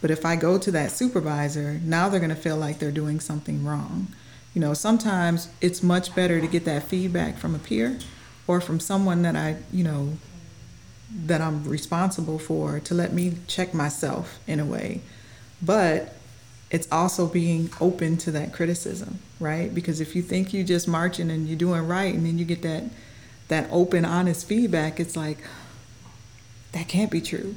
But 0.00 0.10
if 0.10 0.26
I 0.26 0.36
go 0.36 0.58
to 0.58 0.70
that 0.72 0.90
supervisor, 0.90 1.80
now 1.82 2.08
they're 2.08 2.20
going 2.20 2.30
to 2.30 2.36
feel 2.36 2.56
like 2.56 2.78
they're 2.78 2.90
doing 2.92 3.20
something 3.20 3.64
wrong. 3.64 4.08
You 4.54 4.60
know, 4.60 4.74
sometimes 4.74 5.48
it's 5.60 5.82
much 5.82 6.14
better 6.14 6.40
to 6.40 6.46
get 6.46 6.64
that 6.64 6.84
feedback 6.84 7.38
from 7.38 7.54
a 7.54 7.58
peer 7.58 7.98
or 8.46 8.60
from 8.60 8.80
someone 8.80 9.22
that 9.22 9.36
I, 9.36 9.56
you 9.72 9.84
know, 9.84 10.16
that 11.10 11.40
I'm 11.40 11.64
responsible 11.64 12.38
for 12.38 12.80
to 12.80 12.94
let 12.94 13.12
me 13.12 13.34
check 13.46 13.74
myself 13.74 14.38
in 14.46 14.60
a 14.60 14.64
way. 14.64 15.02
But 15.62 16.14
it's 16.70 16.88
also 16.90 17.26
being 17.26 17.70
open 17.80 18.16
to 18.18 18.30
that 18.32 18.52
criticism, 18.52 19.20
right? 19.40 19.74
Because 19.74 20.00
if 20.00 20.16
you 20.16 20.22
think 20.22 20.52
you're 20.52 20.64
just 20.64 20.88
marching 20.88 21.30
and 21.30 21.46
you're 21.46 21.58
doing 21.58 21.86
right 21.86 22.12
and 22.14 22.26
then 22.26 22.38
you 22.38 22.44
get 22.44 22.62
that 22.62 22.84
that 23.48 23.68
open, 23.70 24.04
honest 24.04 24.46
feedback, 24.46 24.98
it's 24.98 25.16
like 25.16 25.38
that 26.72 26.88
can't 26.88 27.10
be 27.10 27.20
true. 27.20 27.54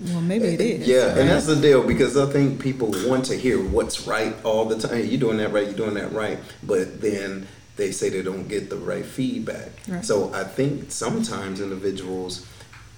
Well, 0.00 0.20
maybe 0.20 0.46
it 0.46 0.60
is. 0.60 0.86
Yeah, 0.86 1.08
right? 1.08 1.18
and 1.18 1.28
that's 1.28 1.46
the 1.46 1.56
deal 1.56 1.84
because 1.84 2.16
I 2.16 2.26
think 2.26 2.60
people 2.60 2.92
want 3.06 3.24
to 3.26 3.36
hear 3.36 3.60
what's 3.60 4.06
right 4.06 4.34
all 4.44 4.64
the 4.64 4.78
time. 4.78 5.04
You're 5.06 5.20
doing 5.20 5.38
that 5.38 5.52
right, 5.52 5.66
you're 5.66 5.76
doing 5.76 5.94
that 5.94 6.12
right, 6.12 6.38
but 6.62 7.00
then 7.00 7.48
they 7.76 7.90
say 7.92 8.08
they 8.08 8.22
don't 8.22 8.48
get 8.48 8.70
the 8.70 8.76
right 8.76 9.04
feedback. 9.04 9.70
Right. 9.88 10.04
So 10.04 10.32
I 10.34 10.44
think 10.44 10.90
sometimes 10.90 11.60
individuals 11.60 12.46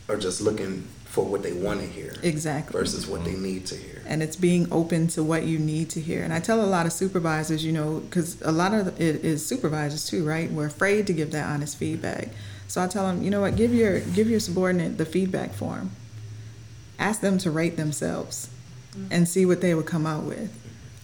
are 0.09 0.17
just 0.17 0.41
looking 0.41 0.89
for 1.11 1.25
what 1.25 1.43
they 1.43 1.53
want 1.53 1.81
to 1.81 1.87
hear 1.87 2.15
exactly. 2.23 2.79
versus 2.79 3.05
what 3.05 3.25
they 3.25 3.35
need 3.35 3.67
to 3.67 3.75
hear. 3.75 4.01
and 4.07 4.23
it's 4.23 4.37
being 4.37 4.69
open 4.71 5.09
to 5.09 5.25
what 5.25 5.43
you 5.45 5.59
need 5.59 5.91
to 5.91 6.01
hear. 6.01 6.23
And 6.23 6.33
I 6.33 6.39
tell 6.39 6.65
a 6.65 6.71
lot 6.77 6.87
of 6.87 6.93
supervisors, 6.93 7.65
you 7.65 7.73
know, 7.73 7.99
because 7.99 8.41
a 8.43 8.53
lot 8.53 8.73
of 8.73 9.01
it 9.01 9.25
is 9.25 9.45
supervisors 9.45 10.07
too, 10.07 10.25
right? 10.25 10.49
We're 10.49 10.67
afraid 10.67 11.09
to 11.09 11.13
give 11.13 11.33
that 11.33 11.49
honest 11.49 11.77
feedback. 11.77 12.29
So 12.69 12.81
I 12.81 12.87
tell 12.87 13.09
them, 13.09 13.23
you 13.25 13.31
know 13.31 13.41
what, 13.41 13.57
give 13.57 13.75
your 13.75 13.99
give 13.99 14.31
your 14.31 14.39
subordinate 14.39 14.99
the 14.99 15.05
feedback 15.05 15.53
form. 15.53 15.91
Ask 16.97 17.21
them 17.23 17.39
to 17.39 17.51
rate 17.51 17.77
themselves, 17.77 18.49
mm-hmm. 18.93 19.13
and 19.13 19.29
see 19.29 19.45
what 19.45 19.61
they 19.61 19.75
would 19.75 19.87
come 19.87 20.07
out 20.07 20.23
with. 20.23 20.57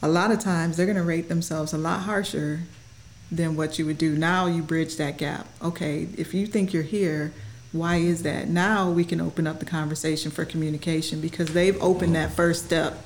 A 0.02 0.08
lot 0.08 0.30
of 0.30 0.38
times 0.38 0.76
they're 0.76 0.86
going 0.86 0.96
to 0.96 1.02
rate 1.02 1.28
themselves 1.28 1.72
a 1.72 1.78
lot 1.78 2.02
harsher 2.02 2.60
than 3.32 3.56
what 3.56 3.76
you 3.76 3.86
would 3.86 3.98
do. 3.98 4.14
Now 4.16 4.46
you 4.46 4.62
bridge 4.62 4.96
that 4.98 5.18
gap. 5.18 5.48
Okay, 5.60 6.06
if 6.16 6.32
you 6.32 6.46
think 6.46 6.72
you're 6.72 6.84
here, 6.84 7.32
why 7.78 7.96
is 7.96 8.22
that? 8.22 8.48
Now 8.48 8.90
we 8.90 9.04
can 9.04 9.20
open 9.20 9.46
up 9.46 9.58
the 9.58 9.64
conversation 9.64 10.30
for 10.30 10.44
communication 10.44 11.20
because 11.20 11.52
they've 11.52 11.80
opened 11.82 12.14
that 12.14 12.32
first 12.32 12.64
step 12.64 13.02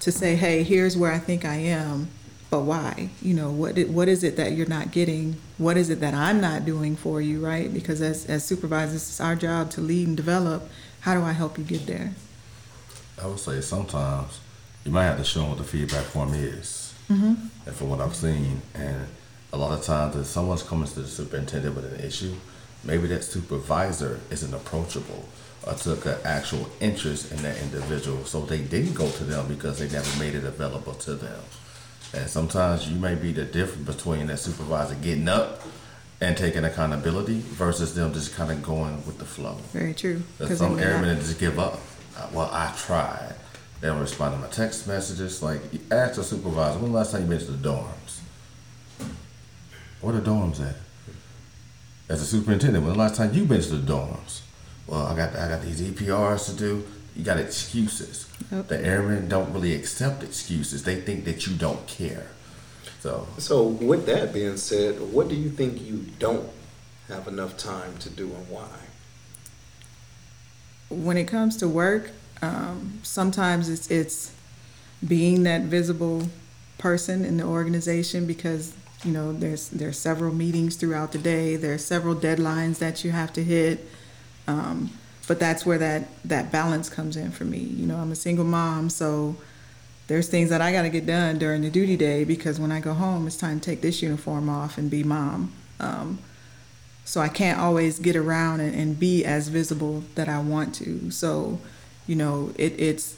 to 0.00 0.12
say, 0.12 0.36
hey, 0.36 0.62
here's 0.62 0.96
where 0.96 1.12
I 1.12 1.18
think 1.18 1.44
I 1.44 1.56
am, 1.56 2.08
but 2.50 2.60
why? 2.60 3.10
You 3.22 3.34
know, 3.34 3.50
what 3.50 3.78
what 3.88 4.08
is 4.08 4.24
it 4.24 4.36
that 4.36 4.52
you're 4.52 4.66
not 4.66 4.90
getting? 4.90 5.36
What 5.58 5.76
is 5.76 5.90
it 5.90 6.00
that 6.00 6.14
I'm 6.14 6.40
not 6.40 6.64
doing 6.64 6.96
for 6.96 7.20
you, 7.20 7.44
right? 7.44 7.72
Because 7.72 8.00
as, 8.00 8.26
as 8.26 8.44
supervisors, 8.44 8.96
it's 8.96 9.20
our 9.20 9.36
job 9.36 9.70
to 9.72 9.80
lead 9.80 10.08
and 10.08 10.16
develop. 10.16 10.68
How 11.00 11.14
do 11.14 11.22
I 11.22 11.32
help 11.32 11.58
you 11.58 11.64
get 11.64 11.86
there? 11.86 12.12
I 13.22 13.26
would 13.26 13.38
say 13.38 13.60
sometimes 13.60 14.40
you 14.84 14.90
might 14.90 15.04
have 15.04 15.18
to 15.18 15.24
show 15.24 15.40
them 15.40 15.50
what 15.50 15.58
the 15.58 15.64
feedback 15.64 16.04
form 16.04 16.34
is. 16.34 16.94
Mm-hmm. 17.10 17.34
And 17.66 17.76
from 17.76 17.90
what 17.90 18.00
I've 18.00 18.16
seen, 18.16 18.62
and 18.74 19.06
a 19.52 19.56
lot 19.56 19.76
of 19.76 19.84
times 19.84 20.16
if 20.16 20.26
someone's 20.26 20.62
coming 20.62 20.88
to 20.88 21.00
the 21.00 21.08
superintendent 21.08 21.74
with 21.74 21.92
an 21.92 22.00
issue, 22.00 22.34
maybe 22.84 23.06
that 23.08 23.24
supervisor 23.24 24.20
isn't 24.30 24.54
approachable 24.54 25.28
or 25.66 25.74
took 25.74 26.06
an 26.06 26.16
actual 26.24 26.68
interest 26.80 27.30
in 27.32 27.42
that 27.42 27.58
individual. 27.62 28.24
So 28.24 28.40
they 28.42 28.60
didn't 28.60 28.94
go 28.94 29.10
to 29.10 29.24
them 29.24 29.46
because 29.48 29.78
they 29.78 29.88
never 29.88 30.18
made 30.18 30.34
it 30.34 30.44
available 30.44 30.94
to 30.94 31.14
them. 31.14 31.40
And 32.14 32.28
sometimes 32.28 32.88
you 32.88 32.98
may 32.98 33.14
be 33.14 33.32
the 33.32 33.44
difference 33.44 33.86
between 33.96 34.26
that 34.28 34.38
supervisor 34.38 34.94
getting 34.96 35.28
up 35.28 35.62
and 36.20 36.36
taking 36.36 36.64
accountability 36.64 37.40
versus 37.40 37.94
them 37.94 38.12
just 38.12 38.34
kind 38.34 38.50
of 38.50 38.62
going 38.62 38.96
with 39.06 39.18
the 39.18 39.24
flow. 39.24 39.54
Very 39.72 39.94
true. 39.94 40.22
There's 40.38 40.58
some 40.58 40.78
airmen 40.78 41.18
just 41.18 41.38
give 41.38 41.58
up. 41.58 41.78
Uh, 42.16 42.28
Well, 42.32 42.50
I 42.52 42.74
tried. 42.76 43.34
They 43.80 43.88
don't 43.88 44.00
respond 44.00 44.34
to 44.34 44.40
my 44.40 44.48
text 44.48 44.86
messages. 44.86 45.42
Like, 45.42 45.60
ask 45.90 46.16
the 46.16 46.24
supervisor, 46.24 46.78
when 46.78 46.92
the 46.92 46.98
last 46.98 47.12
time 47.12 47.22
you 47.22 47.28
been 47.28 47.38
to 47.38 47.52
the 47.52 47.68
dorms? 47.68 48.20
Where 50.00 50.14
the 50.14 50.20
dorms 50.20 50.60
at? 50.60 50.76
As 52.10 52.20
a 52.20 52.26
superintendent, 52.26 52.84
when 52.84 52.92
the 52.92 52.98
last 52.98 53.14
time 53.14 53.32
you 53.32 53.44
been 53.44 53.62
to 53.62 53.76
the 53.76 53.92
dorms? 53.92 54.40
Well, 54.86 55.06
I 55.06 55.16
got 55.16 55.36
I 55.36 55.48
got 55.48 55.62
these 55.62 55.80
EPRs 55.80 56.46
to 56.50 56.56
do. 56.56 56.86
You 57.16 57.24
got 57.24 57.38
excuses. 57.38 58.28
Yep. 58.50 58.68
The 58.68 58.84
airmen 58.84 59.28
don't 59.28 59.52
really 59.52 59.74
accept 59.74 60.22
excuses. 60.22 60.82
They 60.82 61.00
think 61.00 61.24
that 61.24 61.46
you 61.46 61.54
don't 61.54 61.86
care. 61.86 62.26
So 62.98 63.28
So 63.38 63.62
with 63.64 64.06
that 64.06 64.32
being 64.32 64.56
said, 64.56 65.00
what 65.12 65.28
do 65.28 65.36
you 65.36 65.50
think 65.50 65.80
you 65.80 66.04
don't 66.18 66.50
have 67.08 67.28
enough 67.28 67.56
time 67.56 67.96
to 67.98 68.10
do 68.10 68.24
and 68.24 68.48
why? 68.50 68.68
when 70.90 71.16
it 71.16 71.28
comes 71.28 71.56
to 71.56 71.68
work, 71.68 72.10
um, 72.42 72.98
sometimes 73.02 73.68
it's 73.68 73.90
it's 73.90 74.32
being 75.06 75.44
that 75.44 75.62
visible 75.62 76.28
person 76.78 77.24
in 77.24 77.36
the 77.36 77.44
organization 77.44 78.26
because 78.26 78.74
you 79.04 79.12
know 79.12 79.32
there's 79.32 79.68
there's 79.70 79.98
several 79.98 80.34
meetings 80.34 80.76
throughout 80.76 81.12
the 81.12 81.18
day. 81.18 81.56
There 81.56 81.74
are 81.74 81.78
several 81.78 82.14
deadlines 82.14 82.78
that 82.78 83.04
you 83.04 83.10
have 83.10 83.32
to 83.34 83.44
hit. 83.44 83.86
Um, 84.46 84.90
but 85.30 85.38
that's 85.38 85.64
where 85.64 85.78
that 85.78 86.08
that 86.24 86.50
balance 86.50 86.88
comes 86.88 87.16
in 87.16 87.30
for 87.30 87.44
me. 87.44 87.58
You 87.58 87.86
know, 87.86 87.96
I'm 87.96 88.10
a 88.10 88.16
single 88.16 88.44
mom, 88.44 88.90
so 88.90 89.36
there's 90.08 90.28
things 90.28 90.50
that 90.50 90.60
I 90.60 90.72
got 90.72 90.82
to 90.82 90.88
get 90.88 91.06
done 91.06 91.38
during 91.38 91.62
the 91.62 91.70
duty 91.70 91.96
day 91.96 92.24
because 92.24 92.58
when 92.58 92.72
I 92.72 92.80
go 92.80 92.94
home, 92.94 93.28
it's 93.28 93.36
time 93.36 93.60
to 93.60 93.64
take 93.64 93.80
this 93.80 94.02
uniform 94.02 94.48
off 94.48 94.76
and 94.76 94.90
be 94.90 95.04
mom. 95.04 95.52
Um, 95.78 96.18
so 97.04 97.20
I 97.20 97.28
can't 97.28 97.60
always 97.60 98.00
get 98.00 98.16
around 98.16 98.58
and, 98.58 98.74
and 98.74 98.98
be 98.98 99.24
as 99.24 99.46
visible 99.46 100.02
that 100.16 100.28
I 100.28 100.40
want 100.40 100.74
to. 100.76 101.12
So, 101.12 101.60
you 102.08 102.16
know, 102.16 102.52
it, 102.56 102.74
it's 102.76 103.16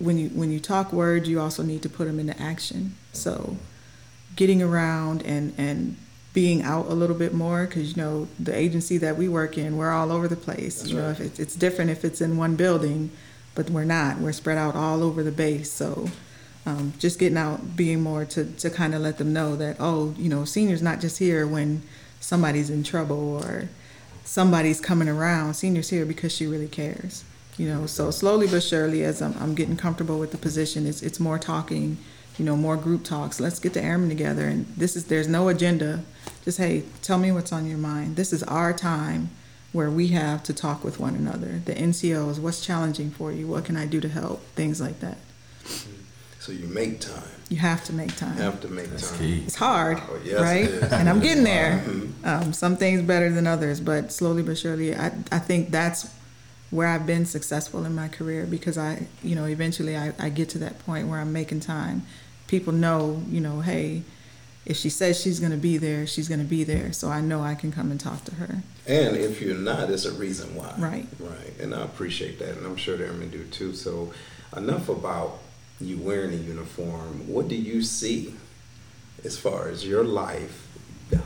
when 0.00 0.18
you 0.18 0.30
when 0.30 0.50
you 0.50 0.58
talk 0.58 0.92
words, 0.92 1.28
you 1.28 1.40
also 1.40 1.62
need 1.62 1.82
to 1.82 1.88
put 1.88 2.06
them 2.06 2.18
into 2.18 2.36
action. 2.42 2.96
So, 3.12 3.56
getting 4.36 4.62
around 4.62 5.22
and 5.22 5.54
and 5.58 5.96
being 6.32 6.62
out 6.62 6.86
a 6.86 6.94
little 6.94 7.16
bit 7.16 7.32
more 7.32 7.64
because 7.64 7.96
you 7.96 8.02
know 8.02 8.28
the 8.38 8.54
agency 8.54 8.98
that 8.98 9.16
we 9.16 9.28
work 9.28 9.56
in, 9.56 9.76
we're 9.76 9.92
all 9.92 10.10
over 10.10 10.28
the 10.28 10.36
place. 10.36 10.78
That's 10.78 10.90
you 10.90 10.98
know, 10.98 11.08
right. 11.08 11.20
it's, 11.20 11.38
it's 11.38 11.54
different 11.54 11.90
if 11.90 12.04
it's 12.04 12.20
in 12.20 12.36
one 12.36 12.56
building, 12.56 13.10
but 13.54 13.70
we're 13.70 13.84
not. 13.84 14.18
We're 14.18 14.32
spread 14.32 14.58
out 14.58 14.74
all 14.74 15.02
over 15.02 15.22
the 15.22 15.32
base. 15.32 15.70
So 15.70 16.08
um, 16.66 16.92
just 16.98 17.18
getting 17.18 17.38
out, 17.38 17.76
being 17.76 18.02
more 18.02 18.24
to 18.26 18.44
to 18.44 18.68
kind 18.68 18.94
of 18.94 19.02
let 19.02 19.18
them 19.18 19.32
know 19.32 19.56
that 19.56 19.76
oh, 19.78 20.14
you 20.18 20.28
know, 20.28 20.44
seniors 20.44 20.82
not 20.82 21.00
just 21.00 21.18
here 21.18 21.46
when 21.46 21.82
somebody's 22.20 22.68
in 22.68 22.82
trouble 22.82 23.42
or 23.44 23.68
somebody's 24.24 24.80
coming 24.80 25.08
around. 25.08 25.54
Seniors 25.54 25.90
here 25.90 26.04
because 26.04 26.34
she 26.34 26.46
really 26.46 26.68
cares. 26.68 27.24
You 27.56 27.68
know, 27.68 27.86
so 27.86 28.10
slowly 28.10 28.48
but 28.48 28.64
surely, 28.64 29.04
as 29.04 29.22
I'm, 29.22 29.36
I'm 29.38 29.54
getting 29.54 29.76
comfortable 29.76 30.18
with 30.18 30.32
the 30.32 30.38
position, 30.38 30.86
it's 30.86 31.02
it's 31.02 31.20
more 31.20 31.38
talking, 31.38 31.98
you 32.38 32.44
know, 32.44 32.56
more 32.56 32.76
group 32.76 33.04
talks. 33.04 33.40
Let's 33.40 33.58
get 33.58 33.74
the 33.74 33.82
airmen 33.82 34.08
together, 34.08 34.46
and 34.46 34.66
this 34.76 34.96
is 34.96 35.04
there's 35.06 35.28
no 35.28 35.48
agenda. 35.48 36.02
Just 36.44 36.58
hey, 36.58 36.82
tell 37.02 37.18
me 37.18 37.32
what's 37.32 37.52
on 37.52 37.66
your 37.66 37.78
mind. 37.78 38.16
This 38.16 38.32
is 38.32 38.42
our 38.44 38.72
time 38.72 39.30
where 39.72 39.90
we 39.90 40.08
have 40.08 40.42
to 40.44 40.52
talk 40.54 40.84
with 40.84 41.00
one 41.00 41.14
another. 41.16 41.60
The 41.64 41.74
NCOs, 41.74 42.38
what's 42.38 42.64
challenging 42.64 43.10
for 43.10 43.32
you? 43.32 43.46
What 43.46 43.64
can 43.64 43.76
I 43.76 43.86
do 43.86 44.00
to 44.00 44.08
help? 44.08 44.44
Things 44.54 44.80
like 44.80 45.00
that. 45.00 45.18
So 46.40 46.52
you 46.52 46.66
make 46.66 47.00
time. 47.00 47.22
You 47.48 47.56
have 47.58 47.82
to 47.84 47.92
make 47.92 48.14
time. 48.16 48.36
You 48.36 48.42
have 48.42 48.60
to 48.60 48.68
make 48.68 48.90
That's 48.90 49.10
time. 49.10 49.18
key. 49.18 49.42
It's 49.46 49.54
hard, 49.56 49.98
Oh, 50.10 50.18
yes, 50.22 50.40
right? 50.40 50.64
it 50.64 50.70
is. 50.70 50.92
And 50.92 51.08
I'm 51.08 51.20
getting 51.20 51.44
there. 51.54 51.82
Um, 52.22 52.52
some 52.52 52.76
things 52.76 53.02
better 53.02 53.30
than 53.30 53.46
others, 53.46 53.80
but 53.80 54.12
slowly 54.12 54.42
but 54.42 54.58
surely, 54.58 54.94
I, 54.94 55.06
I 55.32 55.38
think 55.38 55.70
that's 55.70 56.12
where 56.70 56.88
I've 56.88 57.06
been 57.06 57.24
successful 57.24 57.84
in 57.84 57.94
my 57.94 58.08
career 58.08 58.44
because 58.46 58.76
I, 58.76 59.06
you 59.22 59.34
know, 59.34 59.44
eventually 59.46 59.96
I, 59.96 60.12
I 60.18 60.28
get 60.28 60.48
to 60.50 60.58
that 60.58 60.78
point 60.84 61.08
where 61.08 61.18
I'm 61.20 61.32
making 61.32 61.60
time. 61.60 62.02
People 62.46 62.72
know, 62.72 63.22
you 63.30 63.40
know, 63.40 63.60
hey, 63.60 64.02
if 64.66 64.76
she 64.76 64.88
says 64.88 65.20
she's 65.20 65.40
going 65.40 65.52
to 65.52 65.58
be 65.58 65.76
there, 65.76 66.06
she's 66.06 66.28
going 66.28 66.40
to 66.40 66.46
be 66.46 66.64
there. 66.64 66.92
So 66.92 67.08
I 67.08 67.20
know 67.20 67.42
I 67.42 67.54
can 67.54 67.70
come 67.70 67.90
and 67.90 68.00
talk 68.00 68.24
to 68.24 68.34
her. 68.36 68.62
And 68.86 69.16
if 69.16 69.40
you're 69.40 69.56
not, 69.56 69.90
it's 69.90 70.04
a 70.04 70.12
reason 70.12 70.54
why. 70.54 70.74
Right. 70.78 71.06
Right. 71.18 71.58
And 71.60 71.74
I 71.74 71.82
appreciate 71.82 72.38
that, 72.38 72.56
and 72.56 72.66
I'm 72.66 72.76
sure 72.76 72.96
the 72.96 73.06
airmen 73.06 73.30
do 73.30 73.44
too. 73.44 73.74
So, 73.74 74.12
enough 74.56 74.88
about 74.88 75.38
you 75.80 75.98
wearing 75.98 76.32
a 76.32 76.42
uniform. 76.42 77.26
What 77.26 77.48
do 77.48 77.56
you 77.56 77.82
see 77.82 78.34
as 79.24 79.38
far 79.38 79.68
as 79.68 79.86
your 79.86 80.04
life, 80.04 80.68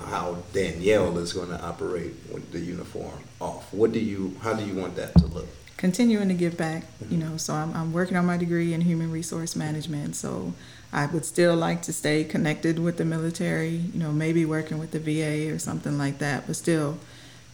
how 0.07 0.39
Danielle 0.53 1.19
is 1.19 1.33
going 1.33 1.49
to 1.49 1.61
operate 1.63 2.15
with 2.33 2.53
the 2.53 2.61
uniform 2.61 3.25
off? 3.41 3.73
What 3.73 3.93
do 3.93 3.99
you? 3.99 4.37
How 4.41 4.55
do 4.55 4.65
you 4.65 4.75
want 4.75 4.97
that 4.97 5.15
to 5.19 5.27
look? 5.27 5.49
continuing 5.79 6.27
to 6.27 6.35
give 6.35 6.57
back, 6.57 6.83
mm-hmm. 6.83 7.13
you 7.13 7.19
know, 7.19 7.37
so 7.37 7.55
I'm, 7.55 7.73
I'm 7.73 7.93
working 7.93 8.17
on 8.17 8.27
my 8.27 8.37
degree 8.37 8.75
in 8.75 8.81
human 8.83 9.11
resource 9.11 9.57
management. 9.57 10.17
So 10.17 10.53
I 10.93 11.07
would 11.07 11.25
still 11.25 11.55
like 11.55 11.83
to 11.83 11.93
stay 11.93 12.25
connected 12.25 12.79
with 12.79 12.97
the 12.97 13.05
military, 13.05 13.77
you 13.93 13.99
know, 13.99 14.11
maybe 14.11 14.45
working 14.45 14.79
with 14.79 14.93
the 14.93 14.99
VA 14.99 15.53
or 15.53 15.59
something 15.59 15.99
like 15.99 16.19
that, 16.19 16.47
but 16.47 16.57
still 16.57 16.99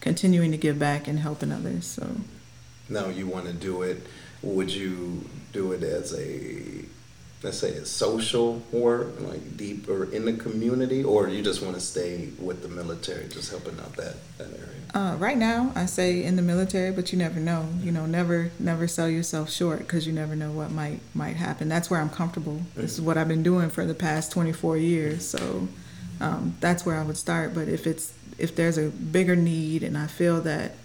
continuing 0.01 0.53
to 0.53 0.57
give 0.57 0.79
back 0.79 1.09
and 1.09 1.19
helping 1.19 1.51
others. 1.51 1.87
So 1.87 2.07
Now 2.89 3.09
you 3.09 3.27
want 3.27 3.47
to 3.47 3.53
do 3.53 3.83
it. 3.83 4.07
Would 4.43 4.73
you 4.73 5.29
do 5.53 5.73
it 5.73 5.83
as 5.83 6.15
a 6.15 6.85
let's 7.45 7.59
say 7.59 7.75
a 7.75 7.87
social 7.87 8.63
work, 8.73 9.21
like 9.21 9.57
deeper 9.57 10.11
in 10.11 10.25
the 10.25 10.33
community, 10.33 11.05
or 11.05 11.29
you 11.29 11.43
just 11.43 11.63
want 11.63 11.75
to 11.75 11.81
stay 11.81 12.31
with 12.41 12.63
the 12.63 12.69
military, 12.69 13.29
just 13.29 13.51
helping 13.51 13.79
out 13.79 13.95
that 13.97 14.17
that 14.39 14.49
area? 14.49 14.75
uh, 14.95 15.17
right 15.19 15.37
now, 15.37 15.73
I 15.75 15.87
say 15.87 16.23
in 16.23 16.37
the 16.37 16.43
military, 16.43 16.93
but 16.93 17.13
you 17.13 17.19
never 17.19 17.41
know. 17.41 17.69
You 17.83 17.91
know, 17.91 18.07
never 18.07 18.53
never 18.61 18.87
sell 18.87 19.09
yourself 19.09 19.51
short 19.51 19.81
because 19.81 20.07
you 20.07 20.13
never 20.13 20.37
know 20.37 20.53
what 20.53 20.71
might 20.71 21.01
might 21.15 21.37
happen. 21.37 21.69
That's 21.69 21.91
where 21.91 22.01
I'm 22.01 22.11
comfortable. 22.11 22.61
This 22.77 22.93
is 22.95 23.01
what 23.01 23.19
I've 23.19 23.29
been 23.29 23.43
doing 23.43 23.71
for 23.71 23.85
the 23.85 23.95
past 23.95 24.31
24 24.31 24.77
years. 24.77 25.27
So 25.27 25.69
um, 26.21 26.57
that's 26.61 26.87
where 26.87 26.97
I 26.97 27.03
would 27.03 27.17
start. 27.17 27.55
But 27.55 27.69
if 27.69 27.87
it's 27.89 28.15
if 28.39 28.55
there's 28.55 28.79
a 28.79 28.89
bigger 28.89 29.35
need 29.35 29.83
and 29.83 29.99
I 29.99 30.07
feel 30.07 30.41
that 30.43 30.77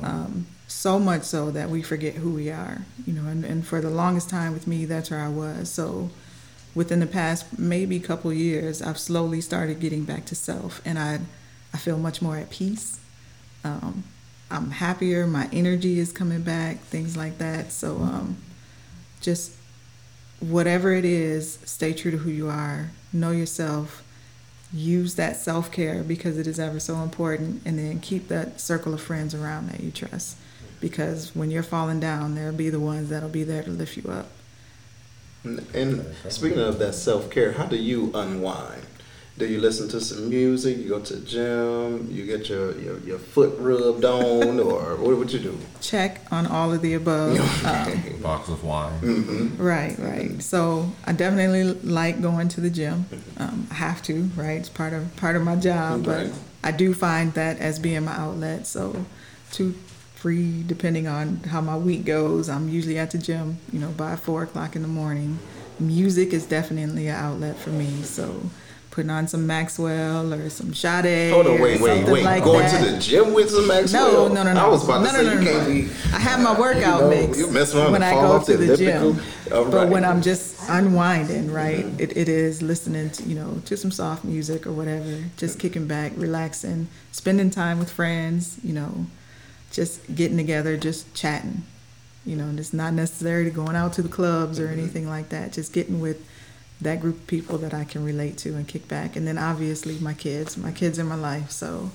Um, 0.02 0.46
so 0.72 0.98
much 0.98 1.22
so 1.22 1.50
that 1.50 1.70
we 1.70 1.82
forget 1.82 2.14
who 2.14 2.32
we 2.32 2.50
are. 2.50 2.82
You 3.06 3.12
know, 3.12 3.28
and, 3.28 3.44
and 3.44 3.66
for 3.66 3.80
the 3.80 3.90
longest 3.90 4.28
time 4.28 4.52
with 4.52 4.66
me, 4.66 4.84
that's 4.84 5.10
where 5.10 5.20
I 5.20 5.28
was. 5.28 5.70
So 5.70 6.10
within 6.74 7.00
the 7.00 7.06
past 7.06 7.58
maybe 7.58 8.00
couple 8.00 8.32
years, 8.32 8.82
I've 8.82 8.98
slowly 8.98 9.40
started 9.40 9.80
getting 9.80 10.04
back 10.04 10.24
to 10.26 10.34
self, 10.34 10.80
and 10.84 10.98
I, 10.98 11.20
I 11.72 11.78
feel 11.78 11.98
much 11.98 12.22
more 12.22 12.36
at 12.36 12.50
peace. 12.50 12.98
Um, 13.64 14.04
I'm 14.50 14.70
happier. 14.70 15.26
My 15.26 15.48
energy 15.52 15.98
is 15.98 16.12
coming 16.12 16.42
back. 16.42 16.80
Things 16.80 17.16
like 17.16 17.38
that. 17.38 17.72
So 17.72 17.96
um, 17.96 18.36
just 19.20 19.52
whatever 20.40 20.92
it 20.92 21.04
is, 21.04 21.58
stay 21.64 21.92
true 21.92 22.10
to 22.10 22.18
who 22.18 22.30
you 22.30 22.48
are. 22.48 22.90
Know 23.12 23.30
yourself. 23.30 24.02
Use 24.72 25.14
that 25.16 25.36
self 25.36 25.70
care 25.70 26.02
because 26.02 26.38
it 26.38 26.46
is 26.46 26.58
ever 26.58 26.80
so 26.80 26.96
important, 26.96 27.62
and 27.64 27.78
then 27.78 28.00
keep 28.00 28.28
that 28.28 28.60
circle 28.60 28.94
of 28.94 29.02
friends 29.02 29.34
around 29.34 29.70
that 29.70 29.80
you 29.80 29.90
trust. 29.90 30.36
Because 30.82 31.34
when 31.34 31.50
you're 31.50 31.62
falling 31.62 32.00
down, 32.00 32.34
there'll 32.34 32.52
be 32.52 32.68
the 32.68 32.80
ones 32.80 33.08
that'll 33.08 33.28
be 33.30 33.44
there 33.44 33.62
to 33.62 33.70
lift 33.70 33.96
you 33.96 34.10
up. 34.10 34.26
And, 35.44 35.64
and 35.74 36.14
speaking 36.28 36.58
of 36.58 36.78
that 36.80 36.94
self 36.94 37.30
care, 37.30 37.52
how 37.52 37.66
do 37.66 37.76
you 37.76 38.10
unwind? 38.14 38.82
Do 39.38 39.46
you 39.46 39.60
listen 39.60 39.88
to 39.88 40.00
some 40.00 40.28
music? 40.28 40.76
You 40.76 40.88
go 40.90 41.00
to 41.00 41.16
the 41.16 41.24
gym? 41.24 42.08
You 42.10 42.26
get 42.26 42.48
your, 42.50 42.78
your, 42.78 42.98
your 42.98 43.18
foot 43.18 43.56
rubbed 43.58 44.04
on, 44.04 44.60
or 44.60 44.96
what 44.96 45.16
would 45.16 45.32
you 45.32 45.38
do? 45.38 45.58
Check 45.80 46.20
on 46.30 46.46
all 46.46 46.72
of 46.72 46.82
the 46.82 46.94
above. 46.94 47.38
Um, 47.64 48.02
Box 48.22 48.50
of 48.50 48.62
wine. 48.62 49.00
Mm-hmm. 49.00 49.62
Right, 49.62 49.98
right. 49.98 50.42
So 50.42 50.92
I 51.06 51.12
definitely 51.12 51.64
like 51.64 52.20
going 52.20 52.48
to 52.48 52.60
the 52.60 52.70
gym. 52.70 53.06
Um, 53.38 53.68
I 53.70 53.74
have 53.74 54.02
to, 54.02 54.24
right? 54.36 54.58
It's 54.58 54.68
part 54.68 54.92
of 54.92 55.16
part 55.16 55.34
of 55.36 55.42
my 55.42 55.56
job, 55.56 56.04
but 56.04 56.30
I 56.62 56.70
do 56.70 56.92
find 56.92 57.32
that 57.34 57.58
as 57.58 57.78
being 57.78 58.04
my 58.04 58.12
outlet. 58.12 58.66
So 58.66 59.06
two, 59.50 59.74
three, 60.22 60.62
depending 60.62 61.08
on 61.08 61.38
how 61.48 61.60
my 61.60 61.76
week 61.76 62.04
goes, 62.04 62.48
I'm 62.48 62.68
usually 62.68 62.96
at 62.96 63.10
the 63.10 63.18
gym. 63.18 63.58
You 63.72 63.80
know, 63.80 63.88
by 63.88 64.14
four 64.14 64.44
o'clock 64.44 64.76
in 64.76 64.82
the 64.82 64.88
morning. 64.88 65.38
Music 65.80 66.32
is 66.32 66.46
definitely 66.46 67.08
an 67.08 67.16
outlet 67.16 67.56
for 67.56 67.70
me. 67.70 68.02
So 68.02 68.42
putting 68.92 69.10
on 69.10 69.26
some 69.26 69.46
Maxwell 69.48 70.32
or 70.32 70.48
some 70.48 70.74
Sade. 70.74 71.32
Hold 71.32 71.46
on, 71.48 71.58
or 71.58 71.62
wait, 71.62 71.80
wait, 71.80 72.06
wait. 72.06 72.22
Like 72.24 72.44
Going 72.44 72.60
that. 72.60 72.84
to 72.84 72.92
the 72.92 72.98
gym 73.00 73.32
with 73.34 73.50
some 73.50 73.66
Maxwell? 73.66 74.28
No, 74.28 74.34
no, 74.34 74.42
no, 74.44 74.52
no. 74.52 74.64
I 74.64 74.68
was 74.68 74.84
about 74.84 74.98
to 74.98 75.04
no, 75.04 75.10
say 75.10 75.24
no, 75.24 75.34
no, 75.34 75.40
no, 75.40 75.58
no. 75.60 75.66
be. 75.66 75.90
I 76.12 76.18
have 76.20 76.40
my 76.40 76.56
workout 76.58 77.00
you 77.00 77.04
know, 77.04 77.10
mix 77.10 77.38
You 77.38 77.50
mess 77.50 77.74
around 77.74 77.92
when 77.92 78.02
I 78.04 78.12
go 78.12 78.40
to 78.44 78.56
the 78.56 78.64
elliptical. 78.74 79.12
gym. 79.14 79.22
All 79.52 79.64
But 79.64 79.88
when 79.88 80.04
I'm 80.04 80.22
just 80.22 80.56
unwinding, 80.68 81.50
right, 81.50 81.84
it, 81.98 82.16
it 82.16 82.28
is 82.28 82.62
listening 82.62 83.10
to 83.10 83.22
you 83.24 83.34
know 83.34 83.60
to 83.64 83.76
some 83.76 83.90
soft 83.90 84.22
music 84.24 84.66
or 84.68 84.72
whatever, 84.72 85.24
just 85.36 85.58
kicking 85.58 85.86
back, 85.88 86.12
relaxing, 86.16 86.86
spending 87.10 87.50
time 87.50 87.80
with 87.80 87.90
friends, 87.90 88.58
you 88.62 88.72
know, 88.72 89.06
just 89.72 90.14
getting 90.14 90.36
together, 90.36 90.76
just 90.76 91.12
chatting. 91.14 91.64
You 92.24 92.36
know, 92.36 92.44
and 92.44 92.58
it's 92.60 92.72
not 92.72 92.92
necessarily 92.94 93.50
going 93.50 93.74
out 93.74 93.94
to 93.94 94.02
the 94.02 94.08
clubs 94.08 94.60
or 94.60 94.68
anything 94.68 95.08
like 95.08 95.30
that. 95.30 95.52
Just 95.52 95.72
getting 95.72 96.00
with 96.00 96.24
that 96.80 97.00
group 97.00 97.16
of 97.16 97.26
people 97.26 97.58
that 97.58 97.74
I 97.74 97.82
can 97.82 98.04
relate 98.04 98.38
to 98.38 98.54
and 98.54 98.66
kick 98.68 98.86
back. 98.86 99.16
And 99.16 99.26
then 99.26 99.38
obviously 99.38 99.98
my 99.98 100.14
kids, 100.14 100.56
my 100.56 100.70
kids 100.70 100.98
in 100.98 101.06
my 101.06 101.16
life. 101.16 101.50
So 101.50 101.90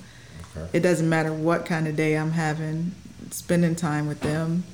Okay. 0.56 0.68
it 0.78 0.80
doesn't 0.80 1.08
matter 1.08 1.32
what 1.32 1.66
kind 1.66 1.88
of 1.88 1.96
day 1.96 2.16
I'm 2.16 2.30
having, 2.32 2.92
spending 3.30 3.74
time 3.74 4.06
with 4.06 4.20
them, 4.20 4.64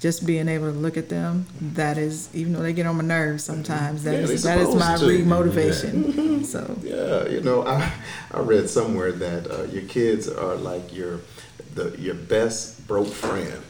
just 0.00 0.24
being 0.26 0.48
able 0.48 0.70
to 0.72 0.78
look 0.78 0.96
at 0.96 1.08
them, 1.08 1.46
that 1.60 1.98
is, 1.98 2.28
even 2.34 2.52
though 2.52 2.60
they 2.62 2.72
get 2.72 2.86
on 2.86 2.96
my 2.96 3.04
nerves 3.04 3.42
sometimes, 3.42 4.04
that 4.04 4.14
yeah, 4.14 4.20
is, 4.20 4.42
that 4.44 4.58
is 4.58 4.74
my 4.74 4.94
re 4.96 5.22
motivation. 5.22 6.44
So 6.44 6.78
Yeah, 6.82 7.26
you 7.28 7.40
know, 7.40 7.64
I 7.66 7.92
I 8.32 8.40
read 8.40 8.70
somewhere 8.70 9.12
that 9.12 9.50
uh, 9.50 9.64
your 9.64 9.82
kids 9.82 10.28
are 10.28 10.54
like 10.54 10.94
your 10.94 11.20
the 11.78 11.96
your 11.98 12.14
best 12.14 12.86
broke 12.86 13.08
friend. 13.08 13.62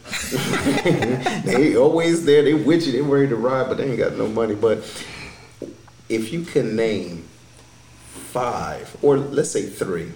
they 1.45 1.77
always 1.77 2.25
there. 2.25 2.43
They 2.43 2.55
with 2.55 2.87
you. 2.87 2.93
They 2.93 3.03
ready 3.03 3.29
to 3.29 3.37
ride, 3.37 3.69
but 3.69 3.77
they 3.77 3.91
ain't 3.91 3.99
got 3.99 4.17
no 4.17 4.27
money. 4.29 4.55
But 4.55 4.79
if 6.09 6.33
you 6.33 6.43
can 6.43 6.75
name 6.75 7.29
five, 8.01 8.97
or 9.03 9.19
let's 9.19 9.51
say 9.51 9.67
three, 9.67 10.13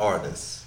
artists, 0.00 0.64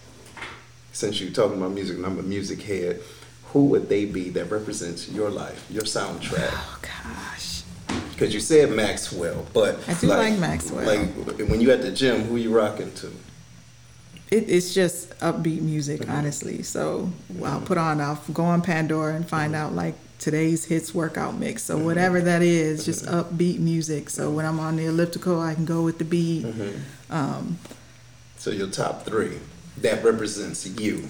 since 0.92 1.20
you're 1.20 1.32
talking 1.32 1.58
about 1.58 1.72
music 1.72 1.98
and 1.98 2.06
I'm 2.06 2.20
a 2.20 2.24
music 2.24 2.62
head, 2.62 3.02
who 3.46 3.66
would 3.66 3.90
they 3.90 4.06
be 4.06 4.30
that 4.30 4.46
represents 4.46 5.10
your 5.10 5.30
life, 5.30 5.66
your 5.70 5.84
soundtrack? 5.84 6.50
Oh 6.52 6.80
gosh. 6.82 7.64
Because 8.12 8.34
you 8.34 8.40
said 8.40 8.70
Maxwell, 8.70 9.46
but 9.52 9.80
I 9.90 9.94
do 9.96 10.08
like 10.08 10.38
Maxwell. 10.38 10.86
Like 10.86 11.10
when 11.50 11.60
you 11.60 11.72
at 11.72 11.82
the 11.82 11.92
gym, 11.92 12.22
who 12.24 12.38
you 12.38 12.56
rocking 12.56 12.94
to? 12.94 13.12
It, 14.32 14.50
it's 14.50 14.74
just 14.74 15.10
upbeat 15.20 15.62
music, 15.62 16.10
honestly. 16.10 16.64
So 16.64 17.12
I'll 17.44 17.60
put 17.62 17.78
on, 17.78 18.00
I'll 18.00 18.22
go 18.32 18.44
on 18.46 18.62
Pandora 18.62 19.14
and 19.16 19.28
find 19.28 19.54
out 19.54 19.74
like 19.74 19.94
today's 20.20 20.66
hits 20.66 20.94
workout 20.96 21.36
mix. 21.36 21.64
So 21.64 21.78
whatever 21.78 22.22
that 22.22 22.42
is, 22.42 22.86
just 22.86 23.06
upbeat 23.06 23.60
music. 23.60 24.10
So 24.10 24.30
when 24.32 24.46
I'm 24.46 24.60
on 24.60 24.78
the 24.78 24.86
elliptical, 24.86 25.42
I 25.42 25.54
can 25.54 25.66
go 25.66 25.82
with 25.84 25.98
the 25.98 26.06
beat. 26.06 26.46
Um, 27.10 27.58
So 28.38 28.52
your 28.52 28.68
top 28.70 29.04
three 29.06 29.38
that 29.78 30.04
represents 30.04 30.66
you. 30.66 31.10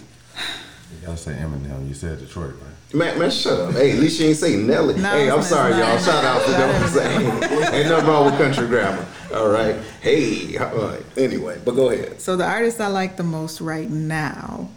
You 0.99 1.07
gotta 1.07 1.17
say 1.17 1.33
Eminem. 1.33 1.87
You 1.87 1.93
said 1.93 2.19
Detroit, 2.19 2.55
right? 2.61 2.71
Man, 2.93 3.19
man, 3.19 3.31
shut 3.31 3.59
up. 3.59 3.73
Hey, 3.73 3.93
at 3.93 3.99
least 3.99 4.19
you 4.19 4.27
ain't 4.27 4.37
say 4.37 4.57
Nelly. 4.57 4.95
No, 4.95 5.09
hey, 5.11 5.31
I'm 5.31 5.41
sorry, 5.41 5.71
y'all. 5.73 5.97
Shout 5.97 6.25
out 6.25 6.45
to 6.45 6.51
them. 6.51 6.89
saying. 6.89 7.43
ain't 7.73 7.89
nothing 7.89 8.07
wrong 8.07 8.25
with 8.25 8.37
country 8.37 8.67
grammar. 8.67 9.05
All 9.33 9.47
right. 9.47 9.77
Hey, 10.01 10.57
all 10.57 10.75
right. 10.75 11.03
Anyway, 11.15 11.59
but 11.63 11.75
go 11.75 11.89
ahead. 11.89 12.19
so 12.19 12.35
the 12.35 12.45
artist 12.45 12.81
I 12.81 12.87
like 12.87 13.15
the 13.15 13.23
most 13.23 13.61
right 13.61 13.89
now, 13.89 14.69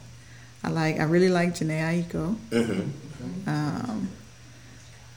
I 0.63 0.71
like, 0.71 1.01
I 1.01 1.05
really 1.05 1.29
like 1.29 1.55
Jhené 1.55 2.05
Aiko. 2.05 2.37
Mm-hmm. 2.51 3.49
Um, 3.49 4.09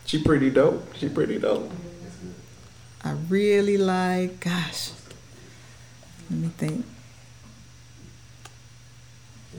She 0.06 0.24
pretty 0.24 0.50
dope. 0.50 0.96
She 0.96 1.10
pretty 1.10 1.38
dope. 1.38 1.72
I 3.04 3.12
really 3.30 3.78
like, 3.78 4.40
gosh, 4.40 4.92
let 6.30 6.40
me 6.40 6.50
think. 6.58 6.86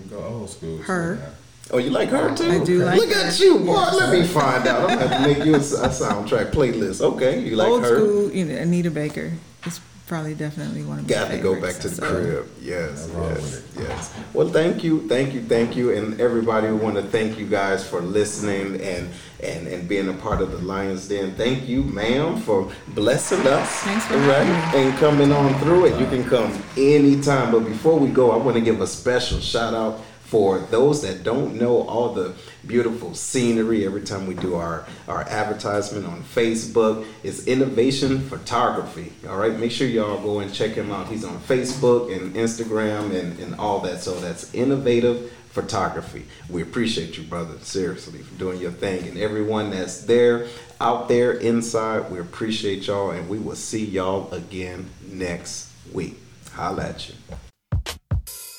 You 0.05 0.11
go 0.11 0.25
old 0.25 0.51
school. 0.51 0.79
Her. 0.79 1.33
Oh, 1.71 1.79
you 1.79 1.91
like 1.91 2.09
her 2.09 2.35
too? 2.35 2.51
I 2.51 2.65
do 2.65 2.79
like 2.85 2.97
Look 2.99 3.13
her. 3.13 3.27
at 3.27 3.39
you, 3.41 3.59
boy. 3.59 3.75
Let 3.75 4.13
me 4.19 4.27
find 4.27 4.67
out. 4.67 4.91
I'm 4.91 4.99
gonna 4.99 5.21
make 5.29 5.45
you 5.45 5.55
a, 5.55 5.59
a 5.59 5.91
soundtrack 5.91 6.51
playlist. 6.53 7.01
Okay, 7.03 7.41
you 7.41 7.57
like 7.57 7.69
Old 7.69 7.83
her? 7.83 7.97
school, 7.99 8.31
you 8.31 8.45
know, 8.47 8.55
Anita 8.57 8.91
Baker 8.91 9.33
is 9.67 9.81
probably 10.09 10.35
definitely 10.35 10.83
one 10.83 10.99
of 10.99 11.05
my 11.05 11.09
Got 11.15 11.31
to 11.31 11.39
go 11.39 11.61
back 11.61 11.77
to 11.77 11.89
the 11.89 11.95
So, 11.95 12.09
crib. 12.09 12.49
Yes, 12.61 13.11
yes, 13.15 13.63
yes. 13.79 14.15
Well, 14.33 14.49
thank 14.49 14.83
you, 14.83 15.07
thank 15.07 15.35
you, 15.35 15.43
thank 15.43 15.77
you, 15.77 15.93
and 15.93 16.21
everybody. 16.21 16.67
We 16.69 16.75
want 16.75 16.97
to 16.97 17.03
thank 17.03 17.39
you 17.39 17.47
guys 17.47 17.87
for 17.87 18.01
listening 18.01 18.81
and 18.81 19.11
and 19.43 19.69
and 19.69 19.89
being 19.89 20.09
a 20.09 20.15
part 20.15 20.41
of 20.41 20.51
the 20.51 20.59
Lions 20.59 21.07
Den. 21.09 21.35
Thank 21.35 21.69
you, 21.69 21.85
ma'am, 21.85 22.41
for 22.41 22.73
blessing 22.89 23.47
us. 23.47 23.71
Thanks 23.83 24.07
for 24.07 24.15
all 24.15 24.21
having 24.21 24.53
right, 24.53 24.75
and 24.75 24.99
coming 24.99 25.31
on 25.31 25.55
through 25.61 25.87
it. 25.87 26.01
You 26.01 26.07
can 26.07 26.25
come 26.25 26.51
anytime. 26.77 27.53
But 27.53 27.61
before 27.61 27.99
we 27.99 28.09
go, 28.09 28.31
I 28.33 28.37
want 28.37 28.57
to 28.57 28.63
give 28.63 28.81
a 28.81 28.87
special 28.87 29.41
shout 29.41 29.75
out 29.75 30.01
for 30.29 30.59
those 30.59 31.01
that 31.01 31.25
don't 31.25 31.55
know 31.55 31.89
all 31.89 32.13
the 32.13 32.35
beautiful 32.67 33.15
scenery 33.15 33.87
every 33.87 34.03
time 34.03 34.27
we 34.27 34.35
do 34.35 34.57
our, 34.57 34.87
our 35.09 35.23
advertisement 35.23 36.05
on 36.05 36.23
Facebook. 36.23 37.07
It's 37.23 37.47
Innovation 37.47 38.21
Photography. 38.21 39.11
All 39.27 39.39
right, 39.39 39.59
make 39.59 39.73
sure 39.73 39.89
y'all 39.89 40.21
go 40.21 40.41
and 40.41 40.53
check 40.53 40.73
him 40.73 40.93
out. 40.93 41.09
He's 41.09 41.25
on 41.25 41.39
Facebook 41.39 42.15
and 42.15 42.35
Instagram 42.35 43.19
and, 43.19 43.39
and 43.39 43.55
all 43.55 43.81
that. 43.81 44.03
So 44.03 44.21
that's 44.21 44.53
Innovative 44.53 45.33
Photography. 45.49 46.27
We 46.51 46.61
appreciate 46.61 47.17
you, 47.17 47.25
brother, 47.25 47.59
seriously, 47.61 48.19
for 48.19 48.39
doing 48.39 48.61
your 48.61 48.73
thing. 48.73 49.09
And 49.09 49.17
everyone 49.17 49.71
that's 49.71 50.03
there, 50.03 50.47
out 50.79 51.09
there, 51.09 51.33
inside, 51.33 52.11
we 52.11 52.21
appreciate 52.21 52.87
y'all. 52.87 53.13
And 53.13 53.31
we 53.31 53.39
will 53.39 53.57
see 53.57 53.83
y'all 53.83 54.31
again 54.35 54.91
next 55.11 55.73
week. 55.91 56.21
Holla 56.53 56.89
at 56.89 57.09
you. 57.09 57.15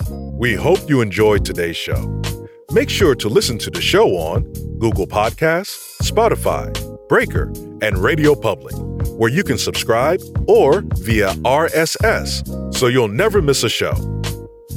We 0.10 0.56
hope 0.56 0.90
you 0.90 1.02
enjoyed 1.02 1.46
today's 1.46 1.78
show. 1.78 2.22
Make 2.72 2.90
sure 2.90 3.16
to 3.16 3.30
listen 3.30 3.58
to 3.60 3.70
the 3.70 3.82
show 3.82 4.10
on 4.16 4.44
Google 4.78 5.08
Podcasts, 5.08 5.98
Spotify, 6.02 6.72
Breaker, 7.08 7.52
and 7.82 7.98
Radio 7.98 8.36
Public, 8.36 8.76
where 9.18 9.30
you 9.30 9.44
can 9.44 9.58
subscribe 9.58 10.22
or 10.48 10.84
via 10.98 11.30
RSS 11.44 12.74
so 12.74 12.88
you'll 12.88 13.08
never 13.08 13.42
miss 13.42 13.64
a 13.64 13.70
show. 13.70 13.94